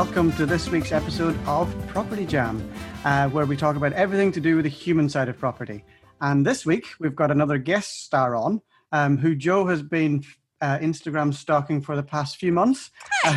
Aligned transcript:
Welcome 0.00 0.32
to 0.32 0.46
this 0.46 0.70
week's 0.70 0.92
episode 0.92 1.38
of 1.46 1.70
Property 1.88 2.24
Jam, 2.24 2.72
uh, 3.04 3.28
where 3.28 3.44
we 3.44 3.54
talk 3.54 3.76
about 3.76 3.92
everything 3.92 4.32
to 4.32 4.40
do 4.40 4.56
with 4.56 4.62
the 4.64 4.70
human 4.70 5.10
side 5.10 5.28
of 5.28 5.38
property. 5.38 5.84
And 6.22 6.46
this 6.46 6.64
week, 6.64 6.86
we've 6.98 7.14
got 7.14 7.30
another 7.30 7.58
guest 7.58 8.06
star 8.06 8.34
on, 8.34 8.62
um, 8.92 9.18
who 9.18 9.34
Joe 9.34 9.66
has 9.66 9.82
been 9.82 10.24
uh, 10.62 10.78
Instagram 10.78 11.34
stalking 11.34 11.82
for 11.82 11.96
the 11.96 12.02
past 12.02 12.38
few 12.38 12.50
months. 12.50 12.90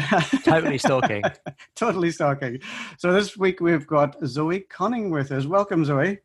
totally 0.45 0.77
stalking. 0.77 1.23
totally 1.75 2.11
stalking. 2.11 2.61
So 2.97 3.11
this 3.11 3.35
week, 3.35 3.59
we've 3.59 3.85
got 3.85 4.15
Zoe 4.25 4.61
Conning 4.61 5.09
with 5.09 5.33
us. 5.33 5.45
Welcome, 5.45 5.83
Zoe. 5.83 6.19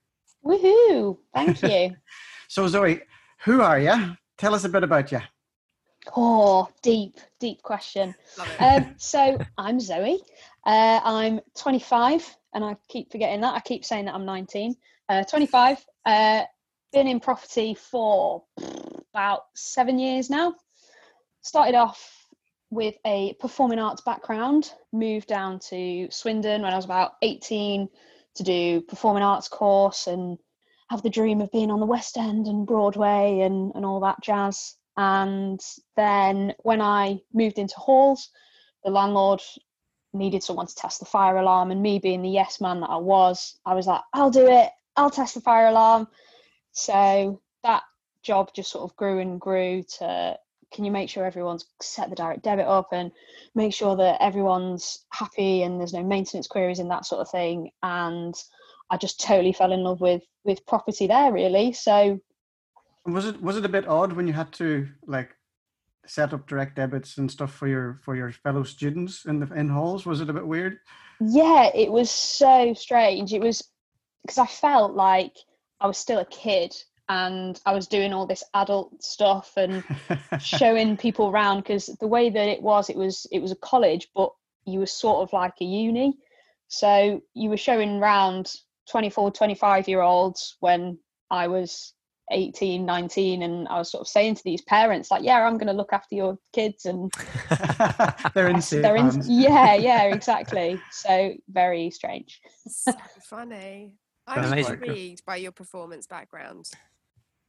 Woohoo! 0.46 1.18
Thank 1.34 1.62
you. 1.64 1.96
So, 2.46 2.68
Zoe, 2.68 3.00
who 3.44 3.60
are 3.60 3.80
you? 3.80 4.16
Tell 4.36 4.55
us 4.55 4.62
a 4.62 4.68
bit 4.68 4.84
about 4.84 5.10
you. 5.10 5.18
Oh, 6.16 6.68
deep, 6.82 7.18
deep 7.40 7.62
question. 7.62 8.14
Um, 8.60 8.94
so 8.98 9.38
I'm 9.56 9.80
Zoe. 9.80 10.20
Uh, 10.66 11.00
I'm 11.02 11.40
25, 11.56 12.36
and 12.54 12.64
I 12.64 12.76
keep 12.88 13.10
forgetting 13.10 13.40
that. 13.42 13.54
I 13.54 13.60
keep 13.60 13.84
saying 13.84 14.06
that 14.06 14.14
I'm 14.14 14.24
19. 14.24 14.76
Uh, 15.08 15.24
25. 15.24 15.84
Uh, 16.04 16.42
been 16.92 17.06
in 17.06 17.20
property 17.20 17.74
for 17.74 18.44
about 19.12 19.42
seven 19.55 19.98
years 19.98 20.30
now. 20.30 20.55
Started 21.42 21.74
off 21.74 22.27
with 22.70 22.94
a 23.06 23.34
performing 23.40 23.78
arts 23.78 24.02
background. 24.02 24.72
Moved 24.92 25.28
down 25.28 25.58
to 25.70 26.08
Swindon 26.11 26.62
when 26.62 26.72
I 26.72 26.77
was 26.77 26.84
about 26.84 27.12
18 27.22 27.88
to 28.36 28.42
do 28.42 28.80
performing 28.83 29.22
arts 29.22 29.48
course 29.48 30.06
and 30.06 30.38
have 30.90 31.02
the 31.02 31.11
dream 31.11 31.40
of 31.40 31.52
being 31.52 31.70
on 31.70 31.80
the 31.80 31.86
West 31.86 32.16
End 32.16 32.46
and 32.46 32.66
Broadway 32.66 33.40
and, 33.40 33.72
and 33.74 33.84
all 33.84 34.00
that 34.00 34.22
jazz. 34.22 34.77
And 34.98 35.60
then 35.96 36.54
when 36.64 36.82
I 36.82 37.20
moved 37.32 37.58
into 37.58 37.77
halls, 37.77 38.30
the 38.84 38.91
landlord 38.91 39.40
needed 40.12 40.42
someone 40.42 40.66
to 40.66 40.74
test 40.74 40.98
the 40.98 41.06
fire 41.06 41.36
alarm. 41.36 41.70
And 41.70 41.80
me 41.80 42.00
being 42.00 42.20
the 42.20 42.28
yes 42.28 42.60
man 42.60 42.80
that 42.80 42.90
I 42.90 42.96
was, 42.96 43.56
I 43.64 43.74
was 43.74 43.86
like, 43.86 44.00
I'll 44.12 44.30
do 44.30 44.48
it. 44.48 44.70
I'll 44.96 45.08
test 45.08 45.34
the 45.34 45.40
fire 45.40 45.68
alarm. 45.68 46.08
So 46.72 47.40
that 47.62 47.84
job 48.24 48.50
just 48.55 48.72
sort 48.72 48.90
of 48.90 48.96
grew 48.96 49.20
and 49.20 49.40
grew 49.40 49.84
to 49.98 50.36
can 50.72 50.84
you 50.84 50.90
make 50.90 51.08
sure 51.08 51.24
everyone's 51.24 51.64
set 51.80 52.10
the 52.10 52.16
direct 52.16 52.42
debit 52.42 52.66
up 52.66 52.88
and 52.92 53.10
make 53.55 53.72
sure 53.72 53.96
that 53.96 54.20
everyone's 54.20 55.06
happy 55.10 55.62
and 55.62 55.80
there's 55.80 55.94
no 55.94 56.02
maintenance 56.02 56.46
queries 56.46 56.78
and 56.78 56.90
that 56.90 57.06
sort 57.06 57.22
of 57.22 57.30
thing. 57.30 57.70
And 57.83 58.34
I 58.90 58.98
just 58.98 59.20
totally 59.20 59.52
fell 59.52 59.72
in 59.72 59.84
love 59.84 60.00
with 60.00 60.24
with 60.44 60.66
property 60.66 61.06
there 61.06 61.33
really. 61.33 61.72
So 61.72 62.20
Was 63.09 63.27
it 63.27 63.42
was 63.42 63.56
it 63.56 63.64
a 63.64 63.69
bit 63.69 63.89
odd 63.89 64.12
when 64.12 64.27
you 64.27 64.33
had 64.33 64.53
to 64.55 64.89
like 65.06 65.34
set 66.06 66.33
up 66.33 66.47
direct 66.47 66.77
debits 66.77 67.19
and 67.19 67.31
stuff 67.31 67.53
for 67.53 67.67
your 67.69 68.01
for 68.05 68.17
your 68.17 68.33
fellow 68.33 68.62
students 68.62 69.25
in 69.25 69.41
the 69.41 69.53
in 69.55 69.69
halls? 69.69 70.06
Was 70.06 70.20
it 70.20 70.31
a 70.31 70.33
bit 70.33 70.47
weird? 70.47 70.78
yeah 71.20 71.70
it 71.75 71.91
was 71.91 72.11
so 72.11 72.73
strange 72.75 73.33
it 73.33 73.41
was 73.41 73.62
because 74.23 74.39
i 74.39 74.47
felt 74.47 74.95
like 74.95 75.34
i 75.81 75.86
was 75.86 75.98
still 75.98 76.19
a 76.19 76.25
kid 76.27 76.75
and 77.09 77.61
i 77.67 77.73
was 77.73 77.86
doing 77.86 78.12
all 78.12 78.27
this 78.27 78.45
adult 78.55 79.03
stuff 79.03 79.53
and 79.56 79.83
showing 80.41 80.97
people 80.97 81.29
around 81.29 81.59
because 81.59 81.86
the 82.01 82.06
way 82.06 82.31
that 82.31 82.48
it 82.48 82.62
was 82.62 82.89
it 82.89 82.97
was 82.97 83.27
it 83.33 83.41
was 83.41 83.52
a 83.52 83.57
college 83.57 84.08
but 84.14 84.30
you 84.64 84.79
were 84.79 84.86
sort 84.86 85.23
of 85.23 85.33
like 85.33 85.55
a 85.61 85.64
uni 85.64 86.17
so 86.68 87.20
you 87.35 87.48
were 87.48 87.57
showing 87.57 87.98
around 87.98 88.52
24 88.91 89.33
25 89.33 89.89
year 89.89 90.02
olds 90.02 90.57
when 90.61 90.98
i 91.30 91.48
was 91.48 91.95
18 92.30 92.84
19 92.84 93.42
and 93.42 93.68
i 93.68 93.78
was 93.78 93.90
sort 93.90 94.00
of 94.02 94.08
saying 94.08 94.34
to 94.34 94.42
these 94.44 94.62
parents 94.62 95.11
like 95.11 95.22
yeah 95.22 95.46
i'm 95.46 95.56
going 95.56 95.66
to 95.66 95.72
look 95.72 95.92
after 95.92 96.14
your 96.14 96.39
kids 96.52 96.84
and 96.84 97.12
They're 98.34 98.48
in 98.48 98.61
they're 98.70 98.96
in 98.96 99.22
yeah 99.24 99.74
yeah 99.74 100.02
exactly 100.05 100.80
so 100.90 101.34
very 101.48 101.90
strange 101.90 102.40
So 102.68 102.92
funny. 103.22 103.94
I'm 104.27 104.42
That's 104.42 104.52
amazing. 104.52 104.72
intrigued 104.74 105.24
by 105.24 105.36
your 105.36 105.52
performance 105.52 106.06
background. 106.06 106.70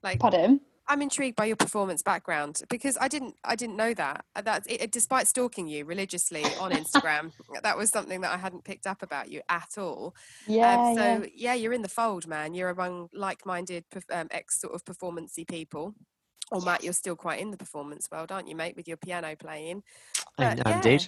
Like, 0.02 0.20
pardon 0.20 0.62
I'm 0.92 1.02
intrigued 1.04 1.36
by 1.36 1.46
your 1.46 1.56
performance 1.56 2.02
background 2.02 2.64
because 2.68 2.98
I 3.00 3.08
didn't 3.08 3.36
I 3.44 3.56
didn't 3.56 3.78
know 3.78 3.94
that. 3.94 4.26
Uh, 4.36 4.42
That 4.42 4.64
it, 4.68 4.82
it- 4.82 4.92
despite 4.92 5.28
stalking 5.28 5.68
you 5.68 5.86
religiously 5.86 6.44
on 6.60 6.72
Instagram, 6.82 7.32
that 7.62 7.78
was 7.78 7.92
something 7.92 8.22
that 8.22 8.32
I 8.34 8.38
hadn't 8.38 8.64
picked 8.64 8.88
up 8.88 9.04
about 9.04 9.30
you 9.30 9.42
at 9.50 9.70
all. 9.78 10.16
yeah, 10.48 10.76
Um, 10.80 10.96
so 10.96 11.04
yeah. 11.04 11.28
yeah. 11.36 11.54
you're 11.54 11.74
in 11.74 11.84
the 11.84 11.90
fold, 11.90 12.28
man. 12.28 12.54
You're 12.56 12.70
among 12.70 13.10
like-minded, 13.14 13.86
um, 14.12 14.28
ex 14.32 14.60
sort 14.60 14.74
of 14.74 14.84
performancey 14.84 15.48
people. 15.48 15.94
Or 16.52 16.60
Matt, 16.62 16.84
you're 16.84 16.94
still 16.94 17.16
quite 17.16 17.40
in 17.40 17.52
the 17.52 17.58
performance 17.58 18.10
world, 18.12 18.32
aren't 18.32 18.48
you, 18.48 18.56
mate, 18.56 18.76
with 18.76 18.88
your 18.88 18.98
piano 18.98 19.36
playing? 19.36 19.84
Um, 20.40 20.58
But, 20.58 20.68
Indeed. 20.68 21.08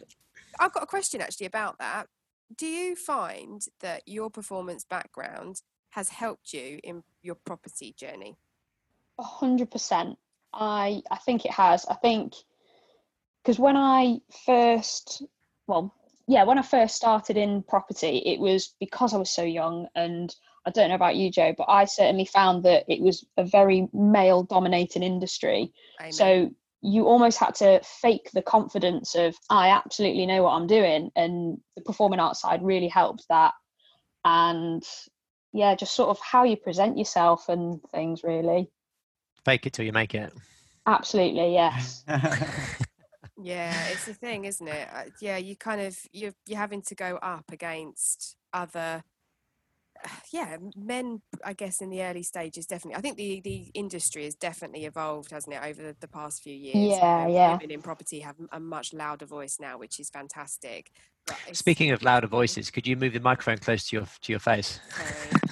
I've 0.60 0.72
got 0.72 0.84
a 0.84 0.86
question 0.86 1.20
actually 1.20 1.48
about 1.48 1.80
that. 1.80 2.06
Do 2.56 2.68
you 2.68 2.96
find 2.96 3.60
that 3.80 4.04
your 4.06 4.30
performance 4.30 4.84
background 4.84 5.64
has 5.92 6.10
helped 6.10 6.54
you 6.54 6.80
in 6.84 7.04
your 7.24 7.36
property 7.36 7.92
journey? 7.98 8.38
A 9.20 9.24
hundred 9.24 9.72
percent. 9.72 10.18
I 10.54 11.02
I 11.10 11.18
think 11.18 11.46
it 11.46 11.52
has. 11.52 11.86
I 11.86 11.96
think 11.96 12.34
because 13.44 13.60
when 13.60 13.78
I 13.78 14.20
first, 14.46 15.24
well, 15.68 15.94
yeah, 16.28 16.44
when 16.44 16.58
I 16.58 16.62
first 16.62 16.96
started 16.96 17.38
in 17.38 17.64
property, 17.64 18.18
it 18.26 18.40
was 18.40 18.76
because 18.80 19.14
I 19.14 19.18
was 19.18 19.30
so 19.30 19.44
young, 19.44 19.88
and 19.96 20.34
I 20.66 20.70
don't 20.70 20.90
know 20.90 20.96
about 20.96 21.16
you, 21.16 21.32
Joe, 21.32 21.54
but 21.58 21.70
I 21.70 21.86
certainly 21.86 22.26
found 22.26 22.64
that 22.64 22.86
it 22.88 23.02
was 23.02 23.26
a 23.38 23.44
very 23.44 23.88
male-dominated 23.94 25.02
industry. 25.02 25.74
Amen. 26.00 26.12
So 26.12 26.52
you 26.82 27.08
almost 27.08 27.38
had 27.40 27.56
to 27.56 27.80
fake 27.84 28.30
the 28.34 28.42
confidence 28.42 29.16
of 29.16 29.36
I 29.50 29.70
absolutely 29.70 30.26
know 30.26 30.44
what 30.44 30.54
I'm 30.54 30.68
doing, 30.68 31.12
and 31.16 31.60
the 31.76 31.82
performing 31.82 32.20
arts 32.20 32.42
side 32.42 32.64
really 32.64 32.88
helped 32.88 33.26
that. 33.30 33.54
And 34.24 34.84
yeah, 35.54 35.76
just 35.76 35.96
sort 35.96 36.10
of 36.10 36.20
how 36.20 36.44
you 36.44 36.58
present 36.58 36.98
yourself 36.98 37.50
and 37.50 37.82
things, 37.92 38.24
really. 38.24 38.70
Fake 39.46 39.66
it 39.66 39.74
till 39.74 39.86
you 39.86 39.92
make 39.92 40.16
it. 40.16 40.34
Absolutely, 40.86 41.54
yes. 41.54 42.04
Yeah, 43.44 43.74
it's 43.88 44.06
the 44.06 44.14
thing, 44.14 44.46
isn't 44.46 44.68
it? 44.68 44.88
Uh, 44.94 45.04
Yeah, 45.20 45.38
you 45.38 45.56
kind 45.56 45.82
of 45.82 45.98
you're 46.12 46.34
you're 46.46 46.60
having 46.60 46.84
to 46.84 46.96
go 46.96 47.18
up 47.24 47.46
against 47.52 48.36
other 48.54 49.04
yeah, 50.32 50.58
men 50.76 51.22
I 51.44 51.54
guess 51.54 51.82
in 51.82 51.90
the 51.90 52.04
early 52.04 52.24
stages 52.24 52.66
definitely. 52.68 52.98
I 52.98 53.02
think 53.02 53.18
the 53.18 53.42
the 53.42 53.72
industry 53.74 54.26
has 54.26 54.36
definitely 54.36 54.86
evolved, 54.86 55.32
hasn't 55.32 55.56
it, 55.56 55.62
over 55.64 55.82
the, 55.82 55.96
the 56.00 56.08
past 56.08 56.44
few 56.44 56.54
years. 56.54 56.98
Yeah, 56.98 57.26
Um, 57.26 57.32
yeah. 57.32 57.54
Women 57.54 57.72
in 57.72 57.82
property 57.82 58.20
have 58.20 58.36
a 58.52 58.60
much 58.60 58.94
louder 58.94 59.26
voice 59.26 59.58
now, 59.60 59.78
which 59.78 60.00
is 60.00 60.10
fantastic. 60.10 60.92
Speaking 61.54 61.92
of 61.92 62.04
louder 62.04 62.28
voices, 62.28 62.70
could 62.70 62.86
you 62.86 62.96
move 62.96 63.14
the 63.14 63.20
microphone 63.20 63.58
close 63.58 63.88
to 63.90 63.96
your 63.98 64.06
to 64.06 64.32
your 64.32 64.40
face? 64.40 64.80
Sorry. 64.90 65.52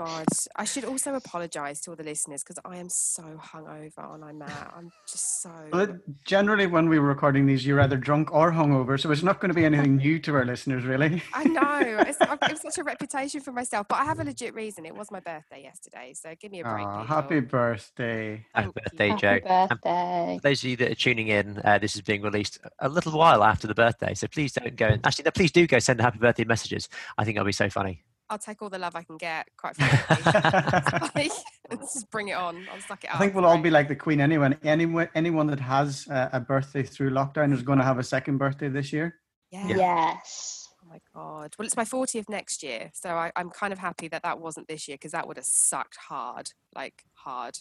God, 0.00 0.24
I 0.56 0.64
should 0.64 0.86
also 0.86 1.14
apologise 1.14 1.82
to 1.82 1.90
all 1.90 1.96
the 1.96 2.02
listeners 2.02 2.42
because 2.42 2.58
I 2.64 2.78
am 2.78 2.88
so 2.88 3.22
hungover, 3.22 3.98
aren't 3.98 4.24
I, 4.24 4.32
Matt? 4.32 4.72
I'm 4.74 4.90
just 5.06 5.42
so. 5.42 5.50
Well, 5.70 5.98
generally, 6.24 6.66
when 6.66 6.88
we 6.88 6.98
were 6.98 7.06
recording 7.06 7.44
these, 7.44 7.66
you're 7.66 7.82
either 7.82 7.98
drunk 7.98 8.32
or 8.32 8.50
hungover, 8.50 8.98
so 8.98 9.10
it's 9.10 9.22
not 9.22 9.40
going 9.40 9.50
to 9.50 9.54
be 9.54 9.66
anything 9.66 9.96
new 9.96 10.18
to 10.20 10.34
our 10.36 10.46
listeners, 10.46 10.84
really. 10.84 11.22
I 11.34 11.44
know. 11.44 11.98
It's, 12.08 12.18
I've 12.18 12.40
got 12.40 12.58
such 12.58 12.78
a 12.78 12.82
reputation 12.82 13.42
for 13.42 13.52
myself, 13.52 13.88
but 13.88 13.96
I 13.96 14.04
have 14.06 14.20
a 14.20 14.24
legit 14.24 14.54
reason. 14.54 14.86
It 14.86 14.94
was 14.94 15.10
my 15.10 15.20
birthday 15.20 15.64
yesterday, 15.64 16.14
so 16.14 16.34
give 16.40 16.50
me 16.50 16.60
a 16.60 16.64
break. 16.64 16.86
Aw, 16.86 17.04
happy 17.04 17.40
birthday. 17.40 18.46
Happy 18.54 18.70
Thank 18.72 18.74
you. 18.74 18.82
birthday, 18.82 19.08
Happy 19.08 19.20
Joe. 19.20 19.40
And 19.44 19.68
birthday. 19.68 20.38
for 20.38 20.48
those 20.48 20.64
of 20.64 20.70
you 20.70 20.76
that 20.78 20.92
are 20.92 20.94
tuning 20.94 21.28
in, 21.28 21.60
uh, 21.62 21.76
this 21.76 21.94
is 21.94 22.00
being 22.00 22.22
released 22.22 22.58
a 22.78 22.88
little 22.88 23.12
while 23.12 23.44
after 23.44 23.66
the 23.66 23.74
birthday, 23.74 24.14
so 24.14 24.28
please 24.28 24.52
don't 24.52 24.76
go 24.76 24.86
and 24.86 25.06
actually, 25.06 25.24
no, 25.24 25.30
please 25.32 25.52
do 25.52 25.66
go 25.66 25.78
send 25.78 26.00
happy 26.00 26.18
birthday 26.18 26.44
messages. 26.44 26.88
I 27.18 27.24
think 27.24 27.36
that'll 27.36 27.44
be 27.44 27.52
so 27.52 27.68
funny. 27.68 28.02
I'll 28.30 28.38
take 28.38 28.62
all 28.62 28.70
the 28.70 28.78
love 28.78 28.94
I 28.94 29.02
can 29.02 29.16
get, 29.16 29.48
quite 29.56 29.74
frankly. 29.76 30.16
Like, 31.14 31.32
Let's 31.70 31.94
just 31.94 32.10
bring 32.10 32.28
it 32.28 32.34
on. 32.36 32.66
I'll 32.72 32.80
suck 32.80 33.02
it 33.04 33.10
up. 33.10 33.16
I 33.16 33.18
think 33.18 33.34
we'll 33.34 33.44
all 33.44 33.58
be 33.58 33.70
like 33.70 33.88
the 33.88 33.96
Queen. 33.96 34.20
Anyone, 34.20 34.56
anyone, 34.62 35.08
anyone 35.14 35.46
that 35.48 35.60
has 35.60 36.06
uh, 36.08 36.28
a 36.32 36.40
birthday 36.40 36.82
through 36.84 37.10
lockdown 37.10 37.52
is 37.52 37.62
going 37.62 37.78
to 37.78 37.84
have 37.84 37.98
a 37.98 38.02
second 38.04 38.38
birthday 38.38 38.68
this 38.68 38.92
year. 38.92 39.16
Yeah. 39.50 39.68
Yes. 39.68 40.68
Oh 40.82 40.88
my 40.88 41.00
god. 41.14 41.54
Well, 41.58 41.66
it's 41.66 41.76
my 41.76 41.84
40th 41.84 42.28
next 42.28 42.62
year, 42.62 42.90
so 42.94 43.10
I, 43.10 43.32
I'm 43.36 43.50
kind 43.50 43.72
of 43.72 43.78
happy 43.80 44.08
that 44.08 44.22
that 44.22 44.40
wasn't 44.40 44.68
this 44.68 44.86
year 44.88 44.96
because 44.96 45.12
that 45.12 45.26
would 45.28 45.36
have 45.36 45.44
sucked 45.46 45.96
hard, 45.96 46.50
like 46.74 47.02
hard. 47.14 47.58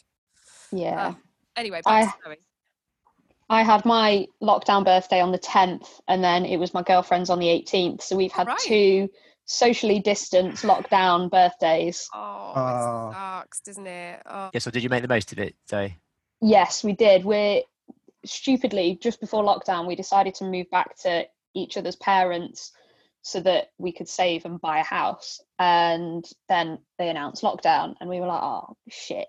Yeah. 0.71 1.07
Uh, 1.09 1.13
anyway, 1.55 1.81
I- 1.85 2.05
to 2.05 2.13
Zoe. 2.25 2.35
I 3.51 3.63
had 3.63 3.83
my 3.83 4.27
lockdown 4.43 4.85
birthday 4.85 5.19
on 5.21 5.31
the 5.31 5.39
10th, 5.39 5.87
and 6.07 6.23
then 6.23 6.45
it 6.45 6.57
was 6.57 6.71
my 6.71 6.83
girlfriend's 6.83 7.31
on 7.31 7.39
the 7.39 7.47
18th. 7.47 8.03
So 8.03 8.15
we've 8.15 8.31
had 8.31 8.45
Right. 8.45 8.59
two 8.59 9.09
socially 9.49 9.99
distanced 9.99 10.63
lockdown 10.63 11.29
birthdays. 11.29 12.07
Oh, 12.13 12.53
Oh. 12.55 13.09
it 13.09 13.13
sucks, 13.13 13.59
doesn't 13.61 13.87
it? 13.87 14.21
Oh, 14.27 14.51
Yeah, 14.53 14.59
so 14.59 14.69
did 14.69 14.83
you 14.83 14.89
make 14.89 15.01
the 15.01 15.07
most 15.07 15.31
of 15.31 15.39
it, 15.39 15.55
Zoe? 15.67 15.97
Yes, 16.39 16.83
we 16.83 16.93
did. 16.93 17.25
We're 17.25 17.63
stupidly 18.23 18.99
just 19.01 19.19
before 19.19 19.43
lockdown, 19.43 19.87
we 19.87 19.95
decided 19.95 20.35
to 20.35 20.43
move 20.45 20.69
back 20.69 20.95
to 20.99 21.25
each 21.55 21.77
other's 21.77 21.95
parents 21.95 22.71
so 23.23 23.39
that 23.41 23.71
we 23.79 23.91
could 23.91 24.07
save 24.07 24.45
and 24.45 24.61
buy 24.61 24.79
a 24.79 24.83
house. 24.83 25.41
And 25.57 26.23
then 26.47 26.77
they 26.99 27.09
announced 27.09 27.41
lockdown, 27.43 27.95
and 27.99 28.09
we 28.09 28.19
were 28.19 28.27
like, 28.27 28.43
"Oh 28.43 28.77
shit!" 28.87 29.27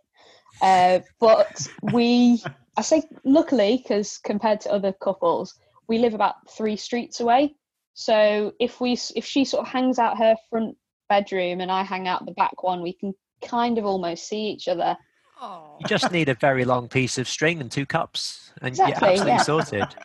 Uh, 0.60 1.00
but 1.18 1.66
we, 1.94 2.42
I 2.76 2.82
say, 2.82 3.02
luckily, 3.24 3.78
because 3.82 4.18
compared 4.18 4.60
to 4.62 4.72
other 4.72 4.92
couples, 4.92 5.54
we 5.88 5.98
live 5.98 6.12
about 6.14 6.34
three 6.50 6.76
streets 6.76 7.20
away. 7.20 7.54
So 8.00 8.54
if 8.58 8.80
we, 8.80 8.92
if 9.14 9.26
she 9.26 9.44
sort 9.44 9.66
of 9.66 9.70
hangs 9.70 9.98
out 9.98 10.16
her 10.16 10.34
front 10.48 10.74
bedroom 11.10 11.60
and 11.60 11.70
I 11.70 11.82
hang 11.82 12.08
out 12.08 12.24
the 12.24 12.32
back 12.32 12.62
one, 12.62 12.80
we 12.80 12.94
can 12.94 13.12
kind 13.44 13.76
of 13.76 13.84
almost 13.84 14.26
see 14.26 14.46
each 14.46 14.68
other. 14.68 14.96
oh, 15.38 15.76
You 15.80 15.86
just 15.86 16.10
need 16.10 16.30
a 16.30 16.34
very 16.34 16.64
long 16.64 16.88
piece 16.88 17.18
of 17.18 17.28
string 17.28 17.60
and 17.60 17.70
two 17.70 17.84
cups, 17.84 18.54
and 18.62 18.68
Exactly, 18.68 19.16
you're 19.16 19.28
absolutely 19.28 19.32
yeah. 19.32 19.42
sorted. 19.42 19.96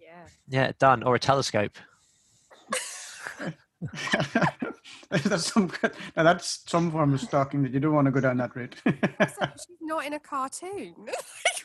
Yeah. 0.00 0.26
Yeah, 0.48 0.72
done. 0.80 1.04
Or 1.04 1.14
a 1.14 1.20
telescope. 1.20 1.78
that's 5.24 5.52
some 5.52 5.70
now 6.16 6.22
that's 6.22 6.60
some 6.66 6.90
form 6.90 7.14
of 7.14 7.20
stalking 7.20 7.62
that 7.62 7.72
you 7.72 7.80
don't 7.80 7.94
want 7.94 8.06
to 8.06 8.10
go 8.10 8.20
down 8.20 8.36
that 8.38 8.54
route. 8.56 8.74
So 8.84 9.46
she's 9.56 9.76
not 9.80 10.04
in 10.06 10.12
a 10.14 10.20
cartoon. 10.20 10.94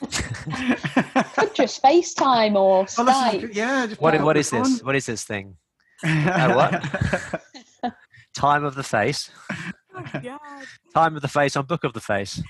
Could 0.00 1.54
just 1.54 1.82
FaceTime 1.82 2.54
or 2.54 2.78
Well, 2.84 2.86
Skype. 2.86 3.50
is 3.50 3.56
yeah. 3.56 3.86
Just 3.86 4.00
What, 4.00 4.12
pick 4.12 4.20
up 4.20 4.26
what 4.26 4.34
the 4.34 4.40
is 4.40 4.50
this? 4.50 4.78
phone. 4.78 4.86
What 4.86 4.96
is 4.96 5.06
this 5.06 5.24
thing? 5.24 5.56
Uh, 6.04 6.52
what? 6.54 7.92
Time 8.34 8.64
of 8.64 8.74
the 8.74 8.82
face. 8.82 9.30
oh, 9.94 10.04
God. 10.22 10.40
Time 10.94 11.16
of 11.16 11.22
the 11.22 11.28
face 11.28 11.54
on 11.56 11.66
Book 11.66 11.84
of 11.84 11.92
the 11.92 12.00
Face. 12.00 12.42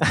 All 0.00 0.08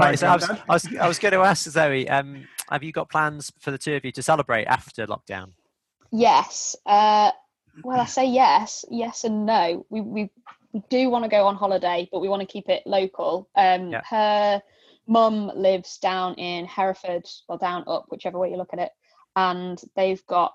right, 0.10 0.18
So 0.18 0.26
I 0.28 0.34
was, 0.36 0.50
I 0.50 0.56
was, 0.68 0.96
I 1.00 1.08
was 1.08 1.18
going 1.18 1.32
to 1.32 1.40
ask 1.40 1.68
Zoe. 1.68 2.08
Um, 2.08 2.46
have 2.70 2.82
you 2.82 2.92
got 2.92 3.10
plans 3.10 3.52
for 3.60 3.70
the 3.70 3.78
two 3.78 3.94
of 3.94 4.04
you 4.04 4.12
to 4.12 4.22
celebrate 4.22 4.64
after 4.66 5.06
lockdown? 5.06 5.52
Yes. 6.12 6.74
Uh, 6.86 7.30
well, 7.82 8.00
I 8.00 8.06
say 8.06 8.26
yes, 8.26 8.84
yes 8.90 9.24
and 9.24 9.46
no. 9.46 9.86
We 9.88 10.00
we 10.00 10.30
we 10.72 10.82
do 10.88 11.08
want 11.08 11.24
to 11.24 11.30
go 11.30 11.46
on 11.46 11.56
holiday, 11.56 12.08
but 12.12 12.20
we 12.20 12.28
want 12.28 12.40
to 12.40 12.46
keep 12.46 12.68
it 12.68 12.82
local. 12.86 13.48
Um, 13.54 13.90
Yeah. 13.92 14.02
Her 14.08 14.62
mum 15.06 15.50
lives 15.54 15.98
down 15.98 16.34
in 16.34 16.66
Hereford, 16.66 17.26
or 17.48 17.58
down 17.58 17.84
up, 17.86 18.06
whichever 18.08 18.38
way 18.38 18.50
you 18.50 18.56
look 18.56 18.72
at 18.72 18.78
it, 18.80 18.92
and 19.36 19.80
they've 19.94 20.24
got 20.26 20.54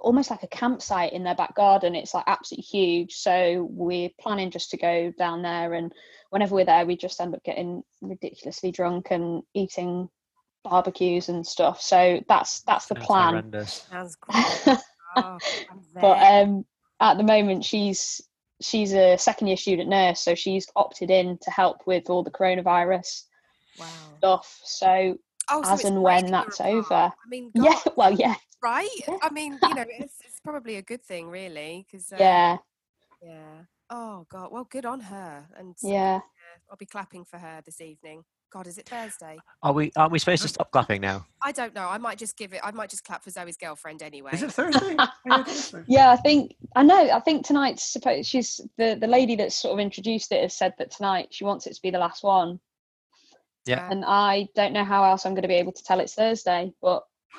almost 0.00 0.30
like 0.30 0.44
a 0.44 0.48
campsite 0.48 1.12
in 1.12 1.24
their 1.24 1.34
back 1.34 1.54
garden. 1.56 1.94
It's 1.96 2.14
like 2.14 2.24
absolutely 2.26 2.62
huge. 2.62 3.14
So 3.14 3.66
we're 3.70 4.10
planning 4.20 4.50
just 4.50 4.70
to 4.70 4.76
go 4.76 5.12
down 5.18 5.42
there, 5.42 5.74
and 5.74 5.92
whenever 6.30 6.54
we're 6.54 6.64
there, 6.64 6.86
we 6.86 6.96
just 6.96 7.20
end 7.20 7.34
up 7.34 7.42
getting 7.42 7.82
ridiculously 8.00 8.70
drunk 8.70 9.08
and 9.10 9.42
eating 9.54 10.08
barbecues 10.64 11.28
and 11.28 11.46
stuff. 11.46 11.80
So 11.80 12.22
that's 12.28 12.60
that's 12.62 12.86
the 12.86 12.94
Sounds 12.96 13.06
plan. 13.06 13.28
horrendous. 13.30 13.86
Sounds 13.90 14.16
great. 14.20 14.78
Oh, 15.16 15.38
but 15.94 16.18
um 16.22 16.64
at 17.00 17.16
the 17.16 17.24
moment 17.24 17.64
she's 17.64 18.20
she's 18.60 18.92
a 18.92 19.16
second 19.16 19.46
year 19.46 19.56
student 19.56 19.88
nurse 19.88 20.20
so 20.20 20.34
she's 20.34 20.66
opted 20.74 21.10
in 21.10 21.38
to 21.42 21.50
help 21.50 21.86
with 21.86 22.10
all 22.10 22.22
the 22.24 22.30
coronavirus 22.30 23.24
wow. 23.78 23.86
stuff 24.18 24.60
so 24.64 25.16
Oh, 25.50 25.62
as 25.64 25.80
it's 25.80 25.88
and 25.88 26.02
when 26.02 26.30
that's 26.30 26.60
apart. 26.60 26.74
over. 26.74 26.94
I 26.94 27.12
mean, 27.30 27.50
yeah 27.54 27.78
well 27.96 28.12
yeah 28.12 28.34
right? 28.62 28.88
Yeah. 29.06 29.16
I 29.22 29.30
mean, 29.30 29.58
you 29.62 29.74
know, 29.74 29.84
it's, 29.98 30.16
it's 30.24 30.40
probably 30.40 30.76
a 30.76 30.82
good 30.82 31.02
thing, 31.02 31.28
really, 31.28 31.86
because 31.90 32.12
yeah 32.18 32.58
yeah. 33.22 33.62
Oh 33.90 34.26
God, 34.30 34.52
well, 34.52 34.68
good 34.70 34.84
on 34.84 35.00
her, 35.00 35.46
and 35.56 35.74
yeah 35.82 36.20
I'll 36.70 36.76
be 36.76 36.86
clapping 36.86 37.24
for 37.24 37.38
her 37.38 37.62
this 37.64 37.80
evening. 37.80 38.24
God, 38.50 38.66
is 38.66 38.78
it 38.78 38.88
Thursday? 38.88 39.36
Are 39.62 39.72
we? 39.72 39.92
Aren't 39.96 40.10
we 40.12 40.18
supposed 40.18 40.42
to 40.42 40.48
stop 40.48 40.70
clapping 40.70 41.00
now? 41.02 41.26
I 41.42 41.52
don't 41.52 41.74
know. 41.74 41.86
I 41.86 41.98
might 41.98 42.16
just 42.18 42.36
give 42.36 42.52
it. 42.54 42.60
I 42.64 42.70
might 42.70 42.88
just 42.88 43.04
clap 43.04 43.22
for 43.22 43.30
Zoe's 43.30 43.56
girlfriend 43.58 44.02
anyway. 44.02 44.30
Is 44.32 44.42
it 44.42 44.52
Thursday? 44.52 44.96
Yeah, 45.26 45.40
it 45.40 45.48
is 45.48 45.70
Thursday. 45.70 45.84
yeah 45.92 46.10
i 46.10 46.16
think 46.16 46.54
i 46.74 46.82
know 46.82 47.10
i 47.10 47.20
think 47.20 47.44
tonight's 47.44 47.84
supposed 47.92 48.26
she's 48.28 48.60
the 48.78 48.96
the 48.98 49.06
lady 49.06 49.36
that 49.36 49.52
sort 49.52 49.74
of 49.74 49.78
introduced 49.80 50.32
it 50.32 50.40
has 50.42 50.56
said 50.56 50.72
that 50.78 50.90
tonight 50.90 51.28
she 51.30 51.44
wants 51.44 51.66
it 51.66 51.74
to 51.74 51.82
be 51.82 51.90
the 51.90 51.98
last 51.98 52.22
one 52.24 52.58
Yeah. 53.66 53.86
and 53.90 54.04
i 54.06 54.48
don't 54.54 54.72
know 54.72 54.84
how 54.84 55.04
else 55.04 55.26
i'm 55.26 55.32
going 55.34 55.42
to 55.42 55.48
be 55.48 55.54
able 55.54 55.72
to 55.72 55.82
tell 55.84 56.00
it's 56.00 56.14
thursday 56.14 56.72
but 56.80 57.02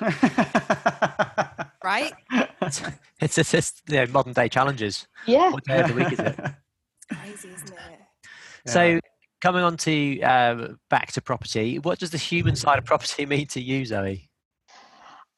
Right? 1.82 2.12
It's 2.62 3.38
it's, 3.38 3.54
it's 3.54 3.82
you 3.88 3.96
know, 3.96 4.06
modern 4.12 4.32
day 4.34 4.48
challenges. 4.48 5.06
yeah 5.26 5.50
What 5.50 5.64
day 5.64 5.80
of 5.80 5.88
the 5.88 5.94
week 5.94 6.12
is 6.12 6.18
it? 6.20 6.38
Crazy, 7.12 7.48
isn't 7.54 7.72
it? 7.72 8.00
So 8.66 9.00
coming 9.40 9.62
on 9.62 9.76
to 9.78 10.20
um, 10.22 10.78
back 10.88 11.12
to 11.12 11.22
property, 11.22 11.78
what 11.78 11.98
does 11.98 12.10
the 12.10 12.18
human 12.18 12.56
side 12.56 12.78
of 12.78 12.84
property 12.84 13.26
mean 13.26 13.46
to 13.48 13.60
you, 13.60 13.84
Zoe? 13.84 14.30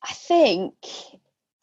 I 0.02 0.12
think 0.12 0.74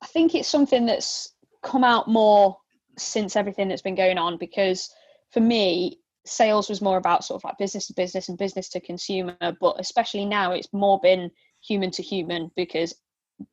I 0.01 0.07
think 0.07 0.33
it's 0.33 0.47
something 0.47 0.85
that's 0.85 1.33
come 1.61 1.83
out 1.83 2.07
more 2.07 2.57
since 2.97 3.35
everything 3.35 3.67
that's 3.67 3.81
been 3.81 3.95
going 3.95 4.17
on 4.17 4.37
because 4.37 4.89
for 5.31 5.39
me 5.39 5.99
sales 6.25 6.69
was 6.69 6.81
more 6.81 6.97
about 6.97 7.23
sort 7.23 7.39
of 7.39 7.43
like 7.43 7.57
business 7.57 7.87
to 7.87 7.93
business 7.93 8.29
and 8.29 8.37
business 8.37 8.69
to 8.69 8.79
consumer 8.79 9.35
but 9.59 9.75
especially 9.79 10.25
now 10.25 10.51
it's 10.51 10.71
more 10.73 10.99
been 11.01 11.31
human 11.61 11.91
to 11.91 12.03
human 12.03 12.51
because 12.55 12.93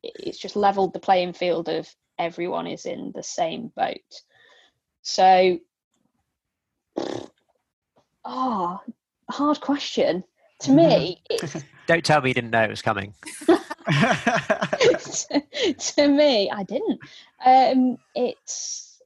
it's 0.03 0.37
just 0.37 0.55
leveled 0.55 0.93
the 0.93 0.99
playing 0.99 1.33
field 1.33 1.69
of 1.69 1.87
everyone 2.19 2.67
is 2.67 2.85
in 2.85 3.11
the 3.15 3.23
same 3.23 3.71
boat 3.75 4.21
so 5.01 5.57
oh 8.27 8.79
hard 9.29 9.59
question 9.59 10.23
to 10.59 10.71
me 10.71 11.21
it's 11.29 11.55
Don't 11.87 12.03
tell 12.03 12.21
me 12.21 12.29
you 12.29 12.33
didn't 12.33 12.51
know 12.51 12.63
it 12.63 12.69
was 12.69 12.81
coming. 12.81 13.13
to 15.77 16.07
me, 16.07 16.51
I 16.51 16.63
didn't. 16.63 16.99
Um, 17.43 17.97
it's 18.13 19.01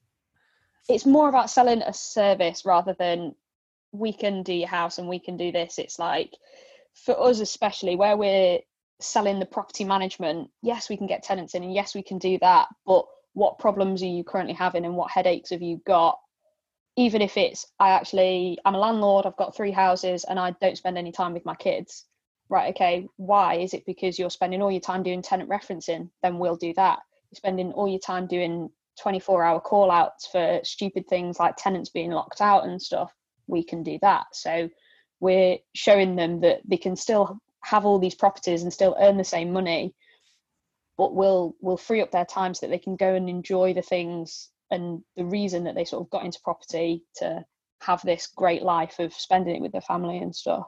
it's 0.90 1.06
more 1.06 1.30
about 1.30 1.52
selling 1.52 1.84
a 1.84 1.94
service 1.94 2.66
rather 2.66 2.96
than 2.98 3.36
we 3.92 4.12
can 4.12 4.42
do 4.42 4.54
your 4.54 4.68
house 4.68 4.98
and 4.98 5.08
we 5.08 5.20
can 5.20 5.38
do 5.38 5.52
this. 5.52 5.78
It's 5.78 6.00
like 6.00 6.34
for 6.94 7.22
us, 7.22 7.40
especially 7.40 7.96
where 7.96 8.18
we're 8.18 8.60
selling 9.00 9.40
the 9.40 9.46
property 9.46 9.84
management. 9.84 10.50
Yes, 10.64 10.90
we 10.90 10.98
can 10.98 11.06
get 11.06 11.22
tenants 11.22 11.54
in, 11.54 11.62
and 11.62 11.74
yes, 11.74 11.94
we 11.94 12.02
can 12.02 12.18
do 12.18 12.40
that. 12.42 12.68
But 12.88 13.06
what 13.34 13.60
problems 13.60 14.02
are 14.02 14.08
you 14.08 14.24
currently 14.24 14.56
having, 14.56 14.86
and 14.86 14.96
what 14.96 15.12
headaches 15.12 15.52
have 15.52 15.62
you 15.62 15.80
got? 15.86 16.18
Even 17.02 17.24
if 17.24 17.36
it's 17.36 17.66
I 17.80 17.90
actually 17.92 18.60
I'm 18.64 18.76
a 18.76 18.80
landlord, 18.80 19.26
I've 19.26 19.36
got 19.36 19.56
three 19.56 19.72
houses, 19.72 20.24
and 20.24 20.40
I 20.40 20.52
don't 20.62 20.78
spend 20.78 21.00
any 21.00 21.12
time 21.12 21.34
with 21.34 21.46
my 21.46 21.56
kids. 21.56 22.06
Right 22.48 22.70
okay 22.76 23.08
why? 23.18 23.56
Is 23.56 23.74
it 23.74 23.88
because 23.88 24.20
you're 24.20 24.30
spending 24.30 24.62
all 24.62 24.72
your 24.72 24.82
time 24.82 25.02
doing 25.02 25.24
tenant 25.24 25.50
referencing? 25.50 26.12
Then 26.22 26.38
we'll 26.38 26.58
do 26.58 26.74
that. 26.76 27.00
You're 27.32 27.38
spending 27.38 27.72
all 27.72 27.88
your 27.88 28.00
time 28.00 28.28
doing 28.28 28.70
24 29.02 29.44
hour 29.44 29.60
call 29.60 29.90
outs 29.90 30.28
for 30.28 30.60
stupid 30.64 31.08
things 31.08 31.40
like 31.40 31.56
tenants 31.58 31.90
being 31.90 32.12
locked 32.12 32.40
out 32.40 32.66
and 32.66 32.80
stuff. 32.80 33.12
We 33.48 33.64
can 33.64 33.82
do 33.82 33.98
that. 34.04 34.28
So 34.34 34.70
we're 35.20 35.58
showing 35.74 36.16
them 36.16 36.42
that 36.42 36.62
they 36.66 36.78
can 36.78 36.96
still 36.96 37.40
have 37.64 37.86
all 37.86 37.98
these 37.98 38.16
properties 38.16 38.62
and 38.62 38.72
still 38.72 38.96
earn 39.00 39.18
the 39.18 39.24
same 39.24 39.52
money 39.54 39.96
but 40.98 41.16
we'll 41.16 41.56
we'll 41.62 41.78
free 41.78 42.02
up 42.02 42.12
their 42.12 42.26
time 42.26 42.54
so 42.54 42.66
that 42.66 42.72
they 42.72 42.78
can 42.78 42.96
go 42.96 43.16
and 43.16 43.28
enjoy 43.28 43.74
the 43.74 43.82
things 43.82 44.50
and 44.72 45.04
the 45.18 45.26
reason 45.26 45.66
that 45.66 45.76
they 45.76 45.86
sort 45.86 46.02
of 46.02 46.10
got 46.10 46.26
into 46.26 46.40
property 46.44 47.04
to 47.18 47.46
have 47.82 48.02
this 48.04 48.28
great 48.28 48.64
life 48.64 49.00
of 49.00 49.14
spending 49.14 49.56
it 49.56 49.62
with 49.62 49.72
their 49.72 49.82
family 49.82 50.18
and 50.18 50.36
stuff 50.36 50.68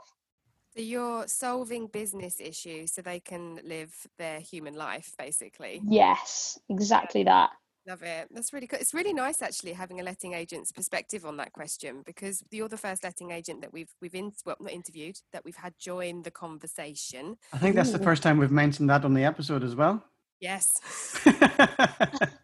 So 0.75 0.81
you're 0.81 1.27
solving 1.27 1.87
business 1.87 2.39
issues 2.39 2.93
so 2.93 3.01
they 3.01 3.19
can 3.19 3.59
live 3.63 3.93
their 4.17 4.39
human 4.39 4.73
life, 4.73 5.13
basically. 5.17 5.81
Yes, 5.87 6.59
exactly 6.69 7.23
that. 7.23 7.51
Love 7.85 8.01
it. 8.01 8.29
That's 8.31 8.53
really 8.53 8.65
good. 8.65 8.79
It's 8.79 8.93
really 8.93 9.13
nice 9.13 9.41
actually 9.41 9.73
having 9.73 9.99
a 9.99 10.03
letting 10.03 10.33
agent's 10.33 10.71
perspective 10.71 11.25
on 11.25 11.35
that 11.37 11.51
question 11.51 12.01
because 12.05 12.41
you're 12.49 12.69
the 12.69 12.77
first 12.77 13.03
letting 13.03 13.31
agent 13.31 13.59
that 13.61 13.73
we've 13.73 13.93
we've 14.01 14.15
in, 14.15 14.31
well 14.45 14.55
not 14.61 14.71
interviewed 14.71 15.19
that 15.33 15.43
we've 15.43 15.57
had 15.57 15.73
join 15.77 16.23
the 16.23 16.31
conversation. 16.31 17.35
I 17.51 17.57
think 17.57 17.75
that's 17.75 17.91
the 17.91 17.99
first 17.99 18.23
time 18.23 18.37
we've 18.37 18.51
mentioned 18.51 18.89
that 18.89 19.03
on 19.03 19.13
the 19.13 19.25
episode 19.25 19.65
as 19.65 19.75
well. 19.75 20.01
Yes. 20.39 20.79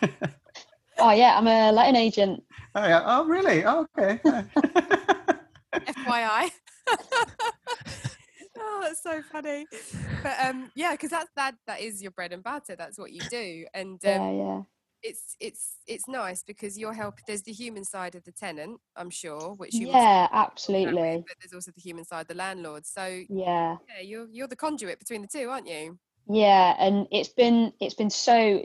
Oh 1.00 1.10
yeah, 1.12 1.36
I'm 1.38 1.46
a 1.46 1.72
letting 1.72 1.96
agent. 1.96 2.42
oh, 2.74 2.86
yeah. 2.86 3.02
oh, 3.04 3.24
really? 3.26 3.64
Oh, 3.64 3.86
okay. 3.98 4.18
FYI. 5.74 6.50
oh, 8.58 8.80
that's 8.82 9.02
so 9.02 9.22
funny. 9.30 9.66
But 10.22 10.36
um, 10.44 10.70
yeah, 10.74 10.92
because 10.92 11.10
that's 11.10 11.30
that 11.36 11.54
that 11.66 11.80
is 11.80 12.02
your 12.02 12.10
bread 12.12 12.32
and 12.32 12.42
butter. 12.42 12.74
That's 12.76 12.98
what 12.98 13.12
you 13.12 13.20
do, 13.30 13.66
and 13.74 13.94
um, 13.94 13.98
Yeah, 14.10 14.30
yeah. 14.32 14.62
it's 15.02 15.36
it's 15.38 15.76
it's 15.86 16.08
nice 16.08 16.42
because 16.42 16.76
you're 16.76 16.92
help. 16.94 17.14
There's 17.26 17.42
the 17.42 17.52
human 17.52 17.84
side 17.84 18.14
of 18.16 18.24
the 18.24 18.32
tenant, 18.32 18.80
I'm 18.96 19.10
sure, 19.10 19.54
which 19.54 19.74
you 19.74 19.88
Yeah, 19.88 19.94
have 20.22 20.30
with, 20.30 20.40
absolutely. 20.40 21.24
but 21.28 21.36
there's 21.40 21.52
also 21.54 21.70
the 21.70 21.80
human 21.80 22.04
side, 22.04 22.26
the 22.26 22.34
landlord. 22.34 22.84
So 22.86 23.04
Yeah. 23.28 23.76
yeah, 23.88 24.02
you're 24.02 24.26
you're 24.30 24.48
the 24.48 24.56
conduit 24.56 24.98
between 24.98 25.22
the 25.22 25.28
two, 25.28 25.48
aren't 25.48 25.68
you? 25.68 25.98
Yeah, 26.28 26.74
and 26.78 27.06
it's 27.12 27.30
been 27.30 27.72
it's 27.80 27.94
been 27.94 28.10
so 28.10 28.62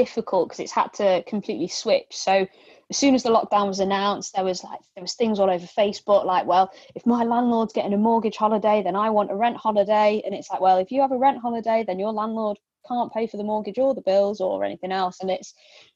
difficult 0.00 0.48
because 0.48 0.60
it's 0.60 0.72
had 0.72 0.92
to 0.94 1.22
completely 1.26 1.68
switch. 1.68 2.06
So 2.10 2.46
as 2.90 2.96
soon 2.96 3.14
as 3.14 3.22
the 3.22 3.28
lockdown 3.28 3.68
was 3.68 3.80
announced, 3.80 4.32
there 4.34 4.44
was 4.44 4.64
like 4.64 4.80
there 4.94 5.02
was 5.02 5.14
things 5.14 5.38
all 5.38 5.50
over 5.50 5.66
Facebook 5.66 6.24
like, 6.24 6.46
well, 6.46 6.72
if 6.94 7.04
my 7.04 7.22
landlord's 7.22 7.74
getting 7.74 7.92
a 7.92 7.98
mortgage 7.98 8.36
holiday, 8.36 8.82
then 8.82 8.96
I 8.96 9.10
want 9.10 9.30
a 9.30 9.36
rent 9.36 9.58
holiday. 9.58 10.22
And 10.24 10.34
it's 10.34 10.50
like, 10.50 10.62
well, 10.62 10.78
if 10.78 10.90
you 10.90 11.02
have 11.02 11.12
a 11.12 11.18
rent 11.18 11.38
holiday, 11.42 11.84
then 11.86 11.98
your 11.98 12.12
landlord 12.12 12.56
can't 12.88 13.12
pay 13.12 13.26
for 13.26 13.36
the 13.36 13.44
mortgage 13.44 13.78
or 13.78 13.94
the 13.94 14.00
bills 14.00 14.40
or 14.40 14.64
anything 14.64 14.90
else. 14.90 15.18
And 15.20 15.30
it's 15.30 15.52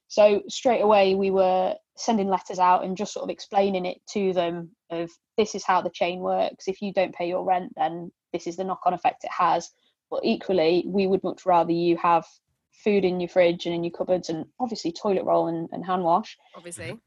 so 0.08 0.42
straight 0.48 0.82
away 0.82 1.14
we 1.14 1.30
were 1.30 1.74
sending 1.96 2.28
letters 2.28 2.58
out 2.58 2.84
and 2.84 2.96
just 2.96 3.14
sort 3.14 3.24
of 3.24 3.30
explaining 3.30 3.86
it 3.86 3.98
to 4.12 4.34
them 4.34 4.70
of 4.90 5.10
this 5.38 5.54
is 5.54 5.64
how 5.64 5.80
the 5.80 5.90
chain 5.90 6.20
works. 6.20 6.68
If 6.68 6.82
you 6.82 6.92
don't 6.92 7.14
pay 7.14 7.26
your 7.26 7.44
rent, 7.44 7.72
then 7.76 8.12
this 8.34 8.46
is 8.46 8.56
the 8.56 8.64
knock-on 8.64 8.92
effect 8.92 9.24
it 9.24 9.30
has. 9.36 9.70
But 10.10 10.20
equally, 10.24 10.84
we 10.86 11.06
would 11.06 11.24
much 11.24 11.46
rather 11.46 11.72
you 11.72 11.96
have 11.96 12.26
food 12.82 13.04
in 13.04 13.20
your 13.20 13.28
fridge 13.28 13.66
and 13.66 13.74
in 13.74 13.84
your 13.84 13.92
cupboards 13.92 14.28
and 14.28 14.46
obviously 14.58 14.92
toilet 14.92 15.24
roll 15.24 15.48
and, 15.48 15.68
and 15.72 15.84
hand 15.84 16.02
wash. 16.02 16.36
Obviously. 16.56 16.98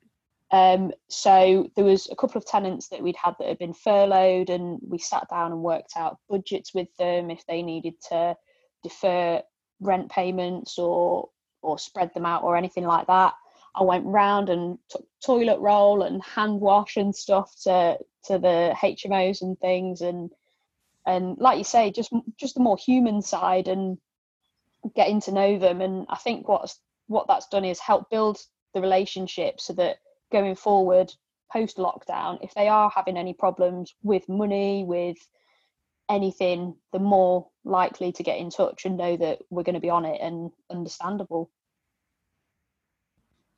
Um, 0.52 0.94
so 1.10 1.70
there 1.76 1.84
was 1.84 2.08
a 2.10 2.16
couple 2.16 2.38
of 2.38 2.46
tenants 2.46 2.88
that 2.90 3.04
we'd 3.04 3.18
had 3.22 3.36
that 3.40 3.50
had 3.50 3.60
been 3.60 3.74
furloughed 3.74 4.50
and 4.50 4.80
we 4.82 4.98
sat 4.98 5.30
down 5.30 5.52
and 5.52 5.62
worked 5.62 5.94
out 5.98 6.20
budgets 6.30 6.74
with 6.74 6.88
them 6.98 7.30
if 7.30 7.46
they 7.48 7.62
needed 7.62 7.96
to 8.10 8.36
defer 8.84 9.42
rent 9.82 10.10
payments 10.10 10.78
or 10.78 11.30
or 11.62 11.78
spread 11.78 12.14
them 12.14 12.26
out 12.26 12.44
or 12.44 12.56
anything 12.56 12.86
like 12.86 13.08
that. 13.08 13.34
I 13.76 13.84
went 13.84 14.06
round 14.06 14.50
and 14.50 14.78
took 14.90 15.06
toilet 15.24 15.60
roll 15.60 16.04
and 16.04 16.24
hand 16.24 16.62
wash 16.62 16.98
and 16.98 17.16
stuff 17.16 17.54
to 17.64 17.98
to 18.26 18.40
the 18.40 18.74
hmos 18.76 19.42
and 19.42 19.58
things 19.60 20.02
and 20.02 20.32
and 21.06 21.38
like 21.38 21.58
you 21.58 21.64
say 21.64 21.92
just 21.92 22.12
just 22.38 22.56
the 22.56 22.62
more 22.62 22.78
human 22.78 23.22
side 23.22 23.68
and 23.68 23.98
getting 24.96 25.20
to 25.22 25.32
know 25.32 25.58
them 25.58 25.82
and 25.82 26.06
i 26.10 26.16
think 26.16 26.48
what's 26.48 26.80
what 27.08 27.28
that's 27.28 27.48
done 27.48 27.66
is 27.66 27.80
help 27.80 28.10
build 28.10 28.38
the 28.74 28.82
relationship 28.82 29.60
so 29.60 29.74
that 29.74 29.98
going 30.32 30.56
forward 30.56 31.12
post 31.52 31.78
lockdown 31.78 32.38
if 32.42 32.54
they 32.54 32.68
are 32.68 32.90
having 32.94 33.18
any 33.18 33.34
problems 33.34 33.96
with 34.04 34.28
money 34.28 34.84
with 34.84 35.18
anything 36.10 36.76
they're 36.92 37.02
more 37.02 37.48
likely 37.64 38.12
to 38.12 38.24
get 38.24 38.38
in 38.38 38.50
touch 38.50 38.86
and 38.86 38.98
know 38.98 39.18
that 39.18 39.40
we're 39.50 39.64
going 39.64 39.76
to 39.76 39.82
be 39.82 39.90
on 39.90 40.06
it 40.06 40.20
and 40.22 40.52
understandable 40.70 41.50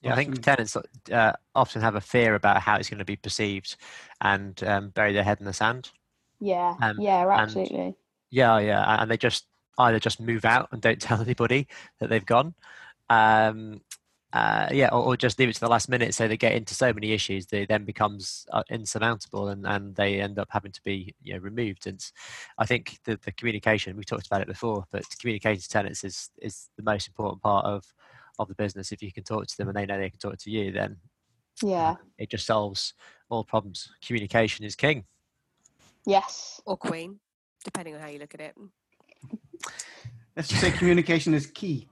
yeah, 0.02 0.14
I 0.14 0.16
think 0.16 0.42
tenants 0.42 0.78
uh, 1.12 1.34
often 1.54 1.82
have 1.82 1.96
a 1.96 2.02
fear 2.02 2.36
about 2.36 2.62
how 2.62 2.78
it's 2.78 2.90
going 2.90 3.00
to 3.00 3.06
be 3.06 3.18
perceived 3.18 3.76
and 4.22 4.62
um, 4.64 4.90
bury 4.92 5.12
their 5.12 5.24
head 5.24 5.40
in 5.40 5.46
the 5.46 5.52
sand. 5.52 5.92
Yeah, 6.40 6.76
um, 6.82 6.96
yeah, 7.00 7.28
absolutely. 7.30 7.96
yeah, 8.32 8.60
yeah, 8.60 9.02
and 9.02 9.12
they 9.12 9.18
just 9.18 9.46
either 9.80 10.00
just 10.00 10.20
move 10.20 10.46
out 10.46 10.70
and 10.72 10.82
don't 10.82 11.02
tell 11.02 11.22
anybody 11.22 11.68
that 12.00 12.10
they've 12.10 12.26
gone. 12.26 12.54
Um, 13.10 13.82
uh, 14.32 14.68
yeah, 14.72 14.90
or, 14.90 15.04
or, 15.04 15.18
just 15.18 15.40
leave 15.40 15.50
it 15.50 15.54
to 15.54 15.60
the 15.60 15.68
last 15.68 15.90
minute. 15.90 16.14
So 16.14 16.28
they 16.28 16.38
get 16.38 16.54
into 16.54 16.76
so 16.76 16.94
many 16.94 17.14
issues, 17.14 17.48
they 17.48 17.66
then 17.66 17.84
becomes 17.84 18.46
uh, 18.52 18.62
insurmountable, 18.70 19.48
and, 19.48 19.66
and 19.66 19.96
they 19.96 20.22
end 20.22 20.38
up 20.38 20.50
having 20.52 20.72
to 20.72 20.82
be 20.84 21.16
you 21.24 21.34
know 21.34 21.40
removed. 21.40 21.88
And 21.88 22.00
I 22.60 22.68
think 22.68 23.00
the, 23.06 23.20
the 23.24 23.32
communication 23.32 23.98
we 23.98 24.04
talked 24.04 24.28
about 24.28 24.42
it 24.42 24.48
before, 24.48 24.86
but 24.92 25.04
communicating 25.20 25.62
to 25.62 25.68
tenants 25.68 26.04
is 26.04 26.30
is 26.44 26.70
the 26.78 26.84
most 26.84 27.08
important 27.08 27.42
part 27.42 27.66
of 27.66 27.84
of 28.38 28.50
the 28.50 28.56
business. 28.56 28.92
If 28.92 29.02
you 29.02 29.12
can 29.12 29.24
talk 29.24 29.48
to 29.48 29.58
them 29.58 29.68
and 29.68 29.76
they 29.76 29.88
know 29.88 29.98
they 29.98 30.12
can 30.12 30.20
talk 30.20 30.38
to 30.38 30.52
you, 30.52 30.72
then 30.72 30.98
yeah, 31.64 31.96
it 32.20 32.30
just 32.30 32.46
solves 32.46 32.94
all 33.32 33.44
problems. 33.44 33.90
Communication 34.06 34.64
is 34.64 34.76
king. 34.76 35.06
Yes, 36.06 36.62
or 36.68 36.78
queen, 36.78 37.20
depending 37.66 37.96
on 37.96 38.02
how 38.02 38.10
you 38.10 38.20
look 38.20 38.36
at 38.36 38.42
it. 38.42 38.56
Let's 40.40 40.48
just 40.48 40.62
say 40.62 40.72
communication 40.72 41.34
is 41.34 41.48
key. 41.48 41.90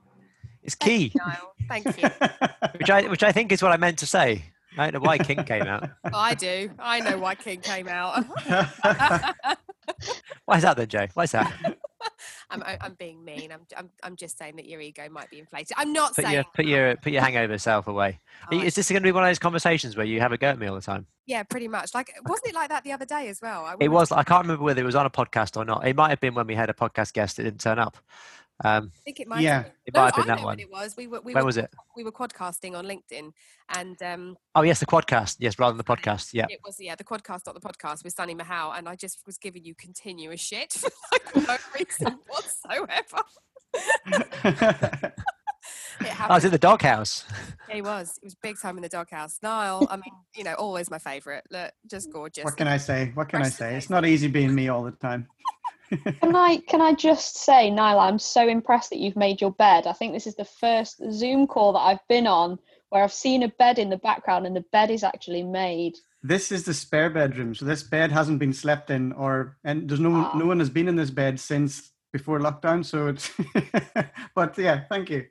It's 0.62 0.74
key. 0.74 1.12
Thank 1.68 1.84
you. 1.84 1.92
Thank 1.98 2.00
you. 2.00 2.08
which 2.78 2.88
I 2.88 3.02
which 3.02 3.22
I 3.22 3.30
think 3.30 3.52
is 3.52 3.62
what 3.62 3.72
I 3.72 3.76
meant 3.76 3.98
to 3.98 4.06
say. 4.06 4.42
I 4.78 4.90
don't 4.90 5.02
know 5.02 5.06
why 5.06 5.18
King 5.18 5.44
came 5.44 5.64
out. 5.64 5.90
Oh, 6.06 6.10
I 6.14 6.32
do. 6.32 6.70
I 6.78 7.00
know 7.00 7.18
why 7.18 7.34
King 7.34 7.60
came 7.60 7.88
out. 7.88 8.24
why 10.46 10.56
is 10.56 10.62
that 10.62 10.78
then, 10.78 10.88
Jay? 10.88 11.10
Why 11.12 11.24
is 11.24 11.32
that? 11.32 11.52
I'm, 12.50 12.62
I'm 12.80 12.94
being 12.94 13.24
mean. 13.24 13.52
I'm, 13.52 13.60
I'm, 13.76 13.90
I'm 14.02 14.16
just 14.16 14.38
saying 14.38 14.56
that 14.56 14.66
your 14.66 14.80
ego 14.80 15.08
might 15.10 15.30
be 15.30 15.38
inflated. 15.38 15.76
I'm 15.76 15.92
not 15.92 16.14
put 16.14 16.24
saying. 16.24 16.34
Your, 16.34 16.44
put 16.54 16.64
your 16.64 16.96
put 16.96 17.12
your 17.12 17.22
hangover 17.22 17.58
self 17.58 17.88
away. 17.88 18.20
Oh, 18.50 18.58
is 18.58 18.74
this 18.74 18.90
going 18.90 19.02
to 19.02 19.06
be 19.06 19.12
one 19.12 19.22
of 19.22 19.28
those 19.28 19.38
conversations 19.38 19.96
where 19.96 20.06
you 20.06 20.20
have 20.20 20.32
a 20.32 20.38
go 20.38 20.48
at 20.48 20.58
me 20.58 20.66
all 20.66 20.74
the 20.74 20.80
time? 20.80 21.06
Yeah, 21.26 21.42
pretty 21.42 21.68
much. 21.68 21.94
Like, 21.94 22.12
wasn't 22.26 22.48
it 22.48 22.54
like 22.54 22.70
that 22.70 22.84
the 22.84 22.92
other 22.92 23.04
day 23.04 23.28
as 23.28 23.42
well? 23.42 23.76
it 23.80 23.88
was. 23.88 24.10
I 24.10 24.22
can't 24.22 24.44
remember 24.44 24.64
whether 24.64 24.80
it 24.80 24.86
was 24.86 24.94
on 24.94 25.04
a 25.04 25.10
podcast 25.10 25.56
or 25.56 25.64
not. 25.64 25.86
It 25.86 25.94
might 25.94 26.08
have 26.10 26.20
been 26.20 26.34
when 26.34 26.46
we 26.46 26.54
had 26.54 26.70
a 26.70 26.74
podcast 26.74 27.12
guest 27.12 27.36
that 27.36 27.42
didn't 27.42 27.60
turn 27.60 27.78
up. 27.78 27.98
Um, 28.64 28.90
I 28.94 28.98
think 29.04 29.20
it 29.20 29.28
might. 29.28 29.40
Yeah, 29.40 29.64
it 29.86 29.94
might 29.94 30.14
have 30.14 30.16
been 30.16 30.26
that 30.26 30.42
one. 30.42 30.58
it 30.58 30.70
was. 30.70 30.96
We 30.96 31.06
were. 31.06 31.20
We 31.20 31.32
when 31.32 31.42
were, 31.42 31.46
was 31.46 31.56
it? 31.56 31.70
We 31.96 32.02
were 32.02 32.10
quadcasting 32.10 32.76
on 32.76 32.86
LinkedIn, 32.86 33.30
and 33.76 34.02
um, 34.02 34.36
oh 34.54 34.62
yes, 34.62 34.80
the 34.80 34.86
quadcast. 34.86 35.36
Yes, 35.38 35.58
rather 35.58 35.76
than 35.76 35.78
the 35.78 35.84
podcast. 35.84 36.30
Yeah, 36.32 36.46
it 36.50 36.60
was. 36.64 36.76
Yeah, 36.80 36.96
the 36.96 37.04
quadcast, 37.04 37.46
not 37.46 37.54
the 37.54 37.60
podcast, 37.60 38.02
with 38.02 38.14
Sunny 38.14 38.34
Mahal, 38.34 38.72
and 38.72 38.88
I 38.88 38.96
just 38.96 39.22
was 39.26 39.38
giving 39.38 39.64
you 39.64 39.74
continuous 39.76 40.40
shit 40.40 40.72
for 40.72 40.90
like 41.12 41.48
no 41.48 41.56
reason 41.78 42.18
whatsoever. 42.26 43.22
I 46.00 46.34
was 46.34 46.44
in 46.44 46.50
the 46.50 46.58
doghouse. 46.58 47.24
Yeah, 47.68 47.74
he 47.76 47.82
was. 47.82 48.18
It 48.22 48.24
was 48.24 48.34
big 48.34 48.58
time 48.58 48.76
in 48.76 48.82
the 48.82 48.88
doghouse. 48.88 49.38
Niall, 49.42 49.86
I 49.90 49.96
mean, 49.96 50.12
you 50.34 50.42
know, 50.44 50.54
always 50.54 50.90
my 50.90 50.98
favourite. 50.98 51.44
Look, 51.50 51.72
just 51.88 52.10
gorgeous. 52.12 52.44
What 52.44 52.56
can 52.56 52.66
I 52.66 52.76
say? 52.76 53.12
What 53.14 53.28
can 53.28 53.42
I 53.42 53.48
say? 53.48 53.76
It's 53.76 53.90
not 53.90 54.04
easy 54.04 54.26
being 54.28 54.54
me 54.54 54.68
all 54.68 54.82
the 54.82 54.92
time 54.92 55.28
can 56.20 56.36
I 56.36 56.58
can 56.68 56.80
I 56.80 56.94
just 56.94 57.38
say, 57.38 57.70
Niall, 57.70 58.00
I'm 58.00 58.18
so 58.18 58.46
impressed 58.48 58.90
that 58.90 58.98
you've 58.98 59.16
made 59.16 59.40
your 59.40 59.52
bed. 59.52 59.86
I 59.86 59.92
think 59.92 60.12
this 60.12 60.26
is 60.26 60.36
the 60.36 60.44
first 60.44 61.00
Zoom 61.10 61.46
call 61.46 61.72
that 61.72 61.80
I've 61.80 62.06
been 62.08 62.26
on 62.26 62.58
where 62.90 63.02
I've 63.02 63.12
seen 63.12 63.42
a 63.42 63.48
bed 63.48 63.78
in 63.78 63.90
the 63.90 63.96
background 63.96 64.46
and 64.46 64.56
the 64.56 64.64
bed 64.72 64.90
is 64.90 65.04
actually 65.04 65.42
made. 65.42 65.96
This 66.22 66.50
is 66.50 66.64
the 66.64 66.74
spare 66.74 67.10
bedroom, 67.10 67.54
so 67.54 67.64
this 67.64 67.82
bed 67.82 68.10
hasn't 68.10 68.38
been 68.38 68.52
slept 68.52 68.90
in, 68.90 69.12
or 69.12 69.56
and 69.64 69.88
there's 69.88 70.00
no 70.00 70.14
ah. 70.14 70.36
no 70.36 70.46
one 70.46 70.58
has 70.58 70.70
been 70.70 70.88
in 70.88 70.96
this 70.96 71.10
bed 71.10 71.38
since 71.38 71.92
before 72.12 72.40
lockdown. 72.40 72.84
So 72.84 73.08
it's, 73.08 73.30
but 74.34 74.58
yeah, 74.58 74.84
thank 74.88 75.10
you. 75.10 75.26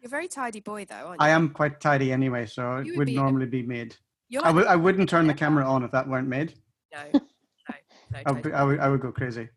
You're 0.00 0.08
a 0.08 0.08
very 0.08 0.28
tidy 0.28 0.60
boy, 0.60 0.84
though, 0.84 1.14
I 1.18 1.30
am 1.30 1.50
quite 1.50 1.80
tidy 1.80 2.12
anyway, 2.12 2.46
so 2.46 2.76
it 2.76 2.86
would, 2.86 2.98
would 2.98 3.06
be 3.06 3.16
normally 3.16 3.46
be 3.46 3.62
made. 3.62 3.96
I 4.42 4.50
would 4.50 4.66
I 4.66 4.76
wouldn't 4.76 5.08
turn 5.08 5.26
the 5.26 5.34
camera 5.34 5.64
on 5.64 5.84
if 5.84 5.92
that 5.92 6.08
weren't 6.08 6.28
made. 6.28 6.54
No. 6.92 7.20
No, 8.10 8.20
I, 8.24 8.32
would, 8.32 8.52
I, 8.52 8.64
would, 8.64 8.80
I 8.80 8.88
would 8.88 9.00
go 9.00 9.12
crazy. 9.12 9.48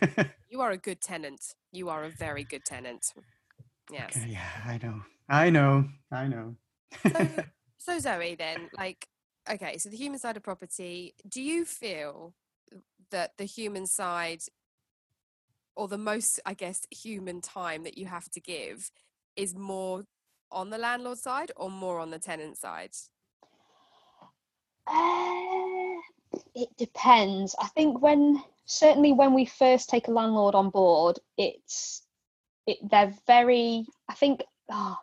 you 0.50 0.60
are 0.60 0.72
a 0.72 0.76
good 0.76 1.00
tenant. 1.00 1.54
You 1.70 1.88
are 1.88 2.04
a 2.04 2.10
very 2.10 2.44
good 2.44 2.64
tenant. 2.64 3.12
Yes. 3.90 4.16
Okay, 4.16 4.30
yeah, 4.30 4.48
I 4.66 4.78
know. 4.82 5.02
I 5.28 5.50
know. 5.50 5.84
I 6.10 6.28
know. 6.28 6.56
so, 7.02 7.28
so 7.78 7.98
Zoe, 7.98 8.34
then, 8.34 8.68
like, 8.76 9.08
okay, 9.50 9.78
so 9.78 9.88
the 9.88 9.96
human 9.96 10.18
side 10.18 10.36
of 10.36 10.42
property. 10.42 11.14
Do 11.28 11.40
you 11.40 11.64
feel 11.64 12.34
that 13.10 13.36
the 13.38 13.44
human 13.44 13.86
side, 13.86 14.42
or 15.76 15.88
the 15.88 15.98
most, 15.98 16.40
I 16.44 16.54
guess, 16.54 16.86
human 16.90 17.40
time 17.40 17.84
that 17.84 17.96
you 17.96 18.06
have 18.06 18.30
to 18.30 18.40
give, 18.40 18.90
is 19.36 19.54
more 19.54 20.04
on 20.50 20.70
the 20.70 20.78
landlord 20.78 21.18
side 21.18 21.52
or 21.56 21.70
more 21.70 21.98
on 21.98 22.10
the 22.10 22.18
tenant 22.18 22.58
side? 22.58 22.96
Uh, 24.86 25.71
it 26.54 26.68
depends. 26.78 27.54
I 27.60 27.68
think 27.68 28.00
when 28.00 28.42
certainly 28.64 29.12
when 29.12 29.34
we 29.34 29.44
first 29.44 29.88
take 29.90 30.08
a 30.08 30.12
landlord 30.12 30.54
on 30.54 30.70
board, 30.70 31.18
it's 31.36 32.02
it, 32.66 32.78
they're 32.90 33.14
very. 33.26 33.86
I 34.08 34.14
think. 34.14 34.42
Oh, 34.70 34.96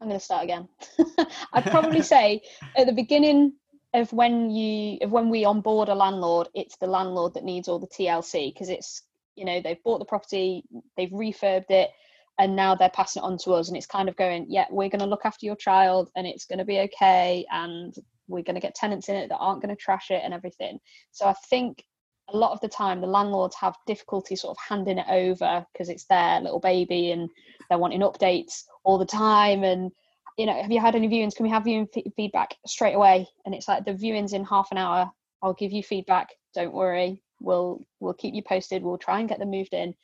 I'm 0.00 0.08
going 0.08 0.18
to 0.18 0.24
start 0.24 0.44
again. 0.44 0.68
I'd 1.52 1.66
probably 1.66 2.02
say 2.14 2.40
at 2.76 2.86
the 2.86 2.92
beginning 2.92 3.52
of 3.92 4.12
when 4.12 4.50
you 4.50 4.98
of 5.02 5.10
when 5.10 5.28
we 5.28 5.44
onboard 5.44 5.88
a 5.88 5.94
landlord, 5.94 6.48
it's 6.54 6.76
the 6.76 6.86
landlord 6.86 7.34
that 7.34 7.44
needs 7.44 7.68
all 7.68 7.78
the 7.78 7.86
TLC 7.86 8.52
because 8.52 8.68
it's 8.68 9.02
you 9.36 9.44
know 9.44 9.60
they've 9.60 9.82
bought 9.82 9.98
the 9.98 10.04
property, 10.04 10.64
they've 10.96 11.10
refurbed 11.10 11.70
it, 11.70 11.90
and 12.38 12.56
now 12.56 12.74
they're 12.74 12.90
passing 12.90 13.22
it 13.22 13.26
on 13.26 13.38
to 13.38 13.52
us, 13.52 13.68
and 13.68 13.76
it's 13.76 13.86
kind 13.86 14.08
of 14.08 14.16
going, 14.16 14.46
yeah, 14.48 14.66
we're 14.70 14.88
going 14.88 15.00
to 15.00 15.06
look 15.06 15.24
after 15.24 15.44
your 15.44 15.56
child, 15.56 16.10
and 16.16 16.26
it's 16.26 16.46
going 16.46 16.58
to 16.58 16.64
be 16.64 16.78
okay, 16.80 17.44
and 17.50 17.94
we're 18.30 18.42
going 18.42 18.54
to 18.54 18.60
get 18.60 18.74
tenants 18.74 19.08
in 19.08 19.16
it 19.16 19.28
that 19.28 19.38
aren't 19.38 19.62
going 19.62 19.74
to 19.74 19.80
trash 19.80 20.10
it 20.10 20.22
and 20.24 20.32
everything. 20.32 20.78
So 21.10 21.26
I 21.26 21.34
think 21.48 21.84
a 22.32 22.36
lot 22.36 22.52
of 22.52 22.60
the 22.60 22.68
time 22.68 23.00
the 23.00 23.06
landlords 23.06 23.56
have 23.56 23.76
difficulty 23.86 24.36
sort 24.36 24.56
of 24.56 24.62
handing 24.68 24.98
it 24.98 25.06
over 25.08 25.66
because 25.72 25.88
it's 25.88 26.04
their 26.06 26.40
little 26.40 26.60
baby 26.60 27.10
and 27.10 27.28
they're 27.68 27.78
wanting 27.78 28.00
updates 28.00 28.62
all 28.84 28.98
the 28.98 29.06
time. 29.06 29.64
And 29.64 29.90
you 30.38 30.46
know 30.46 30.60
have 30.60 30.70
you 30.70 30.80
had 30.80 30.94
any 30.94 31.08
viewings? 31.08 31.34
Can 31.34 31.44
we 31.44 31.50
have 31.50 31.64
viewing 31.64 31.88
f- 31.94 32.12
feedback 32.16 32.54
straight 32.66 32.94
away? 32.94 33.26
And 33.44 33.54
it's 33.54 33.68
like 33.68 33.84
the 33.84 33.94
viewings 33.94 34.32
in 34.32 34.44
half 34.44 34.68
an 34.70 34.78
hour. 34.78 35.10
I'll 35.42 35.54
give 35.54 35.72
you 35.72 35.82
feedback. 35.82 36.28
Don't 36.54 36.72
worry. 36.72 37.22
We'll 37.40 37.84
we'll 37.98 38.14
keep 38.14 38.34
you 38.34 38.42
posted. 38.42 38.82
We'll 38.82 38.98
try 38.98 39.20
and 39.20 39.28
get 39.28 39.38
them 39.38 39.50
moved 39.50 39.74
in. 39.74 39.94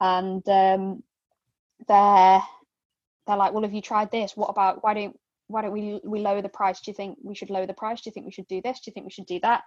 And 0.00 0.46
um 0.48 1.02
they're 1.86 2.42
they're 3.26 3.36
like 3.36 3.52
well 3.52 3.62
have 3.62 3.74
you 3.74 3.82
tried 3.82 4.10
this? 4.10 4.36
What 4.36 4.48
about 4.50 4.82
why 4.82 4.94
don't 4.94 5.16
why 5.48 5.62
don't 5.62 5.72
we 5.72 6.00
we 6.04 6.20
lower 6.20 6.42
the 6.42 6.48
price? 6.48 6.80
Do 6.80 6.90
you 6.90 6.94
think 6.94 7.18
we 7.22 7.34
should 7.34 7.50
lower 7.50 7.66
the 7.66 7.74
price? 7.74 8.00
Do 8.00 8.08
you 8.08 8.12
think 8.12 8.26
we 8.26 8.32
should 8.32 8.46
do 8.46 8.60
this? 8.62 8.80
Do 8.80 8.90
you 8.90 8.92
think 8.92 9.06
we 9.06 9.12
should 9.12 9.26
do 9.26 9.40
that? 9.40 9.64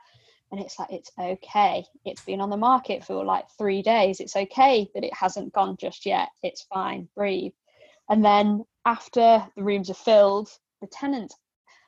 And 0.52 0.60
it's 0.60 0.78
like 0.80 0.92
it's 0.92 1.12
okay. 1.20 1.84
It's 2.06 2.24
been 2.24 2.42
on 2.42 2.50
the 2.50 2.58
market 2.58 3.04
for 3.04 3.24
like 3.26 3.46
three 3.58 3.82
days. 3.82 4.20
It's 4.20 4.36
okay 4.36 4.90
that 4.94 5.04
it 5.04 5.14
hasn't 5.14 5.54
gone 5.54 5.78
just 5.80 6.06
yet. 6.06 6.30
It's 6.44 6.64
fine. 6.64 7.08
Breathe. 7.16 7.54
And 8.10 8.24
then 8.24 8.66
after 8.86 9.46
the 9.56 9.64
rooms 9.64 9.90
are 9.90 9.96
filled, 9.96 10.50
the 10.82 10.88
tenants 10.88 11.36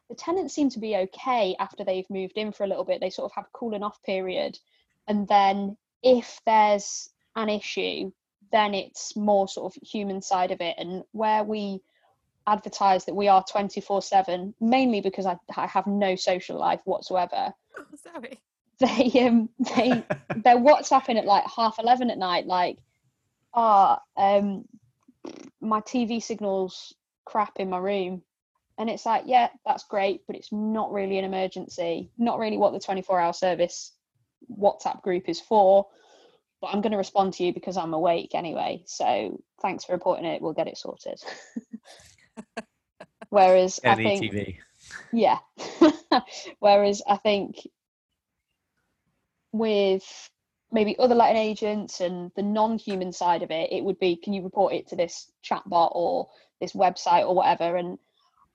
the 0.10 0.16
tenants 0.16 0.54
seem 0.54 0.70
to 0.70 0.80
be 0.80 0.96
okay 0.96 1.56
after 1.60 1.84
they've 1.84 2.10
moved 2.10 2.38
in 2.38 2.52
for 2.52 2.64
a 2.64 2.68
little 2.68 2.84
bit. 2.84 3.00
They 3.00 3.10
sort 3.10 3.32
of 3.32 3.36
have 3.36 3.46
a 3.46 3.58
cooling 3.58 3.84
off 3.84 4.02
period, 4.04 4.58
and 5.08 5.28
then 5.28 5.78
if 6.02 6.40
there's 6.46 7.10
an 7.36 7.50
issue, 7.50 8.12
then 8.52 8.74
it's 8.74 9.16
more 9.16 9.48
sort 9.48 9.76
of 9.76 9.82
human 9.82 10.22
side 10.22 10.52
of 10.52 10.62
it, 10.62 10.76
and 10.78 11.04
where 11.12 11.44
we 11.44 11.82
advertise 12.48 13.06
that 13.06 13.16
we 13.16 13.28
are 13.28 13.44
24 13.50 14.02
7 14.02 14.54
mainly 14.60 15.02
because 15.02 15.26
I, 15.26 15.38
I 15.56 15.68
have 15.68 15.88
no 15.88 16.16
social 16.16 16.58
life 16.60 16.82
whatsoever. 16.86 17.54
Oh, 17.78 17.86
sorry. 18.02 18.42
they 18.80 19.26
um 19.26 19.50
they 19.76 20.04
they're 20.38 20.58
whatsapping 20.58 21.18
at 21.18 21.26
like 21.26 21.44
half 21.56 21.78
11 21.80 22.10
at 22.10 22.18
night 22.18 22.48
like 22.48 22.80
ah 23.54 24.02
um 24.18 24.66
my 25.62 25.80
tv 25.82 26.22
signals 26.22 26.94
crap 27.26 27.54
in 27.58 27.70
my 27.70 27.78
room. 27.78 28.22
And 28.78 28.90
it's 28.90 29.06
like 29.06 29.24
yeah 29.28 29.50
that's 29.66 29.84
great 29.84 30.22
but 30.26 30.36
it's 30.36 30.52
not 30.52 30.92
really 30.92 31.20
an 31.20 31.26
emergency 31.26 32.10
not 32.18 32.40
really 32.40 32.58
what 32.58 32.74
the 32.74 32.80
24 32.80 33.20
hour 33.20 33.34
service 33.34 33.94
whatsapp 34.52 35.02
group 35.04 35.30
is 35.30 35.40
for 35.40 35.88
but 36.60 36.68
i'm 36.68 36.82
going 36.82 36.92
to 36.92 36.98
respond 36.98 37.34
to 37.34 37.44
you 37.44 37.54
because 37.54 37.78
i'm 37.78 37.94
awake 37.94 38.32
anyway 38.34 38.82
so 38.86 39.40
thanks 39.62 39.86
for 39.86 39.94
reporting 39.94 40.26
it 40.26 40.42
we'll 40.42 40.54
get 40.54 40.68
it 40.68 40.78
sorted 40.78 41.22
whereas 43.30 43.80
i 43.84 43.96
think 43.96 44.60
yeah. 45.12 45.40
Whereas 46.60 47.02
I 47.08 47.18
think 47.18 47.68
with 49.52 50.04
maybe 50.72 50.98
other 50.98 51.16
letting 51.16 51.38
agents 51.38 52.02
and 52.02 52.32
the 52.36 52.42
non-human 52.42 53.14
side 53.14 53.44
of 53.44 53.52
it, 53.52 53.72
it 53.72 53.84
would 53.84 54.00
be, 54.00 54.16
can 54.16 54.34
you 54.34 54.42
report 54.42 54.74
it 54.74 54.88
to 54.88 54.96
this 54.96 55.32
chatbot 55.48 55.92
or 55.94 56.30
this 56.60 56.74
website 56.74 57.28
or 57.28 57.36
whatever? 57.36 57.76
And 57.76 58.00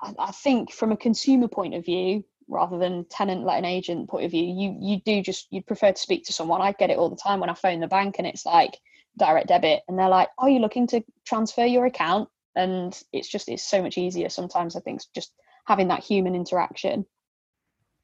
I, 0.01 0.15
I 0.19 0.33
think 0.33 0.73
from 0.73 0.93
a 0.93 0.97
consumer 0.97 1.49
point 1.49 1.75
of 1.75 1.85
view, 1.85 2.25
rather 2.49 2.79
than 2.79 3.05
tenant 3.05 3.45
letting 3.45 3.67
agent 3.67 4.09
point 4.09 4.25
of 4.25 4.31
view, 4.31 4.43
you 4.43 4.77
you 4.81 5.01
do 5.05 5.23
just 5.23 5.49
you'd 5.51 5.67
prefer 5.67 5.93
to 5.93 6.01
speak 6.01 6.25
to 6.25 6.33
someone. 6.33 6.63
I 6.63 6.73
get 6.73 6.91
it 6.91 6.97
all 6.97 7.11
the 7.11 7.17
time 7.17 7.41
when 7.41 7.51
I 7.51 7.55
phone 7.55 7.81
the 7.81 7.87
bank 7.87 8.17
and 8.19 8.27
it's 8.27 8.47
like 8.47 8.79
direct 9.19 9.49
debit 9.49 9.83
and 9.87 9.99
they're 9.99 10.09
like, 10.09 10.29
oh, 10.39 10.45
Are 10.45 10.51
you 10.51 10.61
looking 10.61 10.87
to 10.89 11.05
transfer 11.27 11.67
your 11.67 11.85
account? 11.85 12.31
And 12.59 13.01
it's 13.13 13.29
just 13.29 13.49
it's 13.49 13.63
so 13.63 13.81
much 13.81 13.97
easier 13.97 14.29
sometimes 14.29 14.77
I 14.77 14.81
think 14.81 15.01
just 15.15 15.33
having 15.65 15.89
that 15.89 16.03
human 16.03 16.35
interaction. 16.35 17.07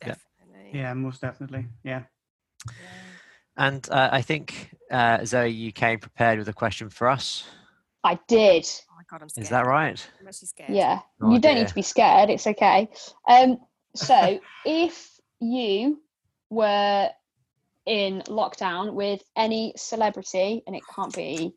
Yeah. 0.01 0.15
Definitely. 0.41 0.79
Yeah, 0.79 0.95
most 0.95 1.21
definitely. 1.21 1.67
Yeah. 1.83 2.03
Yeah. 2.67 2.73
And 3.57 3.89
uh, 3.91 4.09
I 4.13 4.23
think 4.23 4.71
uh, 4.91 5.25
Zoe, 5.25 5.51
you 5.51 5.73
came 5.73 5.99
prepared 5.99 6.39
with 6.39 6.49
a 6.49 6.53
question 6.53 6.89
for 6.89 7.09
us. 7.09 7.45
I 8.05 8.19
did. 8.29 8.67
Oh 8.91 8.97
my 8.97 9.03
god, 9.11 9.23
I'm 9.23 9.29
scared. 9.29 9.45
Is 9.45 9.51
that 9.51 9.67
right? 9.67 10.07
I'm 10.21 10.29
actually 10.29 10.49
scared. 10.49 10.71
Yeah. 10.71 11.01
Oh 11.21 11.33
you 11.33 11.41
don't 11.41 11.55
dear. 11.55 11.63
need 11.63 11.69
to 11.69 11.75
be 11.75 11.83
scared, 11.83 12.31
it's 12.31 12.47
okay. 12.47 12.91
Um 13.29 13.59
so 13.97 14.41
if 14.65 15.21
you 15.41 16.01
were 16.51 17.11
in 17.87 18.23
lockdown 18.29 18.95
with 18.95 19.23
any 19.37 19.73
celebrity 19.77 20.63
and 20.67 20.75
it 20.77 20.83
can't 20.95 21.15
be 21.15 21.55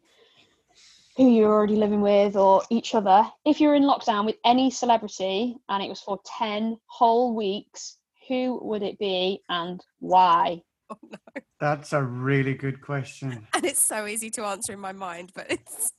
who 1.17 1.29
you're 1.29 1.51
already 1.51 1.75
living 1.75 2.01
with 2.01 2.35
or 2.35 2.61
each 2.69 2.93
other 2.95 3.27
if 3.43 3.59
you're 3.59 3.75
in 3.75 3.83
lockdown 3.83 4.25
with 4.25 4.35
any 4.45 4.69
celebrity 4.69 5.57
and 5.67 5.83
it 5.83 5.89
was 5.89 5.99
for 5.99 6.19
10 6.37 6.77
whole 6.85 7.35
weeks 7.35 7.97
who 8.27 8.59
would 8.61 8.83
it 8.83 8.97
be 8.99 9.41
and 9.49 9.83
why 9.99 10.61
Oh, 10.89 10.97
no. 11.11 11.17
That's 11.59 11.91
a 11.91 12.01
really 12.01 12.53
good 12.53 12.81
question. 12.81 13.45
And 13.53 13.65
it's 13.65 13.79
so 13.79 14.07
easy 14.07 14.29
to 14.31 14.45
answer 14.45 14.71
in 14.71 14.79
my 14.79 14.93
mind, 14.93 15.31
but 15.35 15.51
it's. 15.51 15.91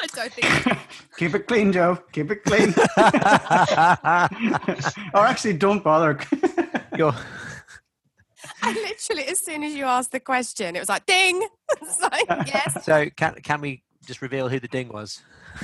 I 0.00 0.06
don't 0.06 0.32
think. 0.32 0.78
Keep 1.18 1.34
it 1.34 1.46
clean, 1.46 1.70
Joe. 1.70 1.98
Keep 2.12 2.30
it 2.30 2.44
clean. 2.44 2.72
or 5.12 5.26
actually, 5.26 5.52
don't 5.52 5.84
bother. 5.84 6.18
You're- 6.96 7.12
I 8.62 8.72
literally, 8.72 9.24
as 9.24 9.38
soon 9.40 9.62
as 9.64 9.74
you 9.74 9.84
asked 9.84 10.12
the 10.12 10.20
question, 10.20 10.76
it 10.76 10.78
was 10.78 10.88
like 10.88 11.04
ding. 11.04 11.46
It's 11.80 12.00
like 12.00 12.24
yes. 12.46 12.84
so 12.84 13.10
can 13.16 13.34
can 13.42 13.60
we 13.60 13.82
just 14.06 14.22
reveal 14.22 14.48
who 14.48 14.58
the 14.60 14.68
ding 14.68 14.88
was? 14.88 15.22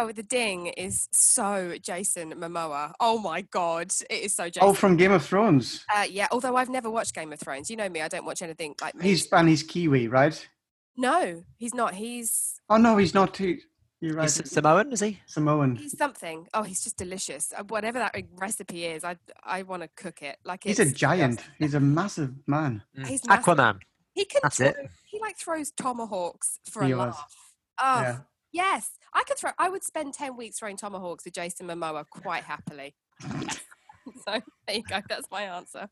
Oh, 0.00 0.12
the 0.12 0.22
ding 0.22 0.68
is 0.68 1.08
so 1.10 1.74
Jason 1.82 2.32
Momoa. 2.34 2.92
Oh 3.00 3.18
my 3.18 3.40
god, 3.40 3.90
it 4.08 4.22
is 4.22 4.36
so 4.36 4.44
Jason. 4.48 4.68
oh, 4.68 4.72
from 4.72 4.96
Game 4.96 5.10
of 5.10 5.24
Thrones. 5.24 5.84
Uh, 5.92 6.06
yeah, 6.08 6.28
although 6.30 6.54
I've 6.54 6.68
never 6.68 6.88
watched 6.88 7.16
Game 7.16 7.32
of 7.32 7.40
Thrones. 7.40 7.68
You 7.68 7.74
know 7.76 7.88
me, 7.88 8.00
I 8.00 8.06
don't 8.06 8.24
watch 8.24 8.40
anything 8.40 8.76
like 8.80 8.94
me. 8.94 9.02
He's 9.02 9.26
and 9.32 9.48
he's 9.48 9.64
Kiwi, 9.64 10.06
right? 10.06 10.48
No, 10.96 11.42
he's 11.56 11.74
not. 11.74 11.94
He's 11.94 12.60
Oh 12.70 12.76
no, 12.76 12.96
he's 12.96 13.12
not. 13.12 13.34
Too, 13.34 13.58
you're 14.00 14.14
right. 14.14 14.30
He's 14.30 14.48
Samoan, 14.52 14.92
is 14.92 15.00
he? 15.00 15.18
Samoan. 15.26 15.74
he's 15.74 15.98
something. 15.98 16.46
Oh, 16.54 16.62
he's 16.62 16.84
just 16.84 16.96
delicious. 16.96 17.52
Uh, 17.56 17.64
Whatever 17.64 17.98
that 17.98 18.14
recipe 18.36 18.84
is, 18.84 19.02
I 19.02 19.16
I 19.42 19.64
want 19.64 19.82
to 19.82 19.88
cook 19.96 20.22
it. 20.22 20.36
Like 20.44 20.62
He's 20.62 20.78
a 20.78 20.88
giant. 20.92 21.42
He's 21.58 21.74
a 21.74 21.80
massive 21.80 22.34
man. 22.46 22.84
Mm. 22.96 23.06
He's 23.08 23.26
massive. 23.26 23.44
Aquaman. 23.44 23.78
He 24.12 24.24
can. 24.26 24.40
That's 24.44 24.58
throw, 24.58 24.68
it. 24.68 24.76
He 25.06 25.18
like 25.18 25.38
throws 25.38 25.72
tomahawks 25.72 26.60
for 26.70 26.84
He 26.84 26.92
a 26.92 26.96
was. 26.96 27.14
laugh. 27.16 27.34
Oh 27.80 28.00
Yeah. 28.00 28.18
yes, 28.52 28.90
I 29.12 29.22
could 29.24 29.38
throw. 29.38 29.50
I 29.58 29.68
would 29.68 29.84
spend 29.84 30.14
ten 30.14 30.36
weeks 30.36 30.58
throwing 30.58 30.76
tomahawks 30.76 31.24
with 31.24 31.34
Jason 31.34 31.66
Momoa 31.68 32.04
quite 32.08 32.44
happily. 32.44 32.94
so 33.22 34.40
there 34.66 34.76
you 34.76 34.82
go. 34.82 35.00
That's 35.08 35.30
my 35.30 35.42
answer. 35.42 35.88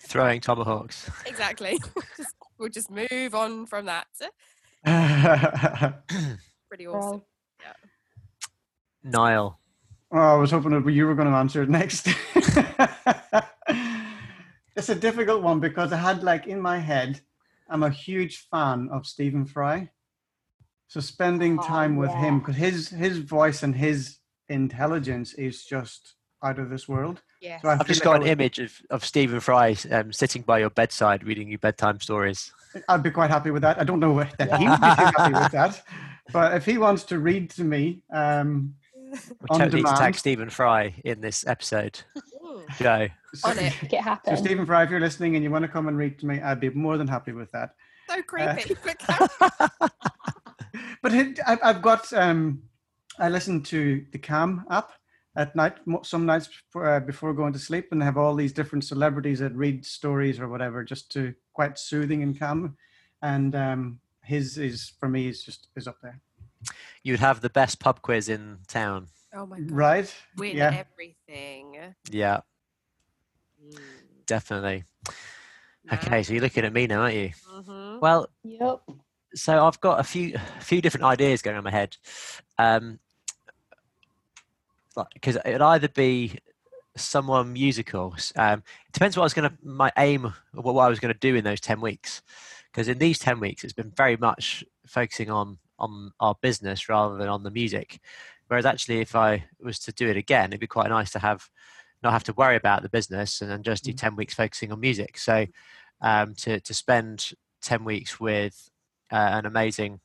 Throwing 0.00 0.40
tomahawks. 0.40 1.10
Exactly. 1.26 1.78
just, 2.16 2.34
we'll 2.58 2.68
just 2.68 2.90
move 2.90 3.34
on 3.34 3.66
from 3.66 3.86
that. 3.86 4.06
oh, 4.86 5.92
Pretty 6.68 6.86
awesome. 6.86 7.22
Well, 7.62 7.74
Niall. 9.02 9.60
I 10.12 10.34
was 10.34 10.50
hoping 10.52 10.70
that 10.70 10.90
you 10.90 11.06
were 11.06 11.14
going 11.14 11.28
to 11.28 11.34
answer 11.34 11.62
it 11.62 11.68
next. 11.68 12.08
it's 14.76 14.88
a 14.88 14.94
difficult 14.94 15.42
one 15.42 15.58
because 15.60 15.92
I 15.92 15.96
had 15.96 16.22
like 16.22 16.46
in 16.46 16.60
my 16.60 16.78
head, 16.78 17.20
I'm 17.68 17.82
a 17.82 17.90
huge 17.90 18.46
fan 18.50 18.88
of 18.92 19.06
Stephen 19.06 19.44
Fry. 19.46 19.90
So 20.88 21.00
spending 21.00 21.58
Oh, 21.58 21.62
time 21.62 21.96
with 21.96 22.10
him 22.12 22.38
because 22.38 22.56
his 22.56 22.88
his 22.88 23.18
voice 23.18 23.62
and 23.62 23.74
his 23.74 24.18
intelligence 24.48 25.34
is 25.34 25.64
just 25.64 26.14
out 26.42 26.58
of 26.58 26.70
this 26.70 26.86
world. 26.88 27.22
Yeah. 27.40 27.60
So 27.60 27.68
I 27.68 27.72
I've 27.78 27.86
just 27.86 28.00
like 28.00 28.04
got 28.04 28.14
an 28.16 28.20
would- 28.22 28.28
image 28.30 28.58
of, 28.58 28.72
of 28.90 29.04
Stephen 29.04 29.40
Fry 29.40 29.76
um, 29.90 30.12
sitting 30.12 30.42
by 30.42 30.58
your 30.60 30.70
bedside 30.70 31.24
reading 31.24 31.48
you 31.50 31.58
bedtime 31.58 32.00
stories. 32.00 32.52
I'd 32.88 33.02
be 33.02 33.10
quite 33.10 33.30
happy 33.30 33.50
with 33.50 33.62
that. 33.62 33.80
I 33.80 33.84
don't 33.84 34.00
know 34.00 34.20
wh- 34.20 34.36
that 34.38 34.58
he 34.58 34.68
would 34.68 34.80
be 34.80 34.86
too 34.86 35.12
happy 35.16 35.32
with 35.32 35.52
that, 35.52 35.82
but 36.32 36.54
if 36.54 36.64
he 36.64 36.78
wants 36.78 37.04
to 37.04 37.18
read 37.18 37.50
to 37.50 37.64
me, 37.64 38.02
um, 38.12 38.74
We'll 39.48 39.58
totally 39.60 39.82
need 39.82 39.88
to 39.88 39.96
tag. 39.96 40.14
Stephen 40.16 40.50
Fry 40.50 40.94
in 41.04 41.20
this 41.20 41.46
episode. 41.46 42.00
Joe. 42.78 43.08
so, 43.34 43.50
On 43.50 43.58
it. 43.58 43.72
make 43.82 43.92
it 43.92 44.18
so. 44.26 44.34
Stephen 44.34 44.66
Fry, 44.66 44.82
if 44.82 44.90
you're 44.90 45.00
listening 45.00 45.36
and 45.36 45.44
you 45.44 45.50
want 45.50 45.62
to 45.62 45.68
come 45.68 45.88
and 45.88 45.96
read 45.96 46.18
to 46.18 46.26
me, 46.26 46.40
I'd 46.40 46.60
be 46.60 46.70
more 46.70 46.98
than 46.98 47.06
happy 47.08 47.32
with 47.32 47.50
that. 47.52 47.70
So 48.10 48.20
creepy. 48.22 48.76
but 48.84 48.98
carry 48.98 49.28
but 51.06 51.14
it, 51.14 51.38
I've, 51.46 51.60
I've 51.62 51.82
got 51.82 52.12
um, 52.14 52.62
I 53.20 53.28
listen 53.28 53.62
to 53.64 54.04
the 54.10 54.18
Calm 54.18 54.64
app 54.70 54.90
at 55.36 55.54
night 55.54 55.74
some 56.02 56.26
nights 56.26 56.48
before, 56.48 56.94
uh, 56.96 56.98
before 56.98 57.32
going 57.32 57.52
to 57.52 57.60
sleep 57.60 57.86
and 57.92 58.00
they 58.00 58.04
have 58.04 58.16
all 58.16 58.34
these 58.34 58.52
different 58.52 58.82
celebrities 58.82 59.38
that 59.38 59.54
read 59.54 59.86
stories 59.86 60.40
or 60.40 60.48
whatever 60.48 60.82
just 60.82 61.12
to 61.12 61.32
quite 61.52 61.78
soothing 61.78 62.24
and 62.24 62.36
calm 62.40 62.76
and 63.22 63.54
um, 63.54 64.00
his 64.24 64.58
is 64.58 64.94
for 64.98 65.08
me 65.08 65.28
is 65.28 65.44
just 65.44 65.68
is 65.76 65.86
up 65.86 65.98
there 66.02 66.20
You'd 67.04 67.20
have 67.20 67.40
the 67.40 67.50
best 67.50 67.78
pub 67.78 68.02
quiz 68.02 68.28
in 68.28 68.58
town. 68.66 69.06
oh 69.32 69.46
my 69.46 69.60
god. 69.60 69.70
right 69.70 70.14
Win 70.36 70.56
yeah 70.56 70.84
everything. 70.84 71.94
Yeah, 72.10 72.40
Mm, 73.64 74.26
definitely. 74.26 74.82
Okay, 75.92 76.24
so 76.24 76.32
you're 76.32 76.42
looking 76.42 76.64
at 76.64 76.72
me 76.72 76.88
now, 76.88 77.02
aren't 77.02 77.14
you? 77.14 77.30
hmm 77.48 77.98
Well, 78.00 78.28
Yep. 78.42 78.80
So 79.36 79.66
I've 79.66 79.80
got 79.80 80.00
a 80.00 80.04
few 80.04 80.34
a 80.34 80.64
few 80.64 80.80
different 80.80 81.04
ideas 81.04 81.42
going 81.42 81.56
on 81.56 81.64
my 81.64 81.70
head. 81.70 81.96
Um, 82.58 82.98
because 85.12 85.36
it'd 85.44 85.60
either 85.60 85.88
be 85.88 86.38
someone 86.96 87.52
musical. 87.52 88.16
Um, 88.36 88.62
it 88.88 88.92
depends 88.92 89.14
what 89.16 89.22
I 89.22 89.26
was 89.26 89.34
going 89.34 89.50
to 89.50 89.56
my 89.62 89.92
aim, 89.98 90.24
or 90.54 90.62
what 90.62 90.82
I 90.82 90.88
was 90.88 91.00
going 91.00 91.12
to 91.12 91.20
do 91.20 91.34
in 91.36 91.44
those 91.44 91.60
ten 91.60 91.80
weeks. 91.80 92.22
Because 92.72 92.88
in 92.88 92.98
these 92.98 93.18
ten 93.18 93.38
weeks, 93.38 93.62
it's 93.62 93.74
been 93.74 93.92
very 93.94 94.16
much 94.16 94.64
focusing 94.86 95.30
on 95.30 95.58
on 95.78 96.12
our 96.20 96.34
business 96.40 96.88
rather 96.88 97.18
than 97.18 97.28
on 97.28 97.42
the 97.42 97.50
music. 97.50 98.00
Whereas 98.48 98.64
actually, 98.64 99.00
if 99.00 99.14
I 99.14 99.44
was 99.60 99.78
to 99.80 99.92
do 99.92 100.08
it 100.08 100.16
again, 100.16 100.50
it'd 100.50 100.60
be 100.60 100.66
quite 100.66 100.88
nice 100.88 101.10
to 101.12 101.18
have 101.18 101.50
not 102.02 102.12
have 102.12 102.24
to 102.24 102.32
worry 102.32 102.56
about 102.56 102.82
the 102.82 102.88
business 102.88 103.42
and 103.42 103.50
then 103.50 103.62
just 103.62 103.84
do 103.84 103.92
Mhm. 103.92 103.98
ten 103.98 104.16
weeks 104.16 104.34
focusing 104.34 104.72
on 104.72 104.80
music. 104.80 105.18
So 105.18 105.46
um, 106.00 106.34
to 106.36 106.60
to 106.60 106.74
spend 106.74 107.32
ten 107.60 107.84
weeks 107.84 108.18
with 108.18 108.70
uh, 109.12 109.16
an 109.16 109.46
amazing 109.46 110.00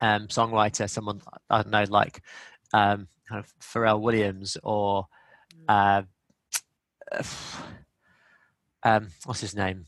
um, 0.00 0.28
songwriter, 0.28 0.88
someone 0.88 1.20
I 1.50 1.62
don't 1.62 1.70
know, 1.70 1.84
like 1.88 2.22
um, 2.72 3.08
kind 3.28 3.44
of 3.44 3.52
Pharrell 3.60 4.00
Williams 4.00 4.56
or 4.62 5.06
uh, 5.68 6.02
um, 8.82 9.08
what's 9.24 9.40
his 9.40 9.54
name, 9.54 9.86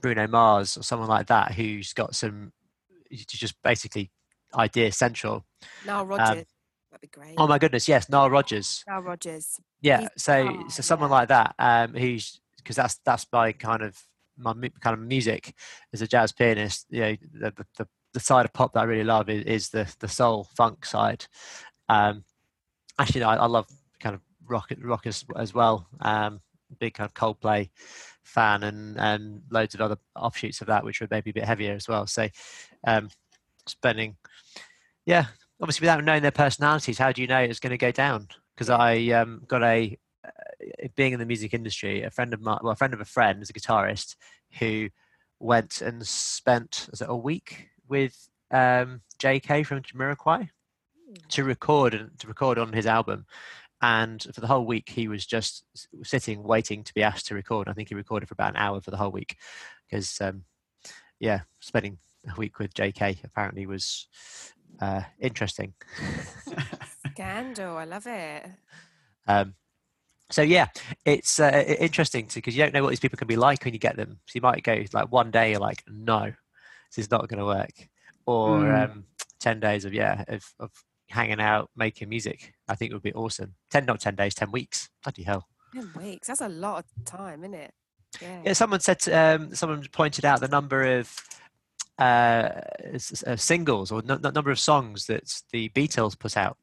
Bruno 0.00 0.26
Mars 0.26 0.76
or 0.76 0.82
someone 0.82 1.08
like 1.08 1.26
that, 1.28 1.52
who's 1.52 1.92
got 1.92 2.14
some 2.14 2.52
just 3.12 3.60
basically 3.62 4.10
idea 4.54 4.92
central. 4.92 5.44
Nile 5.84 6.06
Rodgers. 6.06 6.44
That'd 6.90 7.00
be 7.00 7.08
great. 7.08 7.34
Oh 7.36 7.46
my 7.46 7.58
goodness, 7.58 7.88
yes, 7.88 8.08
Nile 8.08 8.30
Rodgers. 8.30 8.82
Nile 8.88 9.02
Rodgers. 9.02 9.60
Yeah, 9.80 10.00
He's- 10.00 10.12
so 10.16 10.48
oh, 10.48 10.68
so 10.68 10.82
someone 10.82 11.10
yeah. 11.10 11.14
like 11.16 11.28
that, 11.28 11.54
um, 11.58 11.94
who's 11.94 12.40
because 12.58 12.76
that's 12.76 12.96
that's 13.04 13.26
my 13.32 13.52
kind 13.52 13.82
of 13.82 13.96
my 14.36 14.52
kind 14.80 14.94
of 14.94 15.00
music 15.00 15.54
as 15.92 16.02
a 16.02 16.06
jazz 16.06 16.32
pianist. 16.32 16.86
You 16.90 17.00
know, 17.00 17.16
the 17.32 17.64
the, 17.76 17.88
the, 18.14 18.20
side 18.20 18.44
of 18.44 18.52
pop 18.52 18.72
that 18.72 18.80
I 18.80 18.84
really 18.84 19.04
love 19.04 19.28
is, 19.28 19.44
is 19.44 19.68
the 19.70 19.92
the 20.00 20.08
soul 20.08 20.48
funk 20.56 20.84
side. 20.84 21.26
Um, 21.88 22.24
actually, 22.98 23.22
I, 23.22 23.36
I 23.36 23.46
love 23.46 23.66
kind 24.00 24.14
of 24.14 24.20
rock 24.46 24.70
rock 24.80 25.06
as, 25.06 25.24
as 25.36 25.54
well. 25.54 25.86
Um, 26.00 26.40
big 26.78 26.94
kind 26.94 27.08
of 27.08 27.14
Coldplay 27.14 27.70
fan 28.24 28.62
and 28.64 28.98
and 28.98 29.42
loads 29.50 29.74
of 29.74 29.80
other 29.80 29.96
offshoots 30.14 30.60
of 30.60 30.66
that, 30.68 30.84
which 30.84 31.00
were 31.00 31.08
maybe 31.10 31.30
a 31.30 31.34
bit 31.34 31.44
heavier 31.44 31.74
as 31.74 31.88
well. 31.88 32.06
So, 32.06 32.28
um, 32.86 33.08
spending, 33.66 34.16
yeah, 35.04 35.26
obviously 35.60 35.84
without 35.84 36.04
knowing 36.04 36.22
their 36.22 36.30
personalities, 36.30 36.98
how 36.98 37.12
do 37.12 37.22
you 37.22 37.28
know 37.28 37.38
it's 37.38 37.60
going 37.60 37.70
to 37.70 37.78
go 37.78 37.92
down? 37.92 38.28
Because 38.54 38.70
I 38.70 39.08
um, 39.08 39.42
got 39.46 39.62
a 39.62 39.96
being 40.94 41.12
in 41.12 41.18
the 41.18 41.26
music 41.26 41.54
industry, 41.54 42.02
a 42.02 42.10
friend 42.10 42.32
of 42.34 42.40
mine, 42.40 42.58
well, 42.62 42.72
a 42.72 42.76
friend 42.76 42.94
of 42.94 43.00
a 43.00 43.04
friend, 43.04 43.42
is 43.42 43.50
a 43.50 43.52
guitarist 43.52 44.16
who 44.58 44.88
went 45.38 45.80
and 45.80 46.06
spent 46.06 46.88
was 46.90 47.02
it 47.02 47.10
a 47.10 47.16
week 47.16 47.68
with 47.88 48.28
um, 48.50 49.02
J.K. 49.18 49.64
from 49.64 49.82
Jamiroquai 49.82 50.48
to 51.28 51.44
record 51.44 51.94
and 51.94 52.18
to 52.18 52.26
record 52.26 52.58
on 52.58 52.72
his 52.72 52.86
album. 52.86 53.26
And 53.82 54.22
for 54.34 54.40
the 54.40 54.46
whole 54.46 54.64
week, 54.64 54.88
he 54.88 55.06
was 55.06 55.26
just 55.26 55.64
sitting, 56.02 56.42
waiting 56.42 56.82
to 56.84 56.94
be 56.94 57.02
asked 57.02 57.26
to 57.26 57.34
record. 57.34 57.68
I 57.68 57.74
think 57.74 57.90
he 57.90 57.94
recorded 57.94 58.26
for 58.28 58.34
about 58.34 58.50
an 58.50 58.56
hour 58.56 58.80
for 58.80 58.90
the 58.90 58.96
whole 58.96 59.10
week, 59.10 59.36
because 59.88 60.18
um, 60.20 60.44
yeah, 61.20 61.40
spending 61.60 61.98
a 62.26 62.34
week 62.38 62.58
with 62.58 62.74
J.K. 62.74 63.18
apparently 63.22 63.66
was 63.66 64.08
uh, 64.80 65.02
interesting. 65.20 65.74
Scandal. 67.10 67.76
I 67.76 67.84
love 67.84 68.06
it. 68.06 68.46
Um, 69.26 69.54
so 70.30 70.42
yeah, 70.42 70.66
it's 71.04 71.38
uh, 71.38 71.64
interesting 71.78 72.28
because 72.34 72.56
you 72.56 72.62
don't 72.62 72.74
know 72.74 72.82
what 72.82 72.90
these 72.90 73.00
people 73.00 73.16
can 73.18 73.28
be 73.28 73.36
like 73.36 73.64
when 73.64 73.74
you 73.74 73.80
get 73.80 73.96
them. 73.96 74.18
So 74.26 74.32
you 74.34 74.40
might 74.40 74.62
go 74.64 74.82
like 74.92 75.10
one 75.12 75.30
day, 75.30 75.50
you're 75.52 75.60
like, 75.60 75.82
no, 75.88 76.32
this 76.90 76.98
is 77.04 77.10
not 77.10 77.28
going 77.28 77.38
to 77.38 77.44
work, 77.46 77.88
or 78.26 78.58
Mm. 78.58 78.90
um, 78.90 79.04
ten 79.40 79.60
days 79.60 79.84
of 79.84 79.92
yeah 79.94 80.24
of, 80.28 80.44
of 80.58 80.70
hanging 81.08 81.40
out, 81.40 81.70
making 81.76 82.08
music. 82.08 82.52
I 82.68 82.74
think 82.74 82.90
it 82.90 82.94
would 82.94 83.02
be 83.02 83.12
awesome. 83.14 83.54
Ten 83.70 83.84
not 83.86 84.00
ten 84.00 84.14
days, 84.16 84.34
ten 84.34 84.50
weeks. 84.50 84.88
Bloody 85.04 85.22
hell. 85.22 85.46
Ten 85.74 85.90
weeks. 85.96 86.26
That's 86.28 86.40
a 86.40 86.48
lot 86.48 86.84
of 86.84 87.04
time, 87.04 87.44
isn't 87.44 87.54
it? 87.54 87.72
Yeah. 88.20 88.42
Yeah, 88.46 88.52
someone 88.54 88.80
said 88.80 89.06
um, 89.08 89.54
someone 89.54 89.84
pointed 89.92 90.24
out 90.24 90.40
the 90.40 90.48
number 90.48 90.98
of 90.98 91.12
uh, 91.98 92.60
uh, 93.26 93.36
singles 93.36 93.90
or 93.92 94.02
n- 94.08 94.20
number 94.34 94.50
of 94.50 94.58
songs 94.58 95.06
that 95.06 95.42
the 95.52 95.68
Beatles 95.70 96.18
put 96.18 96.36
out. 96.36 96.56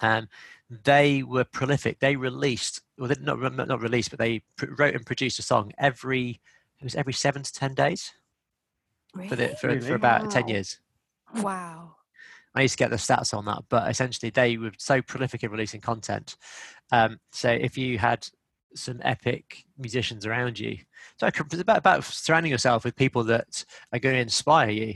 Um, 0.00 0.28
they 0.68 1.22
were 1.22 1.44
prolific. 1.44 2.00
They 2.00 2.16
released, 2.16 2.82
well, 2.98 3.08
they 3.08 3.14
not 3.20 3.40
not 3.40 3.80
released, 3.80 4.10
but 4.10 4.18
they 4.18 4.42
pr- 4.56 4.74
wrote 4.76 4.94
and 4.94 5.06
produced 5.06 5.38
a 5.38 5.42
song 5.42 5.72
every 5.78 6.40
it 6.80 6.84
was 6.84 6.94
every 6.94 7.12
seven 7.12 7.42
to 7.42 7.52
ten 7.52 7.74
days 7.74 8.12
for 9.28 9.36
the, 9.36 9.56
for, 9.60 9.68
Really? 9.68 9.80
for 9.80 9.94
about 9.94 10.30
ten 10.30 10.48
years. 10.48 10.80
Wow. 11.36 11.96
I 12.54 12.62
used 12.62 12.74
to 12.74 12.78
get 12.78 12.90
the 12.90 12.96
stats 12.96 13.34
on 13.36 13.44
that, 13.44 13.64
but 13.68 13.90
essentially 13.90 14.30
they 14.30 14.56
were 14.56 14.72
so 14.78 15.02
prolific 15.02 15.44
in 15.44 15.50
releasing 15.50 15.80
content. 15.80 16.36
Um, 16.90 17.20
so 17.30 17.50
if 17.50 17.76
you 17.76 17.98
had 17.98 18.26
some 18.74 19.00
epic 19.04 19.64
musicians 19.78 20.24
around 20.24 20.58
you, 20.58 20.78
so 21.18 21.26
it's 21.26 21.60
about, 21.60 21.78
about 21.78 22.04
surrounding 22.04 22.50
yourself 22.50 22.84
with 22.84 22.96
people 22.96 23.24
that 23.24 23.64
are 23.92 23.98
going 23.98 24.14
to 24.14 24.20
inspire 24.20 24.70
you 24.70 24.94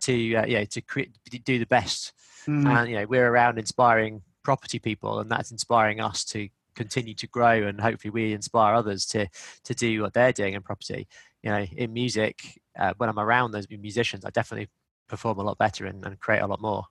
to 0.00 0.34
uh, 0.34 0.46
yeah 0.46 0.64
to 0.64 0.80
create 0.80 1.16
do 1.44 1.58
the 1.58 1.66
best. 1.66 2.12
Mm. 2.46 2.66
And 2.66 2.90
you 2.90 2.96
know 2.96 3.06
we're 3.06 3.28
around 3.28 3.58
inspiring 3.58 4.22
property 4.42 4.78
people, 4.78 5.20
and 5.20 5.30
that's 5.30 5.50
inspiring 5.50 6.00
us 6.00 6.24
to 6.26 6.48
continue 6.74 7.14
to 7.14 7.26
grow, 7.26 7.66
and 7.66 7.80
hopefully 7.80 8.10
we 8.10 8.32
inspire 8.32 8.74
others 8.74 9.06
to 9.06 9.28
to 9.64 9.74
do 9.74 10.02
what 10.02 10.14
they're 10.14 10.32
doing 10.32 10.54
in 10.54 10.62
property. 10.62 11.08
You 11.42 11.50
know, 11.50 11.66
in 11.76 11.92
music, 11.92 12.60
uh, 12.78 12.94
when 12.96 13.08
I'm 13.08 13.18
around 13.18 13.52
those 13.52 13.66
musicians, 13.68 14.24
I 14.24 14.30
definitely 14.30 14.68
perform 15.08 15.38
a 15.38 15.42
lot 15.42 15.58
better 15.58 15.86
and, 15.86 16.04
and 16.06 16.18
create 16.20 16.40
a 16.40 16.46
lot 16.46 16.60
more. 16.60 16.84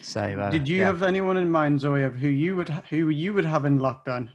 So, 0.00 0.20
uh, 0.20 0.50
Did 0.50 0.68
you 0.68 0.78
yeah. 0.78 0.86
have 0.86 1.02
anyone 1.02 1.36
in 1.36 1.50
mind, 1.50 1.80
Zoe, 1.80 2.02
of 2.02 2.14
who 2.14 2.28
you 2.28 2.56
would 2.56 2.68
who 2.68 3.08
you 3.08 3.34
would 3.34 3.44
have 3.44 3.64
in 3.64 3.78
lockdown? 3.78 4.30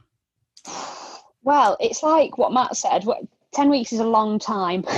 Well, 1.42 1.76
it's 1.80 2.02
like 2.02 2.38
what 2.38 2.52
Matt 2.52 2.76
said. 2.76 3.04
What, 3.04 3.22
Ten 3.52 3.70
weeks 3.70 3.92
is 3.92 4.00
a 4.00 4.04
long 4.04 4.40
time, 4.40 4.82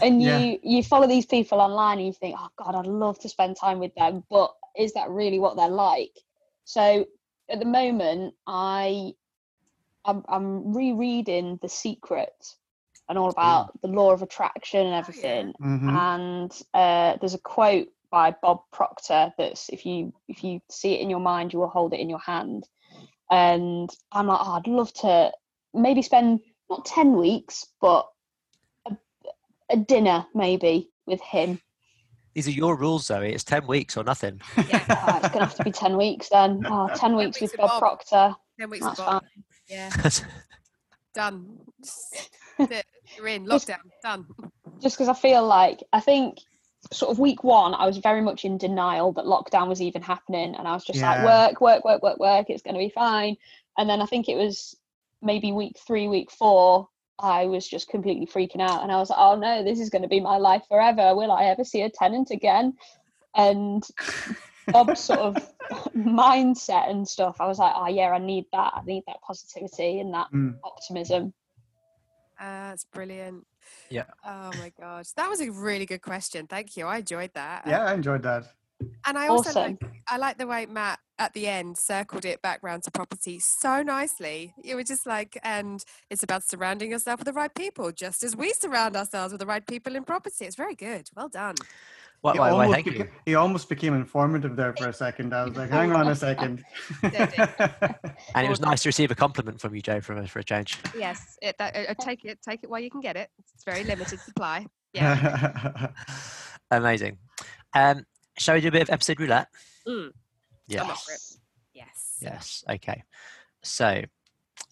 and 0.00 0.22
you 0.22 0.28
yeah. 0.28 0.56
you 0.62 0.80
follow 0.84 1.08
these 1.08 1.26
people 1.26 1.60
online 1.60 1.98
and 1.98 2.06
you 2.06 2.12
think, 2.12 2.36
oh 2.38 2.46
God, 2.56 2.76
I'd 2.76 2.86
love 2.86 3.18
to 3.18 3.28
spend 3.28 3.56
time 3.56 3.80
with 3.80 3.92
them, 3.96 4.22
but 4.30 4.54
is 4.78 4.92
that 4.94 5.10
really 5.10 5.38
what 5.38 5.56
they're 5.56 5.68
like? 5.68 6.16
So 6.64 7.06
at 7.48 7.58
the 7.58 7.64
moment, 7.66 8.34
I 8.46 9.12
I'm, 10.04 10.22
I'm 10.28 10.74
rereading 10.74 11.58
The 11.62 11.68
Secret 11.68 12.32
and 13.08 13.18
all 13.18 13.30
about 13.30 13.80
the 13.82 13.88
law 13.88 14.12
of 14.12 14.22
attraction 14.22 14.80
and 14.80 14.90
yeah. 14.90 14.98
everything. 14.98 15.52
Mhm. 15.60 15.88
and 15.88 16.62
uh, 16.72 17.16
there's 17.20 17.34
a 17.34 17.38
quote 17.38 17.88
by 18.10 18.34
Bob 18.42 18.60
Proctor 18.72 19.32
that's 19.36 19.68
if 19.70 19.84
you 19.84 20.12
if 20.28 20.44
you 20.44 20.60
see 20.70 20.94
it 20.94 21.00
in 21.00 21.10
your 21.10 21.20
mind, 21.20 21.52
you 21.52 21.58
will 21.58 21.68
hold 21.68 21.92
it 21.92 22.00
in 22.00 22.08
your 22.08 22.20
hand. 22.20 22.68
And 23.30 23.90
I'm 24.12 24.26
like, 24.26 24.38
oh, 24.40 24.52
I'd 24.52 24.66
love 24.66 24.92
to 24.94 25.32
maybe 25.72 26.02
spend 26.02 26.40
not 26.70 26.84
ten 26.84 27.16
weeks, 27.16 27.66
but 27.80 28.08
a, 28.86 28.96
a 29.70 29.76
dinner 29.76 30.26
maybe 30.34 30.90
with 31.06 31.20
him. 31.20 31.60
These 32.34 32.48
are 32.48 32.52
your 32.52 32.76
rules, 32.76 33.06
Zoe. 33.06 33.32
It's 33.32 33.44
10 33.44 33.66
weeks 33.66 33.96
or 33.96 34.04
nothing. 34.04 34.40
Yeah. 34.68 34.84
Oh, 34.88 35.18
it's 35.18 35.28
gonna 35.28 35.44
have 35.46 35.54
to 35.56 35.64
be 35.64 35.70
ten 35.72 35.96
weeks 35.96 36.28
then. 36.30 36.64
Oh, 36.68 36.88
10 36.94 36.98
10 36.98 37.16
weeks 37.16 37.26
weeks 37.40 37.40
with 37.40 37.52
with 37.52 37.58
Bob 37.60 37.70
Bob. 37.70 37.80
Proctor. 37.80 38.34
Ten 38.58 38.70
weeks. 38.70 38.84
That's 38.84 38.98
of 38.98 39.04
fine. 39.06 39.14
Bob. 39.20 39.24
Yeah. 39.68 39.90
Done. 41.14 41.58
Just- 41.82 42.30
that's 42.58 42.70
it. 42.72 42.86
You're 43.16 43.28
in 43.28 43.46
lockdown. 43.46 43.78
Done. 44.02 44.26
just 44.80 44.96
because 44.96 45.08
I 45.08 45.14
feel 45.14 45.44
like 45.46 45.82
I 45.92 46.00
think 46.00 46.38
sort 46.92 47.10
of 47.10 47.18
week 47.18 47.42
one 47.44 47.74
I 47.74 47.86
was 47.86 47.96
very 47.98 48.20
much 48.20 48.44
in 48.44 48.58
denial 48.58 49.12
that 49.14 49.24
lockdown 49.24 49.68
was 49.68 49.80
even 49.82 50.02
happening, 50.02 50.54
and 50.54 50.66
I 50.68 50.72
was 50.72 50.84
just 50.84 50.98
Yeah. 51.00 51.24
like 51.24 51.24
work, 51.24 51.60
work, 51.60 51.84
work, 51.84 52.02
work, 52.02 52.18
work. 52.18 52.46
It's 52.50 52.62
going 52.62 52.74
to 52.74 52.78
be 52.80 52.90
fine. 52.90 53.36
And 53.78 53.88
then 53.88 54.00
I 54.02 54.06
think 54.06 54.28
it 54.28 54.36
was 54.36 54.76
maybe 55.22 55.50
week 55.52 55.76
three, 55.86 56.06
week 56.08 56.30
four. 56.30 56.88
I 57.18 57.46
was 57.46 57.66
just 57.68 57.88
completely 57.88 58.26
freaking 58.26 58.60
out, 58.60 58.82
and 58.82 58.90
I 58.90 58.96
was 58.96 59.10
like, 59.10 59.18
"Oh 59.20 59.36
no, 59.36 59.62
this 59.62 59.80
is 59.80 59.90
going 59.90 60.02
to 60.02 60.08
be 60.08 60.20
my 60.20 60.36
life 60.36 60.62
forever. 60.68 61.14
Will 61.14 61.30
I 61.30 61.44
ever 61.44 61.64
see 61.64 61.82
a 61.82 61.90
tenant 61.90 62.30
again?" 62.30 62.74
And 63.36 63.82
Bob's 64.68 65.00
sort 65.00 65.20
of 65.20 65.38
mindset 65.96 66.90
and 66.90 67.06
stuff. 67.06 67.36
I 67.40 67.46
was 67.46 67.58
like, 67.58 67.72
"Oh 67.76 67.88
yeah, 67.88 68.10
I 68.10 68.18
need 68.18 68.46
that. 68.52 68.72
I 68.74 68.82
need 68.84 69.04
that 69.06 69.20
positivity 69.26 70.00
and 70.00 70.12
that 70.14 70.28
Mm. 70.32 70.58
optimism." 70.64 71.32
Uh, 72.38 72.70
that's 72.70 72.84
brilliant. 72.84 73.46
Yeah. 73.90 74.06
Oh 74.26 74.54
my 74.54 74.70
gosh, 74.70 75.12
that 75.12 75.28
was 75.28 75.40
a 75.40 75.50
really 75.50 75.86
good 75.86 76.02
question. 76.02 76.46
Thank 76.46 76.76
you. 76.76 76.86
I 76.86 76.98
enjoyed 76.98 77.30
that. 77.34 77.64
Yeah, 77.66 77.84
I 77.84 77.94
enjoyed 77.94 78.22
that. 78.24 78.46
And 79.06 79.18
I 79.18 79.28
also 79.28 79.50
Awesome. 79.50 79.78
like, 79.80 79.92
I 80.08 80.16
like 80.16 80.38
the 80.38 80.46
way 80.46 80.66
Matt 80.66 80.98
at 81.18 81.32
the 81.32 81.46
end 81.46 81.78
circled 81.78 82.24
it 82.24 82.42
back 82.42 82.60
round 82.62 82.82
to 82.84 82.90
property 82.90 83.38
so 83.38 83.82
nicely. 83.82 84.54
You 84.62 84.76
were 84.76 84.82
just 84.84 85.06
like, 85.06 85.38
and 85.44 85.84
it's 86.10 86.22
about 86.22 86.42
surrounding 86.42 86.90
yourself 86.90 87.20
with 87.20 87.26
the 87.26 87.32
right 87.32 87.54
people, 87.54 87.92
just 87.92 88.22
as 88.24 88.34
we 88.36 88.52
surround 88.52 88.96
ourselves 88.96 89.32
with 89.32 89.40
the 89.40 89.46
right 89.46 89.64
people 89.66 89.94
in 89.94 90.04
property. 90.04 90.44
It's 90.44 90.56
very 90.56 90.74
good. 90.74 91.08
Well 91.14 91.28
done. 91.28 91.54
Why, 92.22 92.32
He 92.32 92.38
why, 92.38 92.52
why, 92.52 92.64
almost, 92.64 92.72
thank 92.74 92.86
beca- 92.86 92.98
you. 92.98 93.08
he 93.26 93.34
almost 93.34 93.68
became 93.68 93.92
informative 93.94 94.56
there 94.56 94.72
for 94.74 94.88
a 94.88 94.92
second. 94.94 95.34
I 95.34 95.44
was 95.44 95.56
like, 95.56 95.68
hang 95.70 95.92
on 95.92 96.08
a 96.08 96.14
second. 96.28 96.64
And 98.34 98.46
it 98.46 98.50
was 98.50 98.60
nice 98.60 98.82
to 98.82 98.88
receive 98.88 99.10
a 99.10 99.14
compliment 99.14 99.60
from 99.60 99.74
you, 99.74 99.82
Joe, 99.82 100.00
for 100.00 100.14
a, 100.14 100.26
for 100.26 100.38
a 100.38 100.44
change. 100.44 100.78
Yes, 100.96 101.36
it, 101.42 101.56
that, 101.58 101.76
uh, 101.76 101.94
take 102.00 102.24
it, 102.24 102.40
take 102.42 102.64
it 102.64 102.70
while 102.70 102.80
you 102.80 102.90
can 102.90 103.00
get 103.00 103.16
it. 103.16 103.28
It's 103.54 103.64
very 103.64 103.84
limited 103.84 104.18
supply. 104.20 104.66
Yeah. 104.94 105.88
Amazing. 106.70 107.18
Um, 107.74 108.04
shall 108.38 108.54
we 108.54 108.60
do 108.60 108.68
a 108.68 108.72
bit 108.72 108.82
of 108.82 108.90
episode 108.90 109.20
roulette? 109.20 109.48
Mm. 109.86 110.10
Yes. 110.66 110.82
I'm 110.82 110.90
up 110.90 110.98
for 110.98 111.12
it. 111.12 111.20
Yes. 111.74 112.16
Yes. 112.20 112.64
Okay. 112.68 113.02
So, 113.62 114.02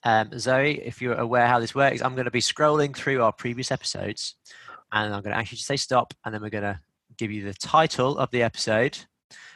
um, 0.05 0.39
Zoe, 0.39 0.81
if 0.85 1.01
you're 1.03 1.15
aware 1.15 1.47
how 1.47 1.59
this 1.61 1.75
works, 1.75 2.03
I'm 2.03 2.15
going 2.15 2.25
to 2.27 2.31
be 2.31 2.41
scrolling 2.41 2.95
through 2.97 3.23
our 3.23 3.33
previous 3.33 3.71
episodes, 3.71 4.35
and 4.93 5.15
I'm 5.15 5.23
going 5.23 5.33
to 5.35 5.39
ask 5.39 5.53
you 5.53 5.59
to 5.59 5.65
say 5.65 5.77
stop, 5.77 6.15
and 6.25 6.35
then 6.35 6.43
we're 6.43 6.51
going 6.51 6.65
to 6.65 6.81
give 7.17 7.31
you 7.31 7.45
the 7.45 7.55
title 7.55 8.19
of 8.19 8.31
the 8.31 8.43
episode, 8.43 8.99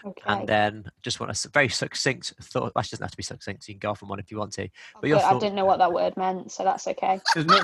Okay. 0.04 0.22
and 0.26 0.46
then 0.48 0.84
just 1.02 1.20
want 1.20 1.30
a 1.30 1.32
s- 1.32 1.46
very 1.52 1.68
succinct 1.68 2.32
thought. 2.40 2.72
Actually, 2.76 2.96
doesn't 2.96 3.04
have 3.04 3.10
to 3.10 3.16
be 3.16 3.22
succinct. 3.22 3.64
So 3.64 3.70
you 3.70 3.74
can 3.74 3.80
go 3.80 3.90
off 3.90 4.02
on 4.02 4.08
one 4.08 4.18
if 4.20 4.30
you 4.30 4.38
want 4.38 4.52
to. 4.54 4.68
But 5.00 5.08
your 5.08 5.18
Good, 5.18 5.24
I 5.24 5.30
thought, 5.30 5.40
didn't 5.40 5.56
know 5.56 5.64
what 5.64 5.78
that 5.78 5.92
word 5.92 6.16
meant, 6.16 6.52
so 6.52 6.64
that's 6.64 6.86
okay. 6.88 7.20
There's 7.34 7.46
no, 7.46 7.62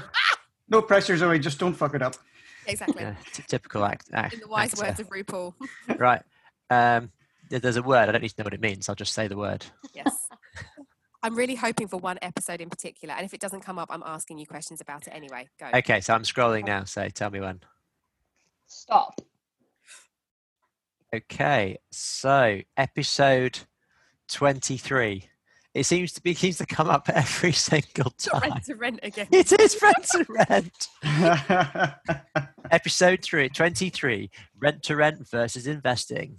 no 0.69 0.83
pressure, 0.83 1.17
Zoe. 1.17 1.39
Just 1.39 1.59
don't 1.59 1.75
fuck 1.75 1.95
it 1.95 2.03
up. 2.03 2.17
Exactly. 2.67 3.03
yeah, 3.03 3.15
t- 3.33 3.43
typical 3.49 3.85
act. 3.85 4.09
act 4.13 4.35
In 4.35 4.41
the 4.41 4.49
wise 4.49 4.73
actor. 4.75 4.85
words 4.87 5.01
of 5.01 5.09
RuPaul. 5.09 5.55
right. 5.99 6.23
Um, 6.73 7.11
there's 7.51 7.77
a 7.77 7.83
word. 7.83 8.09
I 8.09 8.13
don't 8.13 8.23
need 8.23 8.31
to 8.31 8.35
know 8.39 8.45
what 8.45 8.55
it 8.55 8.61
means. 8.61 8.89
I'll 8.89 8.95
just 8.95 9.13
say 9.13 9.29
the 9.29 9.37
word. 9.37 9.65
yes. 9.95 10.29
I'm 11.23 11.37
really 11.37 11.55
hoping 11.55 11.87
for 11.87 11.99
one 11.99 12.19
episode 12.21 12.61
in 12.61 12.69
particular, 12.69 13.15
and 13.15 13.25
if 13.25 13.33
it 13.33 13.41
doesn't 13.41 13.61
come 13.61 13.79
up, 13.79 13.89
I'm 13.91 14.03
asking 14.05 14.39
you 14.39 14.47
questions 14.47 14.81
about 14.81 15.07
it 15.07 15.11
anyway. 15.11 15.49
Go. 15.61 15.69
Okay. 15.75 16.01
So 16.01 16.15
I'm 16.15 16.23
scrolling 16.23 16.67
now. 16.67 16.85
So 16.85 17.09
tell 17.09 17.31
me 17.31 17.41
when. 17.41 17.61
Stop. 18.67 19.21
Okay, 21.15 21.77
so 21.91 22.61
episode 22.79 23.59
23. 24.31 25.25
It 25.75 25.85
seems 25.85 26.13
to 26.13 26.23
be 26.23 26.33
seems 26.33 26.57
to 26.57 26.65
come 26.67 26.89
up 26.89 27.09
every 27.15 27.53
single 27.53 28.11
time. 28.13 28.51
Rent 28.51 28.65
to 28.65 28.75
rent 28.77 29.01
again. 29.03 29.27
It 29.31 29.53
is 29.53 29.79
rent 29.83 30.07
to 30.13 30.27
rent. 30.29 30.89
episode 32.71 33.23
three, 33.23 33.51
23 33.51 34.31
rent 34.59 34.83
to 34.85 34.97
rent 34.97 35.29
versus 35.29 35.67
investing. 35.67 36.39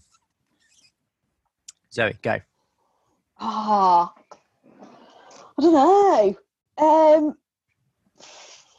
Zoe, 1.94 2.18
go. 2.22 2.40
Ah, 3.40 4.14
I 5.58 5.62
don't 5.62 5.74
know. 5.74 6.36
Um, 6.78 7.36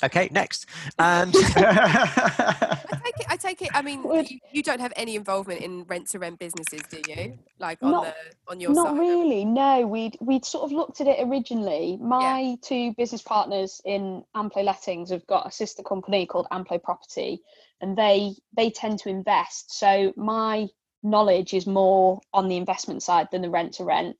Okay, 0.03 0.29
next. 0.33 0.67
Um, 0.99 1.33
I 1.35 3.01
take 3.05 3.21
it. 3.21 3.27
I 3.31 3.37
take 3.37 3.63
it. 3.63 3.71
I 3.73 3.81
mean, 3.81 4.03
you, 4.29 4.39
you 4.53 4.63
don't 4.63 4.81
have 4.81 4.93
any 4.97 5.17
involvement 5.17 5.61
in 5.63 5.85
rent 5.85 6.09
to 6.11 6.19
rent 6.19 6.39
businesses, 6.39 6.83
do 6.91 7.01
you? 7.09 7.39
Like 7.59 7.79
on 7.83 7.91
Not- 7.93 8.05
the 8.05 8.15
on 8.53 8.61
your 8.61 8.73
not 8.73 8.89
side. 8.89 8.99
really. 8.99 9.45
No, 9.47 9.87
we'd 9.87 10.19
we'd 10.21 10.45
sort 10.45 10.65
of 10.65 10.73
looked 10.73 11.01
at 11.01 11.07
it 11.07 11.27
originally. 11.27 11.97
My 12.03 12.57
two 12.63 12.93
business 12.99 13.23
partners 13.23 13.81
in 13.87 14.23
Amplo 14.37 14.63
Lettings 14.65 15.11
have 15.11 15.27
got 15.27 15.47
a 15.47 15.51
sister 15.51 15.83
company 15.83 16.27
called 16.27 16.49
Amplo 16.53 16.83
Property, 16.83 17.41
and 17.81 17.97
they 17.97 18.35
they 18.57 18.69
tend 18.71 18.99
to 19.01 19.09
invest. 19.09 19.79
So 19.79 20.13
my 20.17 20.67
knowledge 21.05 21.55
is 21.55 21.67
more 21.67 22.21
on 22.33 22.49
the 22.49 22.57
investment 22.57 23.03
side 23.03 23.29
than 23.31 23.43
the 23.43 23.51
rent 23.51 23.75
to 23.75 23.85
rent. 23.85 24.17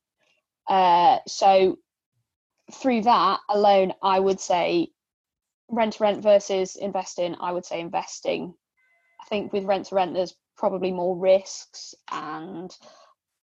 Uh, 0.69 1.19
so 1.27 1.79
through 2.73 3.03
that 3.03 3.41
alone, 3.49 3.93
I 4.03 4.21
would 4.21 4.41
say 4.41 4.89
rent 5.69 5.95
to 5.95 6.03
rent 6.03 6.23
versus 6.23 6.77
investing. 6.77 7.37
I 7.41 7.53
would 7.53 7.65
say 7.65 7.81
investing. 7.81 8.55
I 9.21 9.25
think 9.27 9.53
with 9.53 9.65
rent 9.65 9.87
to 9.87 9.95
rent, 9.97 10.15
there's 10.15 10.37
probably 10.57 10.93
more 10.93 11.17
risks 11.17 11.95
and 12.13 12.71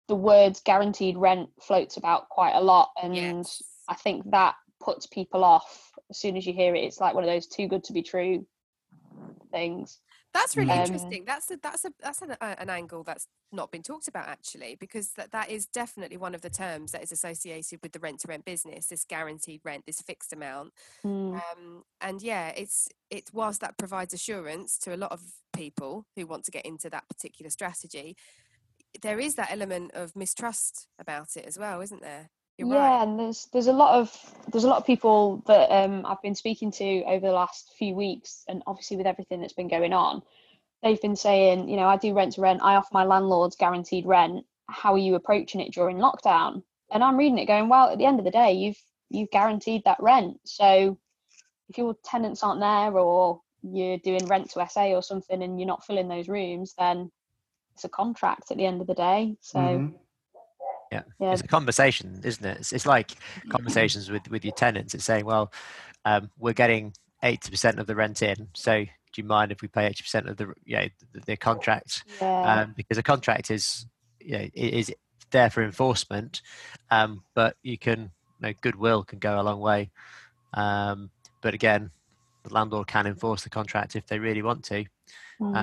the 0.08 0.14
words 0.16 0.60
guaranteed 0.64 1.16
rent 1.16 1.48
floats 1.60 1.96
about 1.96 2.28
quite 2.28 2.54
a 2.54 2.60
lot 2.60 2.90
and 3.00 3.14
Yes. 3.14 3.62
i 3.88 3.94
think 3.94 4.28
that 4.30 4.54
puts 4.80 5.06
people 5.06 5.44
off 5.44 5.92
as 6.10 6.18
soon 6.18 6.36
as 6.36 6.46
you 6.46 6.52
hear 6.52 6.74
it 6.74 6.80
it's 6.84 7.00
like 7.00 7.14
one 7.14 7.22
of 7.24 7.30
those 7.30 7.46
too 7.46 7.68
good 7.68 7.84
to 7.84 7.92
be 7.92 8.02
true 8.02 8.44
things 9.52 9.98
That's 10.32 10.56
really 10.56 10.70
Um, 10.70 10.80
interesting. 10.80 11.24
That's 11.24 11.50
a 11.50 11.56
that's 11.56 11.84
a 11.84 11.92
that's 12.00 12.22
an, 12.22 12.36
uh, 12.40 12.54
an 12.58 12.70
angle 12.70 13.02
that's 13.02 13.26
not 13.52 13.72
been 13.72 13.82
talked 13.82 14.06
about 14.08 14.28
actually, 14.28 14.76
because 14.76 15.10
that, 15.12 15.32
that 15.32 15.50
is 15.50 15.66
definitely 15.66 16.16
one 16.16 16.34
of 16.34 16.40
the 16.40 16.50
terms 16.50 16.92
that 16.92 17.02
is 17.02 17.10
associated 17.12 17.80
with 17.82 17.92
the 17.92 17.98
rent 17.98 18.20
to 18.20 18.28
rent 18.28 18.44
business. 18.44 18.86
This 18.86 19.04
guaranteed 19.04 19.60
rent, 19.64 19.86
this 19.86 20.00
fixed 20.00 20.32
amount, 20.32 20.72
Mm, 21.04 21.34
um, 21.34 21.84
and 22.00 22.22
yeah, 22.22 22.48
it's 22.56 22.88
it 23.10 23.30
whilst 23.32 23.60
that 23.60 23.76
provides 23.78 24.14
assurance 24.14 24.78
to 24.78 24.94
a 24.94 24.96
lot 24.96 25.12
of 25.12 25.20
people 25.52 26.06
who 26.14 26.26
want 26.26 26.44
to 26.44 26.50
get 26.52 26.64
into 26.64 26.88
that 26.90 27.08
particular 27.08 27.50
strategy, 27.50 28.16
there 29.02 29.18
is 29.20 29.34
that 29.34 29.50
element 29.50 29.90
of 29.94 30.14
mistrust 30.14 30.86
about 30.98 31.36
it 31.36 31.44
as 31.46 31.58
well, 31.58 31.80
isn't 31.80 32.02
there? 32.02 32.30
You're 32.60 32.68
yeah 32.68 32.98
right. 32.98 33.02
and 33.02 33.18
there's 33.18 33.46
there's 33.52 33.68
a 33.68 33.72
lot 33.72 33.98
of 33.98 34.14
there's 34.52 34.64
a 34.64 34.68
lot 34.68 34.76
of 34.76 34.86
people 34.86 35.42
that 35.46 35.70
um, 35.70 36.04
i've 36.04 36.20
been 36.20 36.34
speaking 36.34 36.70
to 36.72 37.02
over 37.04 37.26
the 37.26 37.32
last 37.32 37.72
few 37.78 37.94
weeks 37.94 38.44
and 38.48 38.62
obviously 38.66 38.98
with 38.98 39.06
everything 39.06 39.40
that's 39.40 39.54
been 39.54 39.68
going 39.68 39.94
on 39.94 40.22
they've 40.82 41.00
been 41.00 41.16
saying 41.16 41.68
you 41.70 41.76
know 41.76 41.86
i 41.88 41.96
do 41.96 42.12
rent 42.12 42.34
to 42.34 42.42
rent. 42.42 42.60
I 42.62 42.74
offer 42.76 42.90
my 42.92 43.04
landlords 43.04 43.56
guaranteed 43.56 44.04
rent. 44.04 44.44
How 44.68 44.92
are 44.92 44.98
you 44.98 45.14
approaching 45.14 45.62
it 45.62 45.72
during 45.72 45.96
lockdown? 45.96 46.62
And 46.92 47.02
i'm 47.02 47.16
reading 47.16 47.38
it 47.38 47.46
going 47.46 47.70
well 47.70 47.88
at 47.88 47.96
the 47.98 48.04
end 48.04 48.18
of 48.18 48.26
the 48.26 48.30
day 48.30 48.52
you've 48.52 48.82
you've 49.08 49.30
guaranteed 49.30 49.82
that 49.84 49.98
rent. 50.00 50.38
So 50.44 50.98
if 51.70 51.78
your 51.78 51.96
tenants 52.04 52.42
aren't 52.42 52.60
there 52.60 52.92
or 52.92 53.40
you're 53.62 53.98
doing 53.98 54.26
rent 54.26 54.50
to 54.50 54.66
sa 54.68 54.84
or 54.84 55.02
something 55.02 55.42
and 55.42 55.58
you're 55.58 55.66
not 55.66 55.84
filling 55.86 56.08
those 56.08 56.28
rooms 56.28 56.74
then 56.78 57.10
it's 57.74 57.84
a 57.84 57.88
contract 57.88 58.50
at 58.50 58.58
the 58.58 58.66
end 58.66 58.82
of 58.82 58.86
the 58.86 58.94
day. 58.94 59.36
So 59.40 59.58
Mhm. 59.58 59.94
Yeah, 60.90 61.02
Yeah. 61.18 61.32
it's 61.32 61.42
a 61.42 61.46
conversation, 61.46 62.20
isn't 62.24 62.44
it? 62.44 62.58
It's, 62.58 62.72
it's 62.72 62.86
like 62.86 63.12
conversations 63.48 64.10
with, 64.10 64.28
with 64.30 64.44
your 64.44 64.54
tenants. 64.54 64.94
It's 64.94 65.04
saying, 65.04 65.24
well, 65.24 65.52
um, 66.04 66.30
we're 66.38 66.52
getting 66.52 66.94
80% 67.22 67.78
of 67.78 67.86
the 67.86 67.94
rent 67.94 68.22
in. 68.22 68.48
So 68.54 68.84
do 68.84 69.22
you 69.22 69.24
mind 69.24 69.52
if 69.52 69.62
we 69.62 69.68
pay 69.68 69.88
80% 69.88 70.28
of 70.28 70.36
the, 70.36 70.52
you 70.64 70.76
know, 70.76 70.88
the, 71.12 71.20
the 71.20 71.36
contract? 71.36 72.04
yeah 72.20 72.62
Um, 72.62 72.74
because 72.76 72.98
a 72.98 73.02
contract 73.02 73.50
is, 73.50 73.86
you 74.20 74.38
know, 74.38 74.48
is 74.54 74.92
there 75.30 75.50
for 75.50 75.62
enforcement, 75.62 76.42
um, 76.90 77.22
but 77.34 77.56
you 77.62 77.78
can, 77.78 78.10
you 78.40 78.48
know, 78.48 78.52
goodwill 78.60 79.04
can 79.04 79.18
go 79.18 79.40
a 79.40 79.42
long 79.42 79.60
way. 79.60 79.90
Um, 80.54 81.10
but 81.40 81.54
again, 81.54 81.90
the 82.42 82.52
landlord 82.52 82.88
can 82.88 83.06
enforce 83.06 83.42
the 83.44 83.50
contract 83.50 83.96
if 83.96 84.06
they 84.06 84.18
really 84.18 84.42
want 84.42 84.64
to. 84.64 84.84
Mm. 85.40 85.56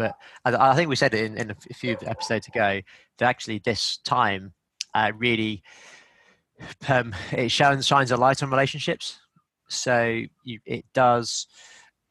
But 0.00 0.16
I, 0.46 0.70
I 0.70 0.74
think 0.74 0.88
we 0.88 0.96
said 0.96 1.12
it 1.12 1.24
in, 1.24 1.36
in 1.36 1.50
a 1.50 1.74
few 1.74 1.98
episodes 2.06 2.48
ago 2.48 2.80
that 3.18 3.28
actually 3.28 3.58
this 3.58 3.98
time 3.98 4.54
uh, 4.94 5.12
really 5.14 5.62
um, 6.88 7.14
it 7.32 7.50
shines 7.50 7.86
shines 7.86 8.10
a 8.10 8.16
light 8.16 8.42
on 8.42 8.50
relationships. 8.50 9.20
So 9.68 10.22
you, 10.42 10.58
it 10.64 10.86
does, 10.94 11.46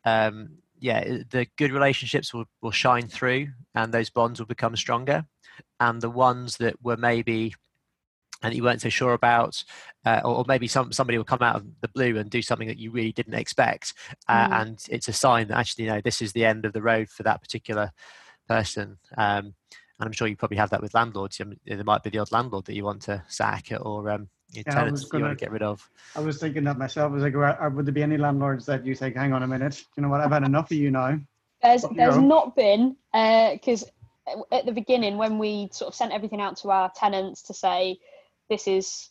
um, 0.05 0.59
yeah. 0.79 1.01
The 1.31 1.47
good 1.57 1.71
relationships 1.71 2.31
will 2.31 2.45
will 2.61 2.71
shine 2.71 3.07
through, 3.07 3.47
and 3.73 3.91
those 3.91 4.11
bonds 4.11 4.39
will 4.39 4.45
become 4.45 4.75
stronger. 4.75 5.25
And 5.79 5.99
the 5.99 6.11
ones 6.11 6.57
that 6.57 6.75
were 6.83 6.97
maybe 6.97 7.55
and 8.41 8.53
you 8.53 8.63
weren't 8.63 8.81
so 8.81 8.89
sure 8.89 9.13
about, 9.13 9.63
uh, 10.05 10.21
or, 10.23 10.37
or 10.37 10.45
maybe 10.47 10.67
some 10.67 10.91
somebody 10.91 11.17
will 11.17 11.25
come 11.25 11.41
out 11.41 11.55
of 11.57 11.65
the 11.81 11.87
blue 11.89 12.17
and 12.17 12.29
do 12.29 12.41
something 12.41 12.67
that 12.67 12.77
you 12.79 12.91
really 12.91 13.11
didn't 13.11 13.33
expect, 13.33 13.93
uh, 14.27 14.47
Mm. 14.47 14.61
and 14.61 14.85
it's 14.89 15.07
a 15.07 15.13
sign 15.13 15.47
that 15.49 15.57
actually, 15.57 15.85
you 15.85 15.91
know, 15.91 16.01
this 16.01 16.21
is 16.21 16.31
the 16.33 16.45
end 16.45 16.65
of 16.65 16.73
the 16.73 16.81
road 16.81 17.09
for 17.09 17.23
that 17.23 17.41
particular 17.41 17.91
person. 18.47 18.97
Um, 19.17 19.53
and 19.99 20.07
I'm 20.07 20.11
sure 20.13 20.27
you 20.27 20.37
probably 20.37 20.57
have 20.57 20.69
that 20.69 20.81
with 20.81 20.93
landlords. 20.93 21.41
I 21.41 21.43
mean, 21.43 21.59
there 21.65 21.83
might 21.83 22.03
be 22.03 22.09
the 22.09 22.19
odd 22.19 22.31
landlord 22.31 22.65
that 22.65 22.75
you 22.75 22.85
want 22.85 23.01
to 23.03 23.21
sack 23.27 23.67
or 23.81 24.09
um, 24.09 24.29
your 24.51 24.63
Yeah, 24.65 24.73
tenants 24.73 25.01
was 25.01 25.09
that 25.09 25.17
you 25.17 25.23
want 25.25 25.37
gonna- 25.37 25.45
get 25.47 25.51
rid 25.51 25.61
of. 25.61 25.89
I 26.15 26.21
was 26.21 26.39
thinking 26.39 26.63
that 26.63 26.77
myself. 26.77 27.11
I 27.11 27.13
was 27.15 27.23
like, 27.23 27.35
"Are- 27.35 27.43
are- 27.57 27.69
would 27.69 27.85
there 27.85 27.93
be 27.93 28.01
any 28.03 28.17
landlords 28.17 28.65
that 28.67 28.85
you 28.85 28.95
think, 28.95 29.15
hang 29.17 29.33
on 29.33 29.43
a 29.43 29.47
minute, 29.47 29.83
you 29.97 30.01
know 30.03 30.09
what, 30.09 30.21
I've 30.21 30.31
had 30.31 30.43
enough 30.43 30.71
of 30.71 30.77
you 30.77 30.89
now? 30.91 31.19
There's 31.61 31.83
Off 31.83 31.91
you 31.91 31.97
there's 31.97 32.17
not 32.17 32.55
been 32.55 32.95
because 33.13 33.83
at 34.51 34.65
the 34.65 34.71
beginning 34.71 35.17
when 35.17 35.37
we 35.37 35.67
sort 35.73 35.89
of 35.89 35.95
sent 35.95 36.13
everything 36.13 36.39
out 36.39 36.55
to 36.57 36.71
our 36.71 36.89
tenants 36.95 37.41
to 37.43 37.53
say 37.53 37.99
this 38.49 38.67
is 38.67 39.09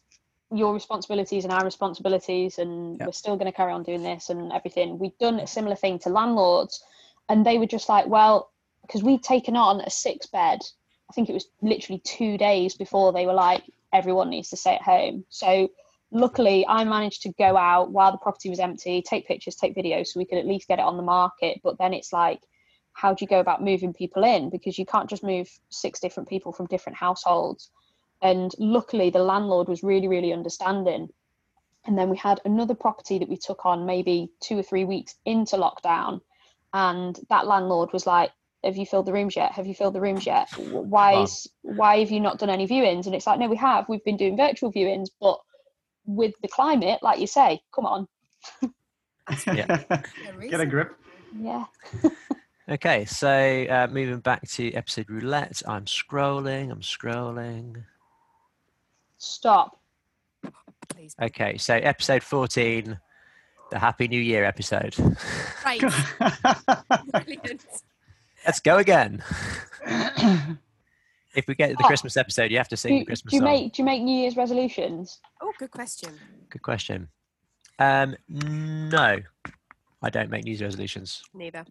your 0.50 0.72
responsibilities 0.72 1.44
and 1.44 1.52
our 1.52 1.64
responsibilities 1.64 2.58
and 2.58 2.98
Yep. 2.98 3.06
we're 3.06 3.12
still 3.12 3.36
going 3.36 3.50
to 3.50 3.56
carry 3.56 3.72
on 3.72 3.82
doing 3.82 4.02
this 4.02 4.30
and 4.30 4.52
everything. 4.52 4.98
We've 4.98 5.16
done 5.18 5.40
a 5.40 5.46
similar 5.46 5.76
thing 5.76 5.98
to 6.00 6.08
landlords 6.08 6.82
and 7.28 7.44
they 7.44 7.58
were 7.58 7.66
just 7.66 7.88
like 7.88 8.06
well 8.06 8.50
because 8.82 9.02
we'd 9.02 9.22
taken 9.22 9.56
on 9.56 9.80
a 9.82 9.90
six 9.90 10.26
bed 10.26 10.60
i 11.10 11.12
think 11.12 11.28
it 11.28 11.34
was 11.34 11.48
literally 11.60 12.00
two 12.00 12.38
days 12.38 12.74
before 12.74 13.12
they 13.12 13.26
were 13.26 13.34
like 13.34 13.62
everyone 13.92 14.30
needs 14.30 14.50
to 14.50 14.56
stay 14.56 14.74
at 14.74 14.82
home. 14.82 15.24
So 15.28 15.70
luckily 16.10 16.66
i 16.66 16.84
managed 16.84 17.20
to 17.22 17.32
go 17.38 17.54
out 17.54 17.90
while 17.90 18.12
the 18.12 18.18
property 18.18 18.48
was 18.48 18.60
empty 18.60 19.02
take 19.02 19.28
pictures 19.28 19.54
take 19.56 19.76
videos 19.76 20.06
so 20.08 20.18
we 20.18 20.24
could 20.24 20.38
at 20.38 20.46
least 20.46 20.68
get 20.68 20.78
it 20.78 20.84
on 20.84 20.96
the 20.96 21.02
market. 21.02 21.60
But 21.62 21.78
then 21.78 21.92
it's 21.92 22.12
like 22.12 22.40
how 22.94 23.14
do 23.14 23.22
you 23.22 23.28
go 23.28 23.38
about 23.38 23.62
moving 23.62 23.92
people 23.92 24.24
in? 24.24 24.50
Because 24.50 24.76
you 24.76 24.84
can't 24.84 25.08
just 25.08 25.22
move 25.22 25.48
six 25.68 26.00
different 26.00 26.28
people 26.28 26.52
from 26.52 26.66
different 26.66 26.98
households 26.98 27.70
and 28.22 28.52
luckily 28.58 29.10
the 29.10 29.18
landlord 29.20 29.68
was 29.68 29.82
really 29.82 30.08
really 30.08 30.32
understanding. 30.32 31.08
And 31.86 31.96
then 31.96 32.10
we 32.10 32.16
had 32.16 32.40
another 32.44 32.74
property 32.74 33.18
that 33.18 33.28
we 33.28 33.36
took 33.38 33.64
on 33.64 33.86
maybe 33.86 34.28
two 34.42 34.58
or 34.58 34.62
three 34.62 34.84
weeks 34.84 35.14
into 35.24 35.56
lockdown. 35.56 36.20
And 36.74 37.18
that 37.30 37.46
landlord 37.46 37.92
was 37.92 38.06
like 38.06 38.30
have 38.64 38.76
you 38.76 38.84
filled 38.86 39.06
the 39.06 39.12
rooms 39.12 39.36
yet? 39.36 39.52
Have 39.52 39.66
you 39.68 39.74
filled 39.74 39.94
the 39.94 40.00
rooms 40.00 40.26
yet? 40.26 40.48
W- 40.56 40.80
why 40.80 41.14
Wow. 41.14 41.22
is 41.22 41.46
why 41.62 41.98
have 42.00 42.10
you 42.10 42.20
not 42.20 42.38
done 42.38 42.50
any 42.50 42.66
viewings? 42.66 43.06
And 43.06 43.14
it's 43.14 43.26
like 43.26 43.38
no 43.38 43.48
we 43.48 43.56
have. 43.56 43.88
We've 43.88 44.04
been 44.04 44.16
doing 44.16 44.36
virtual 44.36 44.72
viewings 44.72 45.08
but 45.20 45.38
with 46.06 46.34
the 46.42 46.48
climate 46.48 47.00
like 47.02 47.20
you 47.20 47.26
say 47.26 47.60
come 47.74 47.86
on. 47.86 48.08
There 49.46 49.66
Get 50.48 50.60
a 50.60 50.66
grip. 50.66 50.96
yeah. 51.40 51.64
Okay, 52.70 53.06
so 53.06 53.30
uh, 53.70 53.86
moving 53.90 54.20
back 54.20 54.46
to 54.50 54.70
episode 54.74 55.08
roulette, 55.08 55.62
I'm 55.66 55.86
scrolling, 55.86 56.70
I'm 56.70 56.82
scrolling. 56.82 57.82
Stop 59.18 59.78
Please. 60.88 61.14
Okay, 61.20 61.58
so 61.58 61.74
episode 61.74 62.22
14, 62.22 62.98
the 63.70 63.78
Happy 63.78 64.08
New 64.08 64.20
Year 64.20 64.44
episode. 64.44 64.94
Great. 65.62 65.80
Brilliant. 67.12 67.64
Let's 68.46 68.60
go 68.60 68.78
again. 68.78 69.22
if 71.34 71.46
we 71.46 71.54
get 71.54 71.68
to 71.70 71.74
the 71.76 71.84
Oh. 71.84 71.86
Christmas 71.86 72.16
episode, 72.16 72.50
you 72.50 72.56
have 72.56 72.68
to 72.68 72.74
do, 72.76 72.80
sing 72.80 73.04
the 73.06 73.14
do 73.16 73.22
you 73.32 73.38
song. 73.40 73.44
make 73.44 73.72
do 73.74 73.82
you 73.82 73.84
make 73.84 74.02
new 74.02 74.18
year's 74.18 74.36
resolutions 74.36 75.20
Oh, 75.42 75.52
good 75.58 75.70
question. 75.70 76.10
Good 76.48 76.62
question. 76.62 77.08
Um, 77.78 78.16
no, 78.28 79.18
I 80.02 80.10
don't 80.10 80.30
make 80.30 80.44
New 80.44 80.50
Year's 80.50 80.62
resolutions. 80.62 81.22
Neither. 81.34 81.64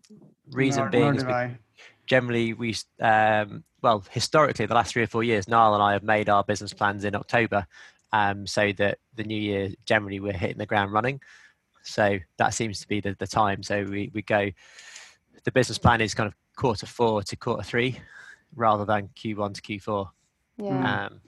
Reason 0.51 0.81
Nor- 0.81 0.89
being 0.89 1.03
nor 1.03 1.15
is 1.15 1.23
do 1.23 1.29
we- 1.29 1.57
generally 2.05 2.53
we 2.53 2.75
um, 3.01 3.63
well 3.81 4.03
historically 4.11 4.65
the 4.65 4.73
last 4.73 4.93
three 4.93 5.03
or 5.03 5.07
four 5.07 5.23
years 5.23 5.47
niall 5.47 5.73
and 5.73 5.83
i 5.83 5.91
have 5.91 6.03
made 6.03 6.29
our 6.29 6.41
business 6.43 6.73
plans 6.73 7.03
in 7.03 7.13
october 7.15 7.67
um, 8.13 8.47
so 8.47 8.71
that 8.77 8.97
the 9.15 9.23
new 9.23 9.37
year 9.37 9.69
generally 9.85 10.21
we're 10.21 10.31
hitting 10.31 10.57
the 10.57 10.65
ground 10.65 10.93
running 10.93 11.19
so 11.83 12.17
that 12.37 12.53
seems 12.53 12.79
to 12.79 12.87
be 12.87 13.01
the, 13.01 13.15
the 13.19 13.27
time 13.27 13.61
so 13.61 13.83
we, 13.83 14.09
we 14.13 14.21
go 14.21 14.49
the 15.43 15.51
business 15.51 15.77
plan 15.77 16.01
is 16.01 16.13
kind 16.13 16.27
of 16.27 16.33
quarter 16.55 16.85
four 16.85 17.21
to 17.23 17.35
quarter 17.35 17.63
three 17.63 17.99
rather 18.55 18.85
than 18.85 19.09
Q1 19.15 19.53
to 19.53 19.61
Q4. 19.61 20.09
Yeah. 20.57 21.05
Um, 21.05 21.21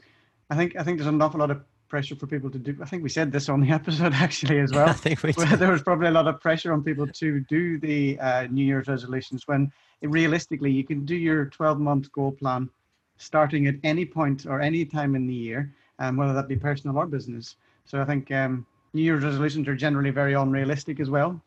I 0.49 0.55
think 0.55 0.75
I 0.75 0.83
think 0.83 0.97
there's 0.97 1.07
an 1.07 1.21
awful 1.21 1.39
lot 1.39 1.51
of 1.51 1.61
pressure 1.89 2.15
for 2.15 2.27
people 2.27 2.49
to 2.51 2.59
do. 2.59 2.77
I 2.81 2.85
think 2.85 3.03
we 3.03 3.09
said 3.09 3.31
this 3.31 3.49
on 3.49 3.59
the 3.61 3.71
episode 3.79 4.13
actually 4.13 4.59
as 4.59 4.71
I 4.73 4.85
well. 4.85 4.93
think 4.93 5.23
we 5.23 5.31
there 5.33 5.71
was 5.71 5.83
probably 5.83 6.07
a 6.07 6.11
lot 6.11 6.27
of 6.27 6.39
pressure 6.39 6.71
on 6.71 6.83
people 6.83 7.07
to 7.07 7.39
do 7.41 7.79
the 7.79 8.19
uh, 8.19 8.47
New 8.49 8.63
Year's 8.65 8.87
resolutions 8.87 9.47
when 9.47 9.71
realistically 10.01 10.71
you 10.71 10.83
can 10.83 11.05
do 11.05 11.15
your 11.15 11.45
12 11.45 11.79
month 11.79 12.11
goal 12.11 12.31
plan 12.31 12.69
starting 13.17 13.67
at 13.67 13.75
any 13.83 14.05
point 14.05 14.45
or 14.45 14.61
any 14.61 14.85
time 14.85 15.15
in 15.15 15.27
the 15.27 15.33
year, 15.33 15.73
um, 15.99 16.15
whether 16.15 16.33
that 16.33 16.47
be 16.47 16.55
personal 16.55 16.97
or 16.97 17.05
business. 17.05 17.57
So 17.85 18.01
I 18.01 18.05
think 18.05 18.31
um, 18.31 18.65
New 18.93 19.03
Year's 19.03 19.23
resolutions 19.23 19.67
are 19.67 19.75
generally 19.75 20.09
very 20.09 20.33
unrealistic 20.33 20.99
as 20.99 21.09
well. 21.09 21.41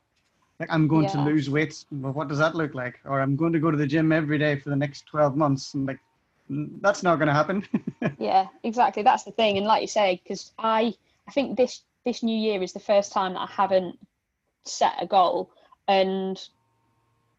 Like 0.61 0.69
I'm 0.71 0.87
going 0.87 1.09
to 1.11 1.21
lose 1.21 1.51
weight. 1.51 1.85
Well, 1.91 2.13
what 2.13 2.29
does 2.29 2.39
that 2.39 2.55
look 2.55 2.75
like? 2.75 3.01
Or 3.05 3.21
I'm 3.21 3.37
going 3.37 3.53
to 3.53 3.59
go 3.59 3.71
to 3.71 3.77
the 3.77 3.87
gym 3.87 4.13
every 4.13 4.39
day 4.39 4.57
for 4.57 4.71
the 4.71 4.77
next 4.77 5.07
12 5.07 5.37
months. 5.37 5.75
And 5.75 5.87
like, 5.87 5.99
that's 6.49 7.03
not 7.03 7.17
going 7.17 7.29
to 7.29 7.35
happen. 7.35 7.67
Yeah, 8.19 8.47
exactly. 8.63 9.03
That's 9.03 9.25
the 9.25 9.33
thing. 9.33 9.57
And 9.57 9.67
like 9.67 9.81
you 9.81 9.89
say, 9.89 10.21
because 10.23 10.53
I, 10.59 10.95
I 11.27 11.33
think 11.33 11.57
this 11.57 11.83
this 12.05 12.23
new 12.23 12.37
year 12.37 12.63
is 12.63 12.73
the 12.73 12.81
first 12.81 13.13
time 13.13 13.35
that 13.35 13.41
I 13.41 13.47
haven't 13.47 13.99
set 14.65 14.95
a 15.01 15.07
goal, 15.07 15.51
and 15.89 16.41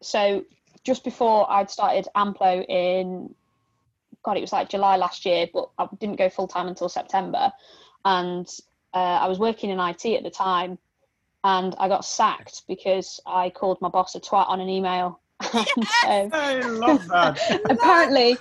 so 0.02 0.44
just 0.82 1.04
before 1.04 1.50
I'd 1.50 1.70
started 1.70 2.08
Amplo 2.14 2.64
in, 2.68 3.34
God, 4.22 4.36
it 4.36 4.42
was 4.42 4.52
like 4.52 4.68
July 4.68 4.96
last 4.96 5.24
year, 5.24 5.46
but 5.52 5.70
I 5.78 5.86
didn't 5.98 6.16
go 6.16 6.28
full 6.28 6.48
time 6.48 6.68
until 6.68 6.88
September, 6.88 7.52
and 8.04 8.46
uh, 8.92 8.98
I 9.22 9.28
was 9.28 9.38
working 9.38 9.70
in 9.70 9.80
IT 9.80 10.04
at 10.04 10.22
the 10.22 10.30
time, 10.30 10.78
and 11.44 11.74
I 11.78 11.88
got 11.88 12.04
sacked 12.04 12.62
because 12.66 13.20
I 13.26 13.50
called 13.50 13.80
my 13.80 13.88
boss 13.88 14.14
a 14.14 14.20
twat 14.20 14.48
on 14.48 14.60
an 14.60 14.68
email. 14.68 15.20
And, 15.40 15.86
I 16.32 16.60
love 16.62 17.06
that. 17.08 17.60
apparently 17.70 18.38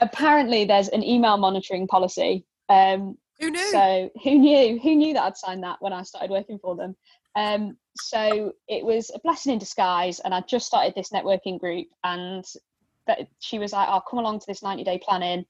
apparently 0.00 0.64
there's 0.64 0.88
an 0.88 1.02
email 1.02 1.36
monitoring 1.36 1.86
policy 1.86 2.44
um 2.68 3.16
Who 3.40 3.50
knew? 3.50 3.70
so 3.70 4.10
who 4.22 4.38
knew? 4.38 4.78
Who 4.80 4.94
knew 4.94 5.14
that 5.14 5.22
i'd 5.24 5.36
signed 5.36 5.62
that 5.62 5.76
when 5.80 5.92
i 5.92 6.02
started 6.02 6.30
working 6.30 6.58
for 6.58 6.76
them? 6.76 6.96
Um 7.36 7.76
so 7.94 8.52
it 8.68 8.84
was 8.84 9.10
a 9.14 9.18
blessing 9.20 9.52
in 9.52 9.58
disguise 9.58 10.20
and 10.20 10.34
i 10.34 10.40
just 10.40 10.66
started 10.66 10.94
this 10.94 11.10
networking 11.10 11.58
group 11.60 11.86
and 12.02 12.44
that 13.06 13.28
she 13.40 13.58
was 13.58 13.72
like 13.72 13.88
"I'll 13.88 14.00
come 14.00 14.18
along 14.20 14.40
to 14.40 14.46
this 14.46 14.62
90 14.62 14.84
day 14.84 15.00
planning. 15.02 15.44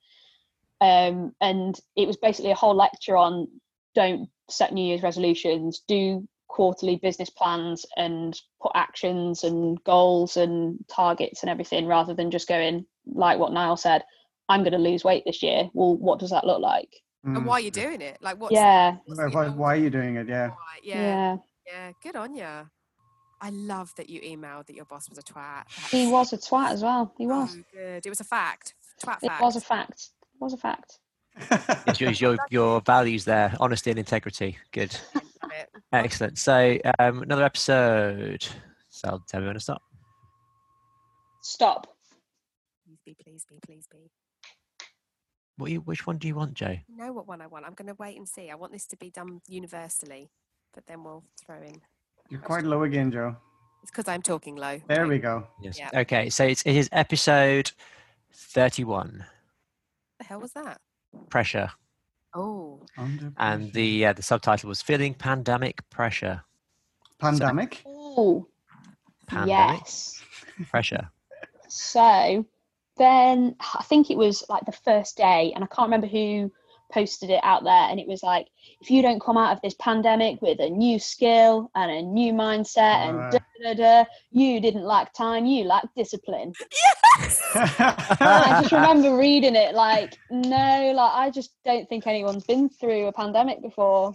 Um 0.81 1.33
and 1.41 1.79
it 1.97 2.07
was 2.07 2.17
basically 2.17 2.51
a 2.51 2.57
whole 2.57 2.75
lecture 2.75 3.17
on 3.17 3.49
don't 3.95 4.29
set 4.51 4.73
new 4.73 4.85
year's 4.85 5.03
resolutions. 5.03 5.83
Do 5.87 6.27
quarterly 6.53 6.97
business 6.97 7.31
plans 7.31 7.87
and 7.97 8.39
put 8.61 8.73
actions 8.75 9.43
and 9.43 9.83
goals 9.85 10.37
and 10.37 10.79
targets 10.87 11.43
and 11.43 11.49
everything 11.49 11.87
rather 11.87 12.13
than 12.13 12.31
just 12.31 12.47
going 12.47 12.85
like 13.07 13.39
what 13.39 13.55
Niall 13.55 13.79
said 13.79 14.03
I'm 14.51 14.61
going 14.61 14.75
to 14.75 14.79
lose 14.79 15.03
weight 15.03 15.23
this 15.25 15.43
year 15.43 15.71
well 15.73 15.97
what 15.97 16.19
does 16.19 16.29
that 16.29 16.47
look 16.47 16.61
like 16.61 16.91
and 17.25 17.37
Mm. 17.37 17.45
why 17.45 17.55
are 17.55 17.61
you 17.61 17.71
doing 17.71 18.01
it? 18.01 18.19
Like, 18.21 18.41
what's 18.41 18.53
yeah 18.53 18.97
what's 19.05 19.35
Why, 19.35 19.49
why, 19.49 19.75
are 19.75 19.79
you 19.79 19.91
doing 19.91 20.17
it? 20.17 20.29
Yeah. 20.29 20.51
Yeah, 20.83 21.01
yeah 21.01 21.37
yeah, 21.69 21.93
Good 22.03 22.17
on 22.17 22.35
you. 22.35 22.69
I 23.41 23.51
love 23.51 23.95
that 23.97 24.11
you 24.11 24.21
emailed 24.21 24.67
that 24.67 24.75
your 24.75 24.85
boss 24.87 25.09
was 25.09 25.19
a 25.19 25.23
twat. 25.23 25.65
he 25.91 26.09
was 26.09 26.33
a 26.33 26.37
twat 26.37 26.73
as 26.73 26.83
well 26.83 27.15
he 27.17 27.27
was 27.27 27.53
so 27.53 27.63
good. 27.73 28.05
It 28.05 28.09
was 28.09 28.21
a 28.21 28.25
fact. 28.25 28.75
Twat 29.05 29.19
it 29.23 29.31
was 29.41 29.57
a 29.57 29.61
fact 29.61 30.11
it 30.35 30.41
was 30.41 30.53
a 30.53 30.57
fact 30.57 30.99
It's 31.87 32.01
your, 32.01 32.11
it's 32.11 32.21
your, 32.21 32.37
your 32.51 32.81
values 32.83 33.25
there, 33.25 33.55
honesty 33.59 33.91
and 33.91 33.99
integrity. 33.99 34.59
Good. 34.73 34.95
Love 35.93 36.03
it. 36.03 36.05
Excellent. 36.07 36.39
So 36.39 36.79
um, 36.99 37.23
another 37.23 37.45
episode. 37.45 38.47
So 38.91 39.09
I'll 39.09 39.25
tell 39.29 39.41
me 39.41 39.47
when 39.47 39.55
to 39.55 39.61
stop. 39.61 39.83
stop 41.43 41.87
Please 42.85 42.99
be, 43.07 43.17
please 43.23 43.47
be, 43.49 43.59
please 43.65 43.87
be. 43.91 44.11
What 45.57 45.71
you, 45.71 45.81
which 45.81 46.07
one 46.07 46.19
do 46.19 46.29
you 46.29 46.35
want, 46.35 46.55
Joe? 46.55 46.77
You 46.89 46.97
know 46.97 47.13
what 47.13 47.27
one 47.27 47.41
I 47.41 47.47
want. 47.47 47.65
I'm 47.65 47.75
going 47.75 47.89
to 47.89 47.97
wait 47.99 48.17
and 48.17 48.29
see. 48.29 48.51
I 48.51 48.55
want 48.55 48.73
this 48.73 48.87
to 48.87 48.97
be 48.97 49.11
done 49.11 49.41
universally, 49.49 50.31
but 50.75 50.87
then 50.87 51.05
we'll 51.05 51.25
throw 51.45 51.57
in. 51.63 51.81
You're 52.31 52.41
quite 52.41 52.65
low 52.65 52.83
again, 52.83 53.11
Joe. 53.11 53.37
It's 53.83 53.91
because 53.91 54.09
I'm 54.09 54.23
talking 54.23 54.57
low. 54.57 54.81
There 54.89 55.03
Wait. 55.03 55.09
we 55.09 55.19
go. 55.19 55.47
Yes. 55.61 55.79
Yeah. 55.79 55.91
Okay. 55.95 56.31
So 56.31 56.45
it's, 56.45 56.63
it 56.63 56.77
is 56.77 56.89
episode 56.93 57.73
31. 58.33 59.25
the 60.19 60.25
hell 60.25 60.41
was 60.41 60.53
that? 60.53 60.81
Pressure. 61.29 61.71
Oh, 62.35 62.81
And 63.39 63.73
the 63.73 64.07
uh, 64.07 64.13
the 64.13 64.23
subtitle 64.23 64.69
was 64.69 64.81
Feeling 64.83 65.15
Pandemic 65.15 65.89
Pressure. 65.91 66.43
pandemic. 67.19 67.83
oh 67.87 68.47
Pandemic 69.27 69.81
yes 69.81 70.23
pressure. 70.71 71.09
So 71.69 72.45
then 72.99 73.57
I 73.79 73.83
think 73.85 74.11
it 74.11 74.17
was 74.17 74.45
like 74.49 74.65
the 74.67 74.73
first 74.73 75.17
day, 75.17 75.53
and 75.55 75.65
I 75.65 75.67
can't 75.69 75.87
remember 75.87 76.07
who 76.07 76.53
posted 76.93 77.31
it 77.31 77.41
out 77.43 77.65
there. 77.65 77.73
And 77.73 77.99
it 77.99 78.07
was 78.07 78.23
like, 78.23 78.49
if 78.83 78.91
you 78.91 79.01
don't 79.01 79.21
come 79.21 79.39
out 79.39 79.57
of 79.57 79.63
this 79.63 79.75
pandemic 79.81 80.43
with 80.43 80.61
a 80.61 80.69
new 80.69 80.99
skill 80.99 81.71
and 81.75 81.91
a 81.91 82.03
new 82.03 82.33
mindset 82.35 83.09
and 83.09 83.19
Uh. 83.19 83.31
da, 83.31 83.39
da, 83.63 83.75
da, 83.75 84.05
you 84.31 84.61
didn't 84.61 84.85
lack 84.85 85.15
time, 85.15 85.47
you 85.47 85.65
lacked 85.65 85.95
discipline. 85.97 86.53
And 86.53 86.57
I 87.55 88.59
just 88.61 88.73
remember 88.73 89.17
reading 89.19 89.57
it 89.57 89.75
like, 89.75 90.19
no, 90.31 90.93
like 90.95 91.13
I 91.13 91.31
just 91.31 91.51
don't 91.65 91.89
think 91.89 92.07
anyone's 92.07 92.45
been 92.45 92.69
through 92.69 93.07
a 93.07 93.13
pandemic 93.13 93.63
before. 93.63 94.13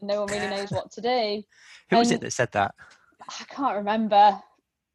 No 0.00 0.24
one 0.24 0.32
really 0.32 0.48
knows 0.48 0.70
what 0.70 0.90
to 0.92 1.00
do. 1.00 1.42
Who 1.90 1.96
was 1.96 2.10
it 2.10 2.20
that 2.20 2.32
said 2.32 2.52
that? 2.52 2.74
I 3.28 3.44
can't 3.48 3.76
remember. 3.76 4.40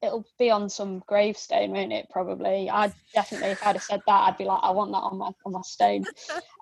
It'll 0.02 0.26
be 0.39 0.50
on 0.50 0.70
some 0.70 1.04
gravestone, 1.08 1.72
won't 1.72 1.94
it? 1.94 2.08
Probably. 2.10 2.70
I 2.70 2.91
definitely, 3.13 3.50
if 3.50 3.65
I'd 3.65 3.76
have 3.76 3.84
said 3.84 4.02
that, 4.08 4.22
I'd 4.28 4.38
be 4.38 4.46
like, 4.46 4.60
I 4.63 4.72
want 4.72 4.91
that 4.91 4.98
on 4.98 5.17
my 5.17 5.32
on 5.46 5.52
my 5.54 5.62
stone. 5.62 6.06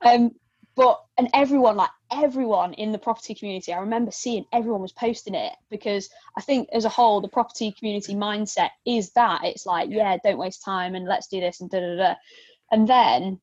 Um, 0.05 0.31
but 0.79 1.03
and 1.17 1.27
everyone, 1.33 1.75
like 1.75 1.89
everyone 2.09 2.71
in 2.75 2.93
the 2.93 2.97
property 2.97 3.35
community, 3.35 3.73
I 3.73 3.79
remember 3.79 4.11
seeing 4.11 4.45
everyone 4.53 4.81
was 4.81 4.93
posting 4.93 5.35
it 5.35 5.51
because 5.69 6.09
I 6.37 6.41
think 6.41 6.69
as 6.71 6.85
a 6.85 6.89
whole, 6.89 7.19
the 7.19 7.27
property 7.27 7.75
community 7.77 8.15
mindset 8.15 8.69
is 8.85 9.11
that 9.11 9.41
it's 9.43 9.65
like, 9.65 9.89
yeah, 9.91 10.15
don't 10.23 10.37
waste 10.37 10.63
time 10.63 10.95
and 10.95 11.05
let's 11.05 11.27
do 11.27 11.41
this 11.41 11.59
and 11.59 11.69
da 11.69 11.81
da 11.81 11.95
da. 11.97 12.15
And 12.71 12.87
then 12.87 13.41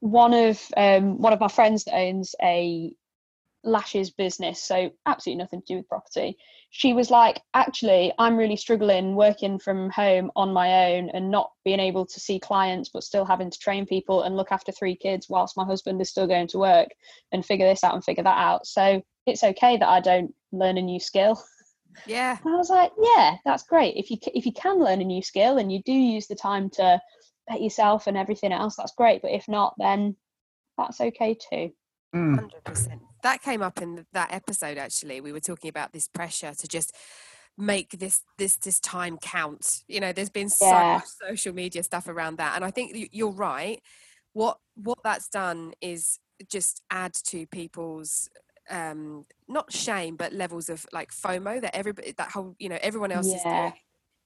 one 0.00 0.34
of 0.34 0.60
um, 0.76 1.16
one 1.22 1.32
of 1.32 1.40
my 1.40 1.48
friends 1.48 1.84
that 1.84 1.96
owns 1.96 2.34
a 2.42 2.92
lashes 3.64 4.10
business, 4.10 4.62
so 4.62 4.90
absolutely 5.06 5.42
nothing 5.42 5.60
to 5.62 5.66
do 5.66 5.76
with 5.78 5.88
property 5.88 6.36
she 6.76 6.92
was 6.92 7.08
like, 7.08 7.40
actually, 7.54 8.12
I'm 8.18 8.36
really 8.36 8.56
struggling 8.56 9.14
working 9.14 9.60
from 9.60 9.90
home 9.90 10.32
on 10.34 10.52
my 10.52 10.90
own 10.90 11.08
and 11.10 11.30
not 11.30 11.52
being 11.64 11.78
able 11.78 12.04
to 12.04 12.18
see 12.18 12.40
clients, 12.40 12.90
but 12.92 13.04
still 13.04 13.24
having 13.24 13.48
to 13.48 13.58
train 13.60 13.86
people 13.86 14.22
and 14.22 14.36
look 14.36 14.50
after 14.50 14.72
three 14.72 14.96
kids 14.96 15.28
whilst 15.28 15.56
my 15.56 15.64
husband 15.64 16.02
is 16.02 16.10
still 16.10 16.26
going 16.26 16.48
to 16.48 16.58
work 16.58 16.88
and 17.30 17.46
figure 17.46 17.68
this 17.68 17.84
out 17.84 17.94
and 17.94 18.02
figure 18.02 18.24
that 18.24 18.38
out. 18.38 18.66
So 18.66 19.00
it's 19.24 19.44
okay 19.44 19.76
that 19.76 19.88
I 19.88 20.00
don't 20.00 20.34
learn 20.50 20.76
a 20.76 20.82
new 20.82 20.98
skill. 20.98 21.40
yeah. 22.06 22.38
And 22.44 22.52
I 22.52 22.56
was 22.56 22.70
like, 22.70 22.90
yeah, 23.00 23.36
that's 23.44 23.62
great. 23.62 23.94
If 23.96 24.10
you 24.10 24.16
if 24.34 24.44
you 24.44 24.52
can 24.52 24.80
learn 24.80 25.00
a 25.00 25.04
new 25.04 25.22
skill 25.22 25.58
and 25.58 25.70
you 25.70 25.80
do 25.86 25.92
use 25.92 26.26
the 26.26 26.34
time 26.34 26.70
to 26.70 27.00
bet 27.48 27.62
yourself 27.62 28.08
and 28.08 28.16
everything 28.16 28.50
else, 28.50 28.74
that's 28.74 28.94
great. 28.98 29.22
But 29.22 29.30
if 29.30 29.46
not, 29.46 29.74
then 29.78 30.16
that's 30.76 31.00
okay 31.00 31.38
too. 31.52 31.70
Mm. 32.16 32.34
Hundred 32.34 32.64
percent. 32.64 33.00
That 33.24 33.42
came 33.42 33.62
up 33.62 33.80
in 33.80 34.06
that 34.12 34.32
episode. 34.32 34.76
Actually, 34.78 35.20
we 35.22 35.32
were 35.32 35.40
talking 35.40 35.70
about 35.70 35.92
this 35.92 36.06
pressure 36.06 36.52
to 36.54 36.68
just 36.68 36.94
make 37.56 37.90
this 37.98 38.22
this 38.36 38.56
this 38.56 38.78
time 38.78 39.16
count. 39.16 39.82
You 39.88 40.00
know, 40.00 40.12
there's 40.12 40.30
been 40.30 40.50
so 40.50 40.66
Yeah. 40.66 40.92
much 40.98 41.06
social 41.26 41.54
media 41.54 41.82
stuff 41.82 42.06
around 42.06 42.36
that, 42.36 42.54
and 42.54 42.64
I 42.64 42.70
think 42.70 43.08
you're 43.12 43.32
right. 43.32 43.80
What 44.34 44.58
what 44.74 44.98
that's 45.02 45.28
done 45.28 45.72
is 45.80 46.18
just 46.48 46.82
add 46.90 47.14
to 47.14 47.46
people's 47.46 48.28
um 48.70 49.24
not 49.48 49.72
shame 49.72 50.16
but 50.16 50.32
levels 50.32 50.68
of 50.68 50.86
like 50.92 51.10
FOMO 51.12 51.60
that 51.60 51.76
everybody 51.76 52.12
that 52.16 52.30
whole 52.30 52.56
you 52.58 52.68
know 52.68 52.78
everyone 52.82 53.12
else 53.12 53.26
is 53.26 53.42
Yeah. 53.44 53.60
doing 53.60 53.72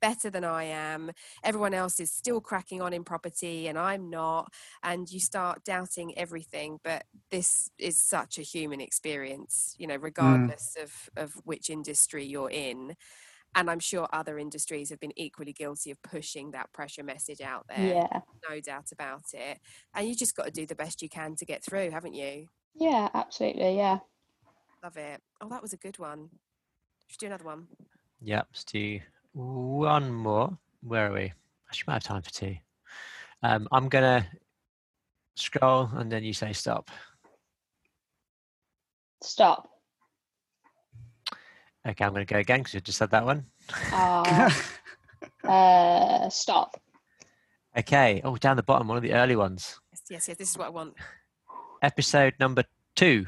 better 0.01 0.31
than 0.31 0.45
I 0.45 0.65
am. 0.65 1.11
Everyone 1.43 1.75
else 1.75 2.01
is 2.01 2.11
still 2.11 2.41
cracking 2.41 2.83
on 2.83 2.93
in 2.93 3.05
property 3.05 3.69
and 3.69 3.79
I'm 3.79 4.11
not. 4.11 4.53
And 4.83 5.11
you 5.11 5.20
start 5.20 5.64
doubting 5.64 6.16
everything. 6.16 6.79
But 6.83 7.05
this 7.31 7.70
is 7.79 7.99
such 7.99 8.39
a 8.39 8.43
human 8.43 8.81
experience, 8.81 9.75
you 9.79 9.87
know, 9.87 9.99
mm. 9.99 10.03
regardless 10.03 10.77
of, 10.81 10.93
of 11.16 11.33
which 11.45 11.70
industry 11.70 12.25
you're 12.25 12.51
in. 12.51 12.95
And 13.55 13.70
I'm 13.70 13.81
sure 13.81 14.07
other 14.12 14.39
industries 14.39 14.91
have 14.91 15.01
been 15.01 15.18
equally 15.18 15.53
guilty 15.53 15.91
of 15.91 16.03
pushing 16.03 16.51
that 16.51 16.72
pressure 16.72 17.03
message 17.03 17.41
out 17.41 17.64
there. 17.68 17.95
Yeah. 17.95 18.20
No 18.49 18.61
doubt 18.61 18.93
about 18.93 19.25
it. 19.33 19.59
And 19.95 20.07
you 20.07 20.14
just 20.14 20.37
got 20.37 20.45
to 20.45 20.51
do 20.51 20.66
the 20.66 20.75
best 20.75 21.01
you 21.01 21.09
can 21.09 21.35
to 21.37 21.47
get 21.47 21.64
through, 21.64 21.91
haven't 21.91 22.14
you? 22.14 22.49
Yeah, 22.75 23.09
absolutely. 23.14 23.77
Yeah. 23.77 23.99
Love 24.85 24.97
it. 24.97 25.20
Oh, 25.41 25.49
that 25.49 25.62
was 25.62 25.72
a 25.72 25.79
good 25.79 25.99
one. 25.99 26.29
Should 27.09 27.22
we 27.22 27.27
do 27.27 27.27
another 27.27 27.45
one? 27.45 27.68
Yep. 28.20 28.47
Let's 28.51 28.64
do 28.64 29.01
one 29.39 30.12
more. 30.12 30.59
Where 30.82 31.11
are 31.11 31.14
we? 31.14 31.32
I 31.70 31.72
should 31.72 31.89
have 31.89 32.03
time 32.03 32.22
for 32.22 32.30
two. 32.30 32.57
Um, 33.43 33.68
I'm 33.70 33.89
gonna 33.89 34.26
scroll 35.36 35.89
and 35.95 36.11
then 36.11 36.24
you 36.24 36.32
say 36.32 36.53
stop. 36.53 36.91
Stop. 39.22 39.68
Okay, 41.86 42.05
I'm 42.05 42.12
gonna 42.12 42.24
go 42.24 42.39
again 42.39 42.61
because 42.61 42.74
you 42.74 42.80
just 42.80 42.99
said 42.99 43.11
that 43.12 43.24
one. 43.24 43.45
Uh, 43.93 44.51
uh, 45.45 46.28
stop. 46.28 46.80
Okay. 47.76 48.20
Oh, 48.24 48.36
down 48.36 48.57
the 48.57 48.62
bottom, 48.64 48.89
one 48.89 48.97
of 48.97 49.03
the 49.03 49.12
early 49.12 49.36
ones. 49.36 49.78
Yes, 49.93 50.03
yes, 50.11 50.28
yes. 50.28 50.36
This 50.36 50.51
is 50.51 50.59
what 50.59 50.66
I 50.66 50.70
want. 50.70 50.95
Episode 51.80 52.34
number 52.41 52.64
two. 52.97 53.26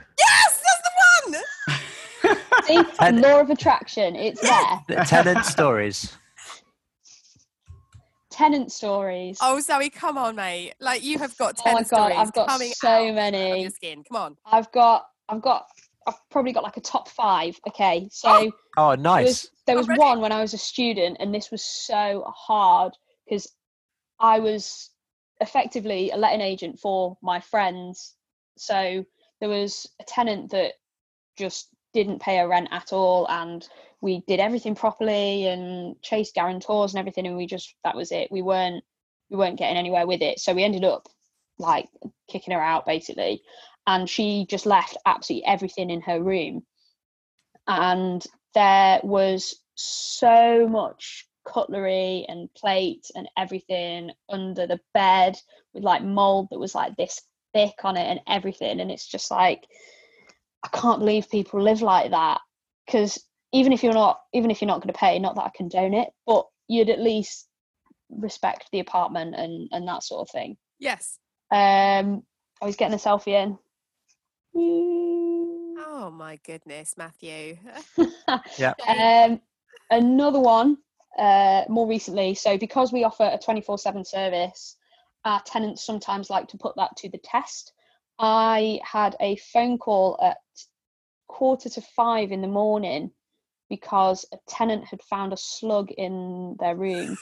Yes, 2.72 2.84
that's 2.86 2.96
the. 2.98 3.02
See, 3.02 3.06
And- 3.08 3.20
law 3.20 3.40
of 3.40 3.50
attraction, 3.50 4.16
it's 4.16 4.40
there. 4.40 4.84
The 4.88 4.94
tenant 5.04 5.44
stories. 5.44 6.16
Tenant 8.30 8.70
stories. 8.72 9.38
Oh, 9.42 9.60
Zoe, 9.60 9.90
come 9.90 10.16
on, 10.16 10.36
mate. 10.36 10.74
Like 10.80 11.02
you 11.02 11.18
have 11.18 11.36
got 11.36 11.56
Oh 11.58 11.62
ten 11.62 11.74
my 11.74 11.80
god, 11.80 11.86
stories 11.86 12.16
I've 12.16 12.32
got 12.32 12.50
so 12.60 13.12
many. 13.12 13.62
your 13.62 13.70
skin. 13.70 14.04
Come 14.10 14.16
on. 14.22 14.36
I've 14.46 14.70
got, 14.72 15.06
I've 15.28 15.42
got, 15.42 15.66
I've 16.06 16.14
probably 16.30 16.52
got 16.52 16.62
like 16.62 16.76
a 16.76 16.80
top 16.80 17.08
five. 17.08 17.58
Okay, 17.68 18.08
so 18.12 18.28
Oh, 18.30 18.52
Oh, 18.76 18.88
there 18.90 18.96
nice. 18.98 19.26
was, 19.26 19.50
there 19.66 19.76
was 19.76 19.88
one 19.88 20.20
when 20.20 20.32
I 20.32 20.40
was 20.40 20.54
a 20.54 20.58
student, 20.58 21.16
and 21.20 21.34
this 21.34 21.50
was 21.50 21.62
so 21.64 22.24
hard 22.34 22.92
because 23.28 23.52
I 24.20 24.38
was 24.38 24.90
effectively 25.40 26.10
a 26.10 26.16
letting 26.16 26.40
agent 26.40 26.78
for 26.78 27.18
my 27.22 27.40
friends. 27.40 28.14
So 28.56 29.04
there 29.40 29.48
was 29.48 29.86
a 30.00 30.04
tenant 30.04 30.52
that 30.52 30.74
just 31.36 31.68
didn't 31.92 32.20
pay 32.22 32.38
her 32.38 32.48
rent 32.48 32.68
at 32.70 32.92
all, 32.92 33.26
and 33.28 33.66
we 34.00 34.22
did 34.26 34.40
everything 34.40 34.74
properly 34.74 35.46
and 35.46 36.00
chased 36.02 36.34
guarantors 36.34 36.92
and 36.92 36.98
everything, 36.98 37.26
and 37.26 37.36
we 37.36 37.46
just 37.46 37.74
that 37.84 37.96
was 37.96 38.12
it. 38.12 38.30
We 38.30 38.42
weren't 38.42 38.84
we 39.30 39.36
weren't 39.36 39.58
getting 39.58 39.76
anywhere 39.76 40.06
with 40.06 40.22
it, 40.22 40.40
so 40.40 40.54
we 40.54 40.64
ended 40.64 40.84
up 40.84 41.08
like 41.58 41.88
kicking 42.28 42.54
her 42.54 42.60
out 42.60 42.86
basically, 42.86 43.42
and 43.86 44.08
she 44.08 44.46
just 44.48 44.66
left 44.66 44.96
absolutely 45.06 45.46
everything 45.46 45.90
in 45.90 46.00
her 46.02 46.22
room, 46.22 46.64
and 47.66 48.24
there 48.54 49.00
was 49.02 49.54
so 49.74 50.68
much 50.68 51.26
cutlery 51.46 52.26
and 52.28 52.52
plate 52.54 53.06
and 53.14 53.28
everything 53.36 54.10
under 54.28 54.66
the 54.66 54.80
bed 54.94 55.36
with 55.72 55.82
like 55.82 56.02
mold 56.02 56.48
that 56.50 56.58
was 56.58 56.74
like 56.74 56.96
this 56.96 57.22
thick 57.54 57.74
on 57.84 57.96
it 57.96 58.06
and 58.06 58.20
everything. 58.26 58.80
And 58.80 58.90
it's 58.90 59.06
just 59.06 59.30
like 59.30 59.66
i 60.64 60.68
can't 60.68 61.00
believe 61.00 61.28
people 61.30 61.62
live 61.62 61.82
like 61.82 62.10
that 62.10 62.40
because 62.86 63.22
even 63.52 63.72
if 63.72 63.82
you're 63.82 63.92
not 63.92 64.20
even 64.32 64.50
if 64.50 64.60
you're 64.60 64.68
not 64.68 64.80
going 64.80 64.92
to 64.92 64.98
pay 64.98 65.18
not 65.18 65.34
that 65.34 65.44
i 65.44 65.50
condone 65.54 65.94
it 65.94 66.08
but 66.26 66.46
you'd 66.68 66.90
at 66.90 67.00
least 67.00 67.48
respect 68.10 68.66
the 68.72 68.80
apartment 68.80 69.34
and 69.36 69.68
and 69.72 69.86
that 69.86 70.02
sort 70.02 70.26
of 70.26 70.30
thing 70.30 70.56
Yes. 70.78 71.18
um 71.50 72.22
i 72.60 72.66
was 72.66 72.76
getting 72.76 72.94
a 72.94 72.98
selfie 72.98 73.28
in. 73.28 73.58
Oh 75.82 76.10
my 76.10 76.38
goodness, 76.46 76.94
Matthew. 76.96 77.58
Yeah. 78.58 78.74
Um, 78.86 79.40
another 79.90 80.40
one 80.40 80.78
uh, 81.18 81.64
more 81.68 81.86
recently. 81.86 82.34
So 82.34 82.56
because 82.56 82.92
we 82.92 83.04
offer 83.04 83.24
a 83.24 83.38
24/7 83.38 84.06
service, 84.06 84.76
our 85.24 85.42
tenants 85.42 85.84
sometimes 85.84 86.30
like 86.30 86.48
to 86.48 86.58
put 86.58 86.76
that 86.76 86.96
to 86.98 87.08
the 87.10 87.18
test. 87.18 87.72
I 88.22 88.80
had 88.84 89.16
a 89.18 89.36
phone 89.36 89.78
call 89.78 90.18
at 90.22 90.36
quarter 91.26 91.70
to 91.70 91.80
five 91.80 92.32
in 92.32 92.42
the 92.42 92.48
morning 92.48 93.12
because 93.70 94.26
a 94.32 94.38
tenant 94.46 94.84
had 94.84 95.00
found 95.02 95.32
a 95.32 95.38
slug 95.38 95.90
in 95.90 96.56
their 96.60 96.76
room. 96.76 97.16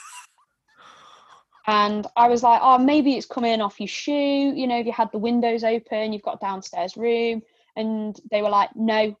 And 1.65 2.05
I 2.17 2.27
was 2.27 2.43
like, 2.43 2.59
oh, 2.61 2.79
maybe 2.79 3.13
it's 3.13 3.27
coming 3.27 3.61
off 3.61 3.79
your 3.79 3.87
shoe. 3.87 4.53
You 4.55 4.67
know, 4.67 4.79
if 4.79 4.85
you 4.85 4.91
had 4.91 5.11
the 5.13 5.19
windows 5.19 5.63
open, 5.63 6.11
you've 6.11 6.21
got 6.21 6.41
downstairs 6.41 6.97
room. 6.97 7.43
And 7.75 8.19
they 8.29 8.41
were 8.41 8.49
like, 8.49 8.71
no, 8.75 9.15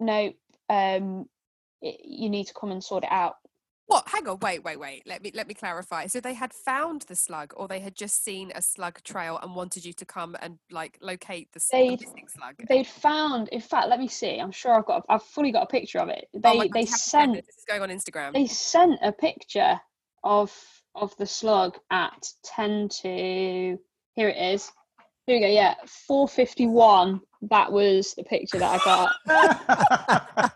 no, 0.00 0.32
um, 0.68 1.28
it, 1.82 2.00
you 2.04 2.30
need 2.30 2.46
to 2.46 2.54
come 2.54 2.72
and 2.72 2.82
sort 2.82 3.04
it 3.04 3.12
out. 3.12 3.36
What? 3.86 4.08
Hang 4.08 4.26
on. 4.28 4.38
Wait, 4.40 4.64
wait, 4.64 4.80
wait. 4.80 5.02
Let 5.06 5.22
me 5.22 5.30
let 5.34 5.46
me 5.46 5.54
clarify. 5.54 6.06
So 6.06 6.20
they 6.20 6.34
had 6.34 6.52
found 6.52 7.02
the 7.02 7.14
slug, 7.14 7.52
or 7.56 7.68
they 7.68 7.78
had 7.80 7.94
just 7.94 8.24
seen 8.24 8.50
a 8.54 8.60
slug 8.62 9.00
trail 9.04 9.38
and 9.42 9.54
wanted 9.54 9.84
you 9.84 9.92
to 9.94 10.04
come 10.04 10.36
and 10.40 10.58
like 10.70 10.98
locate 11.00 11.52
the, 11.52 11.60
They'd- 11.70 12.00
missing 12.00 12.26
slug. 12.28 12.54
They'd 12.68 12.86
found, 12.86 13.48
in 13.48 13.60
fact, 13.60 13.88
let 13.88 14.00
me 14.00 14.08
see. 14.08 14.38
I'm 14.38 14.50
sure 14.50 14.74
I've 14.74 14.86
got, 14.86 15.04
I've 15.08 15.22
fully 15.22 15.52
got 15.52 15.62
a 15.62 15.66
picture 15.66 16.00
of 16.00 16.08
it. 16.08 16.26
Oh 16.34 16.40
They 16.40 16.58
my 16.58 16.66
God, 16.66 16.74
they 16.74 16.80
you 16.80 16.86
have 16.86 16.94
to 16.94 16.98
send 16.98 17.00
sent 17.00 17.34
this. 17.36 17.46
This 17.46 17.56
is 17.58 17.64
going 17.68 17.82
on 17.82 17.88
Instagram. 17.90 18.32
they 18.32 18.46
sent 18.46 18.98
a 19.02 19.12
picture 19.12 19.80
of 20.24 20.52
of 20.96 21.16
the 21.18 21.26
slug 21.26 21.76
at 21.90 22.28
10 22.44 22.88
to 23.02 23.78
here 24.14 24.28
it 24.28 24.36
is. 24.54 24.72
Here 25.26 25.36
we 25.36 25.40
go. 25.40 25.46
Yeah, 25.48 25.74
451. 26.08 27.20
That 27.50 27.70
was 27.70 28.14
the 28.14 28.24
picture 28.24 28.58
that 28.58 28.80
I 28.80 28.84
got. 29.28 30.52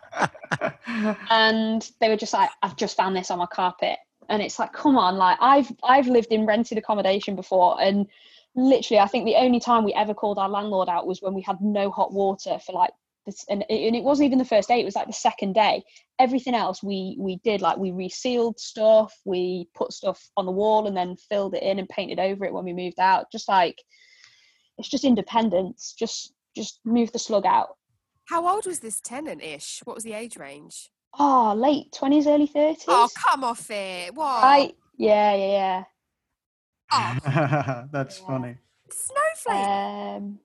and 1.29 1.89
they 1.99 2.09
were 2.09 2.17
just 2.17 2.33
like, 2.33 2.49
I've 2.61 2.75
just 2.75 2.97
found 2.97 3.15
this 3.15 3.31
on 3.31 3.39
my 3.39 3.45
carpet. 3.47 3.97
And 4.29 4.41
it's 4.41 4.59
like, 4.59 4.73
come 4.73 4.97
on, 4.97 5.17
like 5.17 5.37
I've 5.41 5.71
I've 5.83 6.07
lived 6.07 6.31
in 6.31 6.45
rented 6.45 6.77
accommodation 6.77 7.35
before 7.35 7.81
and 7.81 8.07
literally 8.55 8.99
I 8.99 9.07
think 9.07 9.25
the 9.25 9.35
only 9.35 9.59
time 9.59 9.83
we 9.83 9.93
ever 9.93 10.13
called 10.13 10.37
our 10.37 10.49
landlord 10.49 10.89
out 10.89 11.07
was 11.07 11.21
when 11.21 11.33
we 11.33 11.41
had 11.41 11.61
no 11.61 11.89
hot 11.89 12.13
water 12.13 12.59
for 12.59 12.73
like 12.73 12.91
this 13.25 13.45
and 13.49 13.63
it, 13.69 13.87
and 13.87 13.95
it 13.95 14.03
wasn't 14.03 14.25
even 14.25 14.39
the 14.39 14.45
first 14.45 14.67
day, 14.67 14.79
it 14.79 14.85
was 14.85 14.95
like 14.95 15.07
the 15.07 15.13
second 15.13 15.53
day. 15.53 15.83
Everything 16.19 16.55
else 16.55 16.83
we 16.83 17.15
we 17.19 17.37
did 17.37 17.61
like 17.61 17.77
we 17.77 17.91
resealed 17.91 18.59
stuff, 18.59 19.13
we 19.25 19.67
put 19.75 19.93
stuff 19.93 20.29
on 20.37 20.45
the 20.45 20.51
wall 20.51 20.87
and 20.87 20.95
then 20.95 21.15
filled 21.29 21.55
it 21.55 21.63
in 21.63 21.79
and 21.79 21.89
painted 21.89 22.19
over 22.19 22.45
it 22.45 22.53
when 22.53 22.65
we 22.65 22.73
moved 22.73 22.99
out. 22.99 23.31
Just 23.31 23.47
like 23.47 23.81
it's 24.77 24.89
just 24.89 25.03
independence. 25.03 25.93
Just 25.97 26.33
just 26.55 26.79
move 26.83 27.11
the 27.11 27.19
slug 27.19 27.45
out. 27.45 27.77
How 28.25 28.47
old 28.47 28.65
was 28.65 28.79
this 28.79 29.01
tenant 29.01 29.43
ish? 29.43 29.81
What 29.83 29.95
was 29.95 30.03
the 30.03 30.13
age 30.13 30.37
range? 30.37 30.89
Oh, 31.19 31.53
late 31.55 31.91
twenties, 31.91 32.27
early 32.27 32.47
thirties. 32.47 32.85
Oh, 32.87 33.09
come 33.15 33.43
off 33.43 33.69
it. 33.69 34.15
What? 34.15 34.43
Right. 34.43 34.75
Yeah, 34.97 35.35
yeah, 35.35 35.47
yeah. 35.47 35.83
Oh, 36.93 37.85
That's 37.91 38.19
Yeah. 38.19 38.27
funny. 38.27 38.57
snowflake. 38.91 39.67
Um, 39.67 40.39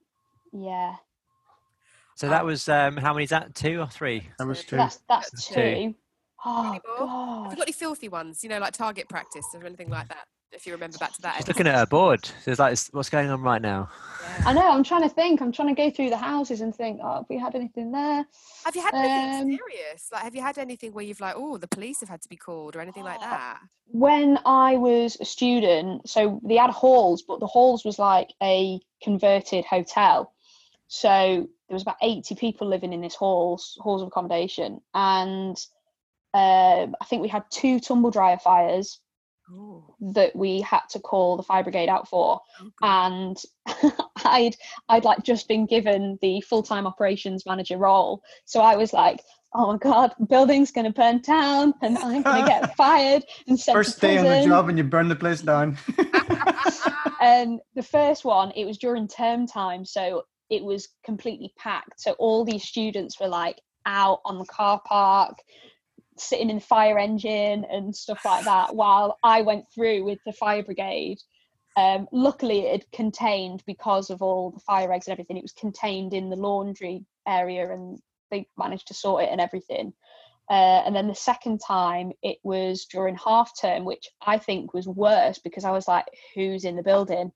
yeah, 0.52 0.96
So 2.16 2.28
that 2.28 2.44
was 2.44 2.68
um, 2.68 2.96
how 2.96 3.12
many 3.12 3.24
is 3.24 3.30
that? 3.30 3.54
Two 3.54 3.80
or 3.80 3.86
three? 3.88 4.28
That 4.38 4.46
was 4.46 4.64
two. 4.64 4.76
that's 4.76 5.00
that's 5.08 5.30
That's 5.30 5.48
two. 5.48 5.54
two. 5.54 5.94
Oh 6.44 6.68
Any 6.68 6.80
more? 6.86 7.08
Have 7.44 7.52
you 7.52 7.56
got 7.56 7.66
any 7.66 7.72
filthy 7.72 8.08
ones? 8.08 8.42
You 8.42 8.50
know, 8.50 8.58
like 8.58 8.72
target 8.72 9.08
practice 9.08 9.46
or 9.54 9.64
anything 9.64 9.90
like 9.90 10.08
that? 10.08 10.26
If 10.52 10.66
you 10.66 10.72
remember 10.72 10.96
back 10.98 11.12
to 11.14 11.22
that. 11.22 11.36
Just 11.36 11.48
looking 11.48 11.66
at 11.66 11.74
her 11.74 11.86
board. 11.86 12.28
There's 12.44 12.58
like, 12.58 12.78
what's 12.92 13.10
going 13.10 13.28
on 13.30 13.42
right 13.42 13.60
now? 13.60 13.90
I 14.44 14.52
know. 14.52 14.70
I'm 14.70 14.84
trying 14.84 15.02
to 15.02 15.08
think. 15.08 15.40
I'm 15.40 15.52
trying 15.52 15.74
to 15.74 15.74
go 15.74 15.90
through 15.90 16.10
the 16.10 16.16
houses 16.16 16.60
and 16.60 16.74
think. 16.74 17.00
Oh, 17.02 17.16
have 17.16 17.26
we 17.28 17.36
had 17.38 17.54
anything 17.54 17.92
there? 17.92 18.24
Have 18.64 18.74
you 18.74 18.82
had 18.82 18.94
anything 18.94 19.52
Um, 19.52 19.58
serious? 19.58 20.08
Like, 20.12 20.22
have 20.22 20.34
you 20.34 20.42
had 20.42 20.58
anything 20.58 20.92
where 20.92 21.04
you've 21.04 21.20
like, 21.20 21.34
oh, 21.36 21.56
the 21.58 21.68
police 21.68 22.00
have 22.00 22.08
had 22.08 22.22
to 22.22 22.28
be 22.28 22.36
called 22.36 22.76
or 22.76 22.80
anything 22.80 23.04
like 23.04 23.18
Oh, 23.20 23.24
that? 23.24 23.60
When 23.88 24.38
I 24.46 24.76
was 24.76 25.16
a 25.20 25.24
student, 25.24 26.08
so 26.08 26.40
they 26.44 26.56
had 26.56 26.70
halls, 26.70 27.22
but 27.22 27.40
the 27.40 27.46
halls 27.46 27.84
was 27.84 27.98
like 27.98 28.32
a 28.42 28.80
converted 29.02 29.64
hotel. 29.64 30.32
So 30.88 31.48
there 31.68 31.74
was 31.74 31.82
about 31.82 31.96
80 32.00 32.36
people 32.36 32.68
living 32.68 32.92
in 32.92 33.00
this 33.00 33.14
halls, 33.14 33.76
halls 33.80 34.02
of 34.02 34.08
accommodation, 34.08 34.80
and 34.94 35.56
um, 36.34 36.94
I 37.00 37.04
think 37.06 37.22
we 37.22 37.28
had 37.28 37.44
two 37.50 37.80
tumble 37.80 38.10
dryer 38.10 38.38
fires 38.38 39.00
Oh, 39.50 39.94
that 40.00 40.34
we 40.34 40.60
had 40.60 40.82
to 40.90 40.98
call 40.98 41.36
the 41.36 41.42
fire 41.42 41.62
brigade 41.62 41.88
out 41.88 42.08
for. 42.08 42.40
oh 42.60 42.70
and 42.82 43.36
I'd 44.24 44.56
I'd 44.88 45.04
like 45.04 45.22
just 45.22 45.46
been 45.48 45.66
given 45.66 46.18
the 46.20 46.40
full 46.40 46.62
time 46.62 46.86
operations 46.86 47.46
manager 47.46 47.78
role, 47.78 48.22
so 48.44 48.60
I 48.60 48.76
was 48.76 48.92
like, 48.92 49.20
oh 49.54 49.72
my 49.72 49.78
god, 49.78 50.14
building's 50.28 50.72
gonna 50.72 50.92
burn 50.92 51.20
down, 51.20 51.74
and 51.82 51.96
I'm 51.98 52.22
gonna 52.22 52.46
get 52.46 52.76
fired 52.76 53.24
and 53.46 53.58
sent 53.58 53.76
First 53.76 54.00
day 54.00 54.18
on 54.18 54.24
the 54.24 54.46
job 54.46 54.68
and 54.68 54.78
you 54.78 54.84
burn 54.84 55.08
the 55.08 55.16
place 55.16 55.42
down. 55.42 55.78
And 57.20 57.60
the 57.74 57.82
first 57.82 58.24
one, 58.24 58.52
it 58.52 58.64
was 58.64 58.78
during 58.78 59.08
term 59.08 59.46
time, 59.46 59.84
so 59.84 60.24
it 60.50 60.62
was 60.62 60.88
completely 61.04 61.52
packed. 61.58 62.00
So 62.00 62.12
all 62.12 62.44
these 62.44 62.64
students 62.64 63.18
were 63.20 63.28
like 63.28 63.60
out 63.84 64.20
on 64.24 64.38
the 64.38 64.44
car 64.44 64.80
park, 64.86 65.38
sitting 66.18 66.50
in 66.50 66.56
the 66.56 66.62
fire 66.62 66.98
engine 66.98 67.64
and 67.70 67.94
stuff 67.94 68.24
like 68.24 68.44
that, 68.44 68.74
while 68.74 69.18
I 69.22 69.42
went 69.42 69.66
through 69.72 70.04
with 70.04 70.18
the 70.24 70.32
fire 70.32 70.62
brigade. 70.62 71.18
Um, 71.76 72.08
luckily, 72.10 72.60
it 72.60 72.72
had 72.72 72.92
contained 72.92 73.62
because 73.66 74.08
of 74.10 74.22
all 74.22 74.50
the 74.50 74.60
fire 74.60 74.90
eggs 74.92 75.06
and 75.06 75.12
everything. 75.12 75.36
It 75.36 75.44
was 75.44 75.52
contained 75.52 76.14
in 76.14 76.30
the 76.30 76.36
laundry 76.36 77.04
area, 77.26 77.70
and 77.70 77.98
they 78.30 78.48
managed 78.56 78.88
to 78.88 78.94
sort 78.94 79.24
it 79.24 79.30
and 79.30 79.40
everything. 79.40 79.92
Uh, 80.48 80.82
and 80.86 80.94
then 80.94 81.08
the 81.08 81.14
second 81.14 81.58
time, 81.58 82.12
it 82.22 82.38
was 82.44 82.86
during 82.86 83.16
half 83.16 83.50
term, 83.60 83.84
which 83.84 84.08
I 84.24 84.38
think 84.38 84.72
was 84.72 84.86
worse 84.86 85.38
because 85.38 85.64
I 85.64 85.72
was 85.72 85.88
like, 85.88 86.06
"Who's 86.34 86.64
in 86.64 86.76
the 86.76 86.82
building? 86.82 87.32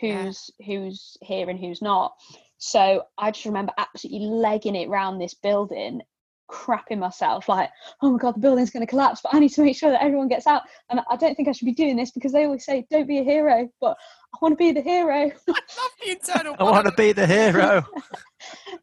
Yeah. 0.00 0.24
Who's 0.24 0.50
who's 0.64 1.16
here 1.22 1.48
and 1.48 1.58
who's 1.58 1.80
not?" 1.80 2.14
So 2.58 3.04
I 3.18 3.30
just 3.32 3.46
remember 3.46 3.72
absolutely 3.76 4.28
legging 4.28 4.76
it 4.76 4.88
round 4.88 5.20
this 5.20 5.34
building, 5.34 6.02
crapping 6.50 6.98
myself, 6.98 7.48
like, 7.48 7.70
oh 8.02 8.10
my 8.10 8.18
god, 8.18 8.34
the 8.36 8.40
building's 8.40 8.70
going 8.70 8.84
to 8.84 8.90
collapse, 8.90 9.20
but 9.22 9.34
I 9.34 9.38
need 9.38 9.50
to 9.50 9.62
make 9.62 9.76
sure 9.76 9.90
that 9.90 10.02
everyone 10.02 10.28
gets 10.28 10.46
out. 10.46 10.62
And 10.90 11.00
I 11.10 11.16
don't 11.16 11.34
think 11.34 11.48
I 11.48 11.52
should 11.52 11.66
be 11.66 11.72
doing 11.72 11.96
this 11.96 12.10
because 12.10 12.32
they 12.32 12.44
always 12.44 12.64
say, 12.64 12.86
don't 12.90 13.08
be 13.08 13.18
a 13.18 13.24
hero, 13.24 13.68
but 13.80 13.96
I 14.34 14.38
want 14.40 14.52
to 14.52 14.56
be 14.64 14.72
the 14.72 14.82
hero. 14.82 15.14
I 15.14 15.52
love 15.52 15.90
the 16.04 16.10
internal. 16.10 16.56
I 16.58 16.64
want 16.64 16.86
to 16.86 16.92
be 16.92 17.12
the 17.12 17.26
hero. 17.26 17.84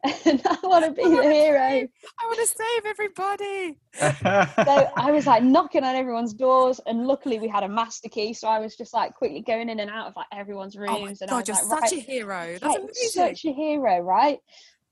and 0.04 0.42
I 0.46 0.58
want 0.62 0.84
to 0.84 0.92
be 0.92 1.02
the 1.02 1.22
hero. 1.22 1.58
I 1.60 2.26
want 2.26 2.38
to 2.38 2.46
save 2.46 2.86
everybody. 2.86 3.78
so 3.98 4.90
I 4.96 5.10
was 5.10 5.26
like 5.26 5.42
knocking 5.42 5.84
on 5.84 5.94
everyone's 5.94 6.34
doors, 6.34 6.80
and 6.86 7.06
luckily 7.06 7.38
we 7.38 7.48
had 7.48 7.62
a 7.62 7.68
master 7.68 8.08
key, 8.08 8.32
so 8.32 8.48
I 8.48 8.58
was 8.58 8.76
just 8.76 8.94
like 8.94 9.14
quickly 9.14 9.42
going 9.42 9.68
in 9.68 9.80
and 9.80 9.90
out 9.90 10.08
of 10.08 10.16
like 10.16 10.26
everyone's 10.32 10.76
rooms. 10.76 10.92
Oh 10.92 11.00
my 11.00 11.08
and 11.08 11.18
God, 11.18 11.30
I 11.30 11.36
was 11.38 11.48
you're 11.48 11.56
like, 11.56 11.64
such 11.64 11.92
right, 11.92 11.92
a 11.92 12.00
hero. 12.00 12.58
That's 12.60 12.76
amazing. 12.76 13.08
such 13.08 13.44
a 13.44 13.52
hero, 13.52 14.00
right? 14.00 14.38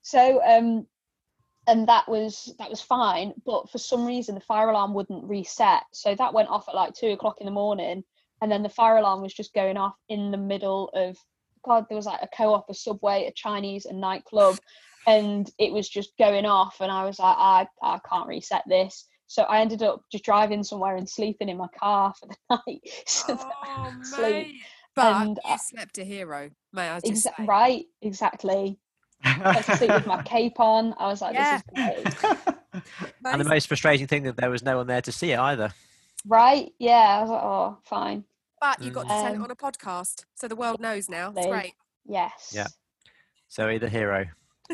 So 0.01 0.41
um 0.45 0.87
and 1.69 1.87
that 1.87 2.09
was 2.09 2.53
that 2.57 2.69
was 2.69 2.81
fine 2.81 3.31
but 3.45 3.69
for 3.69 3.77
some 3.77 4.05
reason 4.05 4.33
the 4.35 4.41
fire 4.41 4.69
alarm 4.69 4.93
wouldn't 4.93 5.23
reset. 5.23 5.83
So 5.93 6.15
that 6.15 6.33
went 6.33 6.49
off 6.49 6.67
at 6.67 6.75
like 6.75 6.93
two 6.93 7.09
o'clock 7.09 7.37
in 7.39 7.45
the 7.45 7.51
morning 7.51 8.03
and 8.41 8.51
then 8.51 8.63
the 8.63 8.69
fire 8.69 8.97
alarm 8.97 9.21
was 9.21 9.33
just 9.33 9.53
going 9.53 9.77
off 9.77 9.95
in 10.09 10.31
the 10.31 10.37
middle 10.37 10.89
of 10.93 11.17
god 11.63 11.85
there 11.87 11.95
was 11.95 12.05
like 12.05 12.21
a 12.21 12.29
co-op 12.35 12.69
a 12.69 12.73
subway 12.73 13.25
a 13.27 13.31
chinese 13.33 13.85
a 13.85 13.93
nightclub 13.93 14.57
and 15.07 15.51
it 15.59 15.71
was 15.71 15.87
just 15.87 16.17
going 16.17 16.45
off 16.45 16.77
and 16.79 16.91
i 16.91 17.05
was 17.05 17.19
like 17.19 17.35
i 17.37 17.67
i 17.83 17.99
can't 18.09 18.27
reset 18.27 18.63
this. 18.67 19.05
So 19.27 19.43
i 19.43 19.61
ended 19.61 19.83
up 19.83 20.01
just 20.11 20.23
driving 20.23 20.63
somewhere 20.63 20.95
and 20.95 21.07
sleeping 21.07 21.49
in 21.49 21.57
my 21.57 21.67
car 21.79 22.13
for 22.19 22.27
the 22.27 22.35
night 22.67 22.81
so 23.05 23.33
I 23.33 23.53
oh, 23.65 24.21
mate. 24.21 24.55
But 24.95 25.21
And, 25.21 25.39
you 25.45 25.53
uh, 25.53 25.57
slept 25.57 25.97
a 25.99 26.03
hero, 26.03 26.49
may 26.73 26.89
I 26.89 26.99
just 26.99 27.27
Exa- 27.27 27.47
right 27.47 27.85
exactly 28.01 28.79
I 29.23 29.51
went 29.53 29.65
to 29.65 29.77
sleep 29.77 29.91
with 29.91 30.05
my 30.07 30.21
cape 30.35 30.59
on 30.59 30.93
i 30.97 31.07
was 31.07 31.21
like 31.21 31.33
Yeah. 31.35 31.61
this 31.75 32.05
is 32.05 32.13
great 32.15 32.83
And 33.25 33.41
the 33.41 33.45
most 33.49 33.67
frustrating 33.67 34.07
thing 34.07 34.23
that 34.23 34.37
there 34.37 34.49
was 34.49 34.63
no 34.63 34.77
one 34.77 34.87
there 34.87 35.01
to 35.01 35.11
see 35.11 35.31
it 35.31 35.39
either. 35.39 35.73
right 36.27 36.71
yeah 36.79 37.17
i 37.17 37.21
was 37.21 37.29
like 37.29 37.43
oh 37.43 37.77
fine 37.83 38.23
But 38.61 38.81
you 38.81 38.91
got 38.91 39.03
to 39.03 39.07
tell 39.09 39.25
it 39.33 39.35
Um, 39.35 39.43
on 39.43 39.51
a 39.51 39.55
podcast, 39.55 40.25
so 40.35 40.47
the 40.47 40.55
world 40.55 40.79
knows 40.79 41.09
now. 41.09 41.31
It's 41.35 41.45
they- 41.45 41.49
great. 41.51 41.73
yes 42.05 42.51
Yeah. 42.55 42.67
So 43.47 43.77
the 43.79 43.89
hero, 43.89 44.25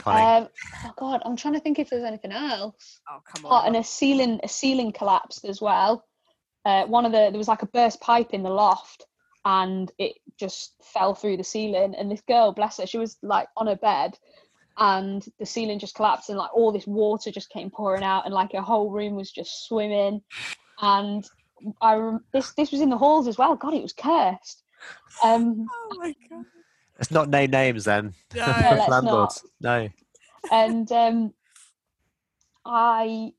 Um, 0.05 0.49
oh 0.83 0.91
god, 0.97 1.21
I'm 1.23 1.37
trying 1.37 1.53
to 1.53 1.61
think 1.61 1.79
if 1.79 1.89
there's 1.89 2.03
anything 2.03 2.33
else. 2.33 2.99
Oh 3.09 3.19
come 3.23 3.45
Oh, 3.45 3.49
on. 3.55 3.67
and 3.67 3.75
a 3.77 3.83
ceiling, 3.83 4.39
a 4.43 4.47
ceiling 4.49 4.91
collapsed 4.91 5.45
as 5.45 5.61
well. 5.61 6.03
Uh, 6.65 6.83
one 6.85 7.05
of 7.05 7.11
the 7.13 7.29
there 7.31 7.37
was 7.37 7.47
like 7.47 7.61
a 7.61 7.67
burst 7.67 8.01
pipe 8.01 8.31
in 8.33 8.43
the 8.43 8.49
loft, 8.49 9.05
and 9.45 9.91
it 9.99 10.17
just 10.37 10.73
fell 10.83 11.13
through 11.13 11.37
the 11.37 11.43
ceiling. 11.43 11.95
And 11.95 12.11
this 12.11 12.21
girl, 12.27 12.51
bless 12.51 12.77
her, 12.77 12.87
she 12.87 12.97
was 12.97 13.17
like 13.21 13.47
on 13.55 13.67
her 13.67 13.75
bed, 13.75 14.17
and 14.77 15.23
the 15.39 15.45
ceiling 15.45 15.79
just 15.79 15.95
collapsed, 15.95 16.29
and 16.29 16.37
like 16.37 16.53
all 16.53 16.71
this 16.71 16.87
water 16.87 17.31
just 17.31 17.51
came 17.51 17.69
pouring 17.69 18.03
out, 18.03 18.25
and 18.25 18.33
like 18.33 18.51
her 18.53 18.61
whole 18.61 18.89
room 18.89 19.15
was 19.15 19.31
just 19.31 19.67
swimming. 19.67 20.21
And 20.81 21.23
I 21.81 21.95
rem- 21.95 22.25
this 22.33 22.53
this 22.53 22.71
was 22.71 22.81
in 22.81 22.89
the 22.89 22.97
halls 22.97 23.27
as 23.27 23.37
well. 23.37 23.55
God, 23.55 23.75
it 23.75 23.83
was 23.83 23.93
cursed. 23.93 24.63
Um, 25.23 25.67
oh 25.71 25.95
my 25.97 26.13
god. 26.29 26.45
Let's 26.97 27.11
not 27.11 27.29
name 27.29 27.51
names 27.51 27.85
then. 27.85 28.13
No. 28.33 28.45
let's 28.45 28.89
Landlords. 28.89 29.45
No. 29.61 29.89
and 30.51 30.91
um, 30.91 31.33
I 32.65 33.31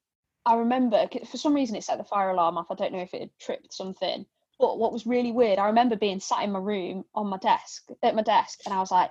I 0.45 0.57
remember 0.57 1.09
for 1.29 1.37
some 1.37 1.55
reason 1.55 1.75
it 1.75 1.85
set 1.85 1.99
the 1.99 2.05
fire 2.05 2.31
alarm 2.31 2.57
off. 2.59 2.71
I 2.71 2.75
don't 2.75 2.93
know 2.93 3.01
if 3.01 3.13
it 3.13 3.21
had 3.21 3.39
tripped 3.41 3.75
something. 3.75 4.25
But 4.59 4.79
what 4.79 4.93
was 4.93 5.07
really 5.07 5.33
weird, 5.33 5.59
I 5.59 5.67
remember 5.67 5.97
being 5.97 6.21
sat 6.21 6.43
in 6.43 6.53
my 6.53 6.59
room 6.59 7.05
on 7.15 7.27
my 7.27 7.39
desk 7.39 7.85
at 8.03 8.15
my 8.15 8.23
desk, 8.23 8.61
and 8.65 8.75
I 8.75 8.81
was 8.81 8.91
like, 8.91 9.11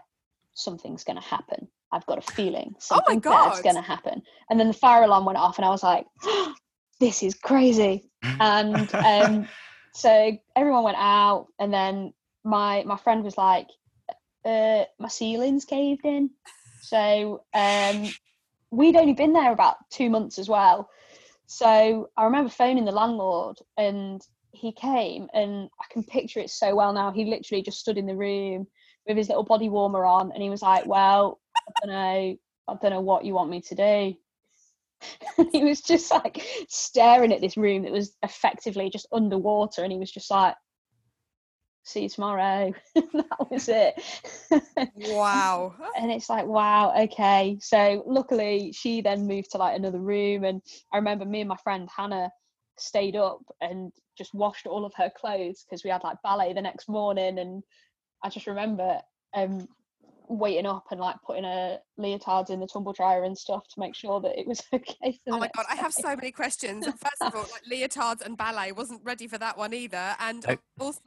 something's 0.54 1.04
going 1.04 1.22
to 1.22 1.28
happen. 1.28 1.68
I've 1.92 2.06
got 2.08 2.18
a 2.18 2.34
feeling 2.34 2.76
Oh 2.78 2.80
something 2.80 3.20
bad's 3.20 3.62
going 3.62 3.76
to 3.76 3.82
happen. 3.82 4.24
And 4.50 4.60
then 4.60 4.68
the 4.68 4.74
fire 4.74 5.04
alarm 5.04 5.26
went 5.26 5.38
off, 5.38 5.58
and 5.58 5.66
I 5.66 5.70
was 5.70 5.84
like, 5.84 6.06
this 7.00 7.24
is 7.24 7.36
crazy. 7.36 8.10
And 8.24 8.94
um, 8.96 9.48
so 9.94 10.38
everyone 10.56 10.84
went 10.84 10.98
out, 10.98 11.48
and 11.60 11.74
then 11.74 12.14
my 12.44 12.84
my 12.86 12.98
friend 12.98 13.24
was 13.24 13.38
like, 13.38 13.68
uh, 14.46 14.86
my 15.00 15.08
ceiling's 15.08 15.66
caved 15.66 16.06
in. 16.06 16.30
So 16.82 17.44
um, 17.54 18.08
we'd 18.72 18.96
only 18.96 19.14
been 19.14 19.34
there 19.34 19.52
about 19.52 19.78
two 19.90 20.10
months 20.10 20.38
as 20.38 20.48
well. 20.48 20.90
So 21.48 22.10
I 22.18 22.24
remember 22.26 22.50
phoning 22.50 22.86
the 22.86 22.92
landlord 22.92 23.58
and 23.78 24.22
he 24.56 24.72
came 24.72 25.28
and 25.34 25.70
I 25.80 25.86
can 25.92 26.04
picture 26.04 26.40
it 26.40 26.50
so 26.50 26.76
well 26.76 26.94
now. 26.94 27.12
He 27.12 27.26
literally 27.26 27.64
just 27.64 27.80
stood 27.80 27.98
in 27.98 28.06
the 28.06 28.16
room 28.16 28.68
with 29.08 29.18
his 29.18 29.30
little 29.30 29.44
body 29.44 29.70
warmer 29.70 30.06
on 30.06 30.32
and 30.32 30.42
he 30.42 30.50
was 30.50 30.62
like, 30.62 30.86
Well, 30.86 31.40
I 31.58 31.72
don't 31.82 31.94
know, 31.94 32.38
I 32.68 32.76
don't 32.82 32.92
know 32.92 33.02
what 33.02 33.26
you 33.26 33.34
want 33.34 33.50
me 33.50 33.62
to 33.62 33.76
do. 33.76 34.16
And 35.38 35.50
he 35.52 35.64
was 35.64 35.82
just 35.82 36.10
like 36.12 36.42
staring 36.68 37.32
at 37.32 37.42
this 37.42 37.58
room 37.58 37.84
that 37.84 37.92
was 37.92 38.16
effectively 38.24 38.90
just 38.90 39.08
underwater 39.12 39.84
and 39.84 39.92
he 39.92 40.00
was 40.00 40.12
just 40.12 40.32
like, 40.32 40.56
See 41.84 42.04
you 42.04 42.10
tomorrow. 42.10 42.74
that 42.96 43.52
was 43.52 43.70
it. 43.70 44.02
Wow. 44.96 45.76
and 45.98 46.12
it's 46.12 46.30
like 46.30 46.46
wow 46.46 46.94
okay 46.98 47.58
so 47.62 48.04
luckily 48.06 48.72
she 48.72 49.02
then 49.02 49.28
moved 49.28 49.52
to 49.52 49.58
like 49.58 49.78
another 49.78 50.00
room 50.00 50.44
and 50.44 50.62
i 50.94 50.98
remember 50.98 51.26
me 51.26 51.42
and 51.42 51.50
my 51.50 51.58
friend 51.64 51.88
hannah 51.96 52.30
stayed 52.78 53.16
up 53.16 53.42
and 53.62 53.92
just 54.18 54.34
washed 54.34 54.68
all 54.68 54.86
of 54.86 54.94
her 54.96 55.12
clothes 55.16 55.66
because 55.66 55.84
we 55.84 55.90
had 55.90 56.04
like 56.04 56.18
ballet 56.24 56.54
the 56.54 56.62
next 56.62 56.90
morning 56.90 57.40
and 57.40 57.64
i 58.24 58.30
just 58.30 58.48
remember 58.48 59.00
um 59.34 59.68
waiting 60.28 60.66
up 60.66 60.86
and 60.92 61.00
like 61.00 61.16
putting 61.26 61.44
her 61.44 61.80
leotards 62.00 62.50
in 62.50 62.60
the 62.60 62.68
tumble 62.68 62.94
dryer 62.94 63.24
and 63.24 63.38
stuff 63.38 63.68
to 63.68 63.80
make 63.80 63.96
sure 63.96 64.20
that 64.22 64.38
it 64.40 64.48
was 64.48 64.64
okay 64.74 65.20
Oh 65.28 65.38
my 65.38 65.46
next 65.46 65.56
god, 65.56 65.66
I 65.70 65.76
have 65.76 65.94
so 65.94 66.16
many 66.16 66.32
questions. 66.32 66.86
First 66.86 67.24
of 67.24 67.36
all, 67.36 67.46
like 67.52 67.64
leotards 67.72 68.22
and 68.22 68.38
ballet, 68.38 68.72
wasn't 68.72 69.02
ready 69.04 69.28
for 69.28 69.38
that 69.38 69.58
one 69.58 69.74
either. 69.74 70.16
And 70.20 70.46
Nope. 70.48 70.60
also, 70.80 71.02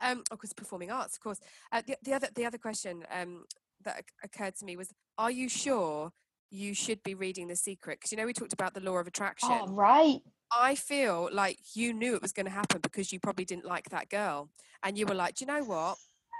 um, 0.00 0.22
of 0.30 0.38
course, 0.38 0.52
performing 0.52 0.90
arts, 0.90 1.16
of 1.16 1.20
course. 1.20 1.40
Uh, 1.72 1.82
the, 1.86 1.96
the 2.02 2.12
other, 2.14 2.28
the 2.34 2.46
other 2.46 2.58
question 2.58 3.04
um, 3.10 3.44
that 3.84 4.04
occurred 4.22 4.54
to 4.56 4.64
me 4.64 4.76
was: 4.76 4.92
Are 5.18 5.30
you 5.30 5.48
sure 5.48 6.12
you 6.50 6.74
should 6.74 7.02
be 7.02 7.14
reading 7.14 7.48
The 7.48 7.56
Secret? 7.56 7.98
Because 7.98 8.12
you 8.12 8.18
know 8.18 8.26
we 8.26 8.32
talked 8.32 8.52
about 8.52 8.74
the 8.74 8.80
law 8.80 8.96
of 8.98 9.06
attraction. 9.06 9.50
oh 9.50 9.66
right 9.68 10.20
I 10.56 10.76
feel 10.76 11.28
like 11.32 11.58
you 11.74 11.92
knew 11.92 12.14
it 12.14 12.22
was 12.22 12.32
going 12.32 12.46
to 12.46 12.52
happen 12.52 12.80
because 12.80 13.12
you 13.12 13.18
probably 13.18 13.44
didn't 13.44 13.64
like 13.64 13.90
that 13.90 14.08
girl, 14.08 14.48
and 14.82 14.96
you 14.96 15.04
were 15.06 15.14
like, 15.14 15.34
"Do 15.36 15.44
you 15.44 15.52
know 15.52 15.64
what?" 15.64 15.98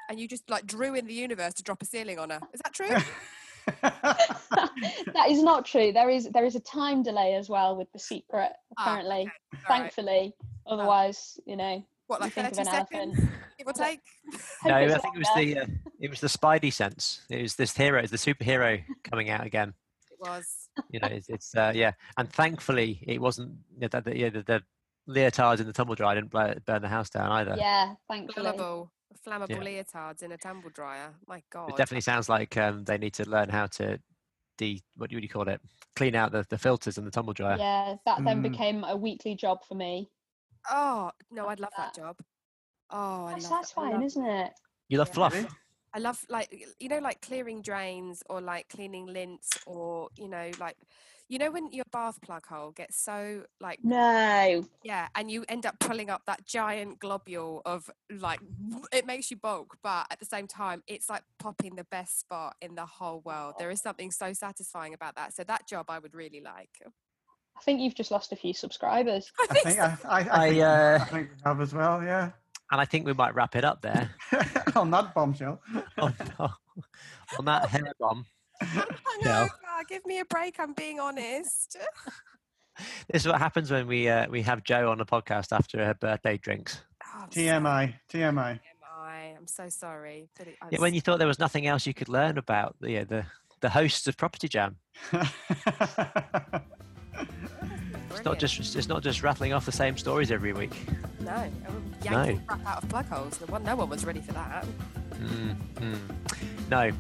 And 0.08 0.20
you 0.20 0.28
just 0.28 0.48
like 0.48 0.64
drew 0.66 0.94
in 0.94 1.06
the 1.06 1.14
universe 1.14 1.54
to 1.54 1.62
drop 1.64 1.82
a 1.82 1.86
ceiling 1.86 2.18
on 2.18 2.30
her. 2.30 2.40
Is 2.54 2.60
that 2.64 2.72
true? 2.72 2.94
that 3.82 5.26
is 5.28 5.42
not 5.42 5.64
true 5.64 5.90
there 5.92 6.08
is 6.08 6.28
there 6.32 6.44
is 6.44 6.54
a 6.54 6.60
time 6.60 7.02
delay 7.02 7.34
as 7.34 7.48
well 7.48 7.76
with 7.76 7.90
the 7.92 7.98
secret 7.98 8.52
Ah, 8.78 8.82
apparently 8.84 9.24
All 9.24 9.30
right. 9.52 9.66
thankfully 9.66 10.34
otherwise 10.68 11.38
you 11.46 11.56
know 11.56 11.84
What, 12.06 12.20
you 12.20 12.24
like 12.26 12.32
think 12.34 12.52
of 12.52 12.56
30 12.56 12.68
an 12.68 12.74
elephant. 12.76 13.14
seconds, 13.16 13.30
give 13.58 13.66
or 13.66 13.72
take? 13.72 14.00
No, 14.64 14.74
I 14.76 14.88
think 14.98 15.16
it 15.16 15.18
was 15.18 15.28
the 15.36 15.58
uh, 15.58 15.66
it 16.00 16.10
was 16.10 16.20
the 16.20 16.28
Spidey 16.28 16.72
sense. 16.72 17.22
It 17.28 17.42
was 17.42 17.56
this 17.56 17.76
hero, 17.76 18.00
it's 18.00 18.12
the 18.12 18.16
superhero 18.18 18.84
coming 19.02 19.30
out 19.30 19.44
again. 19.44 19.74
It 20.20 20.26
was. 20.28 20.68
You 20.90 21.00
know, 21.00 21.08
it's, 21.08 21.28
it's 21.28 21.54
uh, 21.56 21.72
yeah, 21.74 21.92
and 22.16 22.30
thankfully 22.32 23.00
it 23.06 23.20
wasn't. 23.20 23.56
You 23.74 23.80
know, 23.82 23.88
the, 23.88 24.00
the, 24.02 24.16
yeah, 24.18 24.28
the, 24.30 24.42
the 24.42 24.62
leotards 25.08 25.60
in 25.60 25.66
the 25.66 25.72
tumble 25.72 25.94
dryer 25.94 26.14
didn't 26.14 26.30
blow, 26.30 26.54
burn 26.64 26.82
the 26.82 26.88
house 26.88 27.10
down 27.10 27.30
either. 27.32 27.56
Yeah, 27.56 27.94
thankfully. 28.08 28.46
Flammable, 28.46 28.90
flammable 29.26 29.64
Yeah. 29.64 29.82
leotards 29.82 30.22
in 30.22 30.32
a 30.32 30.38
tumble 30.38 30.70
dryer. 30.70 31.14
My 31.26 31.42
God. 31.50 31.70
It 31.70 31.76
definitely 31.76 32.02
sounds 32.02 32.28
like 32.28 32.56
um, 32.56 32.84
they 32.84 32.98
need 32.98 33.14
to 33.14 33.28
learn 33.28 33.48
how 33.48 33.66
to 33.66 33.98
de 34.58 34.82
what 34.96 35.10
do 35.10 35.18
you 35.18 35.28
call 35.28 35.48
it? 35.48 35.60
Clean 35.96 36.14
out 36.14 36.32
the, 36.32 36.46
the 36.48 36.58
filters 36.58 36.98
in 36.98 37.04
the 37.04 37.10
tumble 37.10 37.32
dryer. 37.32 37.58
Yeah, 37.58 37.96
that 38.06 38.24
then 38.24 38.38
Mm. 38.38 38.52
became 38.52 38.84
a 38.84 38.96
weekly 38.96 39.34
job 39.34 39.64
for 39.66 39.74
me. 39.74 40.10
Oh 40.70 41.10
no, 41.30 41.48
I'd 41.48 41.60
love 41.60 41.72
that. 41.76 41.94
that 41.94 42.02
job. 42.02 42.16
Oh, 42.90 43.26
I 43.26 43.32
That's 43.32 43.44
love 43.44 43.50
that. 43.50 43.56
I 43.56 43.58
satisfying, 43.58 43.92
love, 43.94 44.02
isn't 44.04 44.24
it? 44.26 44.52
You 44.88 44.98
love 44.98 45.08
Yeah. 45.08 45.14
fluff. 45.14 45.56
Really? 45.96 46.04
I 46.04 46.08
love 46.08 46.26
like 46.28 46.66
you 46.78 46.88
know 46.88 46.98
like 46.98 47.20
clearing 47.20 47.62
drains 47.62 48.22
or 48.28 48.40
like 48.40 48.68
cleaning 48.68 49.06
lints 49.06 49.50
or 49.66 50.08
you 50.16 50.28
know 50.28 50.50
like 50.60 50.76
you 51.28 51.38
know 51.38 51.50
when 51.50 51.72
your 51.72 51.84
bath 51.90 52.20
plug 52.20 52.46
hole 52.46 52.70
gets 52.70 52.96
so 52.96 53.42
like 53.60 53.80
No. 53.82 54.64
yeah 54.84 55.08
and 55.14 55.30
you 55.30 55.44
end 55.48 55.66
up 55.66 55.78
pulling 55.80 56.10
up 56.10 56.22
that 56.26 56.46
giant 56.46 57.00
globule 57.00 57.62
of 57.64 57.90
like 58.10 58.40
it 58.92 59.06
makes 59.06 59.30
you 59.30 59.36
bulk 59.36 59.76
but 59.82 60.06
at 60.10 60.20
the 60.20 60.24
same 60.24 60.46
time 60.46 60.82
it's 60.86 61.08
like 61.08 61.22
popping 61.38 61.74
the 61.76 61.84
best 61.84 62.20
spot 62.20 62.54
in 62.60 62.74
the 62.74 62.86
whole 62.86 63.20
world 63.24 63.54
there 63.58 63.70
is 63.70 63.80
something 63.80 64.10
so 64.10 64.32
satisfying 64.32 64.94
about 64.94 65.16
that 65.16 65.34
so 65.34 65.42
that 65.44 65.66
job 65.66 65.86
i 65.88 65.98
would 65.98 66.14
really 66.14 66.40
like 66.40 66.70
I 67.58 67.62
think 67.62 67.80
you've 67.80 67.94
just 67.94 68.10
lost 68.10 68.32
a 68.32 68.36
few 68.36 68.52
subscribers. 68.52 69.32
i 69.40 69.46
I 69.48 69.54
think, 69.54 69.64
think 69.64 69.78
so. 69.78 70.08
I, 70.08 70.20
I, 70.20 70.20
I, 70.20 70.44
I, 70.44 70.50
think, 70.50 70.62
uh, 70.62 70.98
I 71.00 71.04
think 71.06 71.30
we 71.30 71.36
have 71.42 71.60
as 71.62 71.72
well. 71.72 72.02
Yeah. 72.02 72.32
And 72.70 72.80
I 72.80 72.84
think 72.84 73.06
we 73.06 73.12
might 73.12 73.34
wrap 73.34 73.54
it 73.56 73.64
up 73.64 73.80
there. 73.82 74.10
On 74.76 74.90
that 74.90 75.14
bombshell. 75.14 75.60
on, 75.98 76.14
on 77.38 77.44
that 77.44 77.68
hair 77.68 77.92
bomb. 78.00 78.26
I'm 78.60 78.68
Yeah. 79.22 79.46
hungover, 79.46 79.88
give 79.88 80.04
me 80.06 80.18
a 80.20 80.24
break 80.24 80.56
i'm 80.58 80.72
being 80.72 80.98
honest 81.00 81.76
This 83.10 83.22
is 83.22 83.26
what 83.26 83.38
happens 83.38 83.70
when 83.70 83.86
we 83.86 84.06
uh, 84.08 84.28
we 84.28 84.42
have 84.42 84.62
Joe 84.62 84.90
on 84.90 84.98
the 84.98 85.06
podcast 85.06 85.50
after 85.56 85.82
her 85.82 85.94
birthday 85.94 86.36
drinks. 86.36 86.82
Oh, 87.14 87.24
TMI. 87.30 87.94
TMI. 88.12 88.60
TMI. 88.60 89.36
I'm 89.38 89.46
so 89.46 89.70
sorry. 89.70 90.28
It, 90.38 90.56
I'm 90.60 90.68
Yeah, 90.70 90.80
when 90.80 90.92
you 90.92 91.00
thought 91.00 91.18
there 91.18 91.26
was 91.28 91.38
nothing 91.38 91.66
else 91.66 91.86
you 91.86 91.94
could 91.94 92.10
learn 92.10 92.36
about 92.36 92.76
the 92.80 92.90
yeah, 92.90 93.04
the 93.04 93.24
the 93.62 93.70
hosts 93.70 94.06
of 94.08 94.18
Property 94.18 94.48
Jam. 94.48 94.76
It's 98.10 98.24
not 98.24 98.38
just 98.38 98.76
it's 98.76 98.88
not 98.88 99.02
just 99.02 99.22
rattling 99.22 99.54
off 99.54 99.64
the 99.64 99.72
same 99.72 99.96
stories 99.96 100.30
every 100.30 100.52
week. 100.52 100.72
No, 101.26 101.50
yanking 102.04 102.36
no. 102.36 102.42
crap 102.46 102.66
out 102.66 102.82
of 102.84 102.88
plug 102.88 103.08
holes. 103.08 103.40
No 103.40 103.46
one, 103.48 103.64
no 103.64 103.74
one 103.74 103.88
was 103.88 104.04
ready 104.04 104.20
for 104.20 104.32
that. 104.32 104.64
Mm, 105.14 105.56
mm. 105.74 105.98
No, 106.70 106.92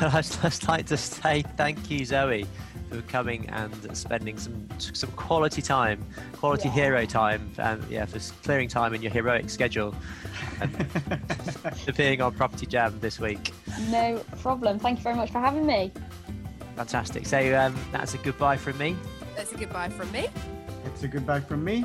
But 0.00 0.14
I'd 0.14 0.24
just 0.24 0.66
like 0.66 0.86
to 0.86 0.96
say 0.96 1.42
thank 1.58 1.90
you, 1.90 2.06
Zoe, 2.06 2.46
for 2.90 3.02
coming 3.02 3.46
and 3.50 3.96
spending 3.96 4.38
some 4.38 4.66
some 4.78 5.10
quality 5.12 5.60
time, 5.60 6.02
quality 6.32 6.68
yeah. 6.68 6.74
hero 6.74 7.04
time, 7.04 7.50
and 7.58 7.84
yeah, 7.90 8.06
for 8.06 8.18
clearing 8.42 8.68
time 8.68 8.94
in 8.94 9.02
your 9.02 9.12
heroic 9.12 9.50
schedule, 9.50 9.94
and 10.62 10.90
for 11.84 11.92
being 11.92 12.22
on 12.22 12.32
Property 12.32 12.64
Jam 12.64 12.98
this 13.00 13.20
week. 13.20 13.52
No 13.90 14.24
problem. 14.40 14.78
Thank 14.78 14.98
you 14.98 15.04
very 15.04 15.16
much 15.16 15.30
for 15.30 15.40
having 15.40 15.66
me. 15.66 15.92
Fantastic. 16.76 17.26
So 17.26 17.38
um, 17.54 17.78
that's 17.92 18.14
a 18.14 18.18
goodbye 18.18 18.56
from 18.56 18.78
me. 18.78 18.96
That's 19.36 19.52
a 19.52 19.58
goodbye 19.58 19.90
from 19.90 20.10
me. 20.10 20.28
It's 20.86 21.02
a 21.02 21.08
goodbye 21.08 21.40
from 21.40 21.62
me. 21.64 21.84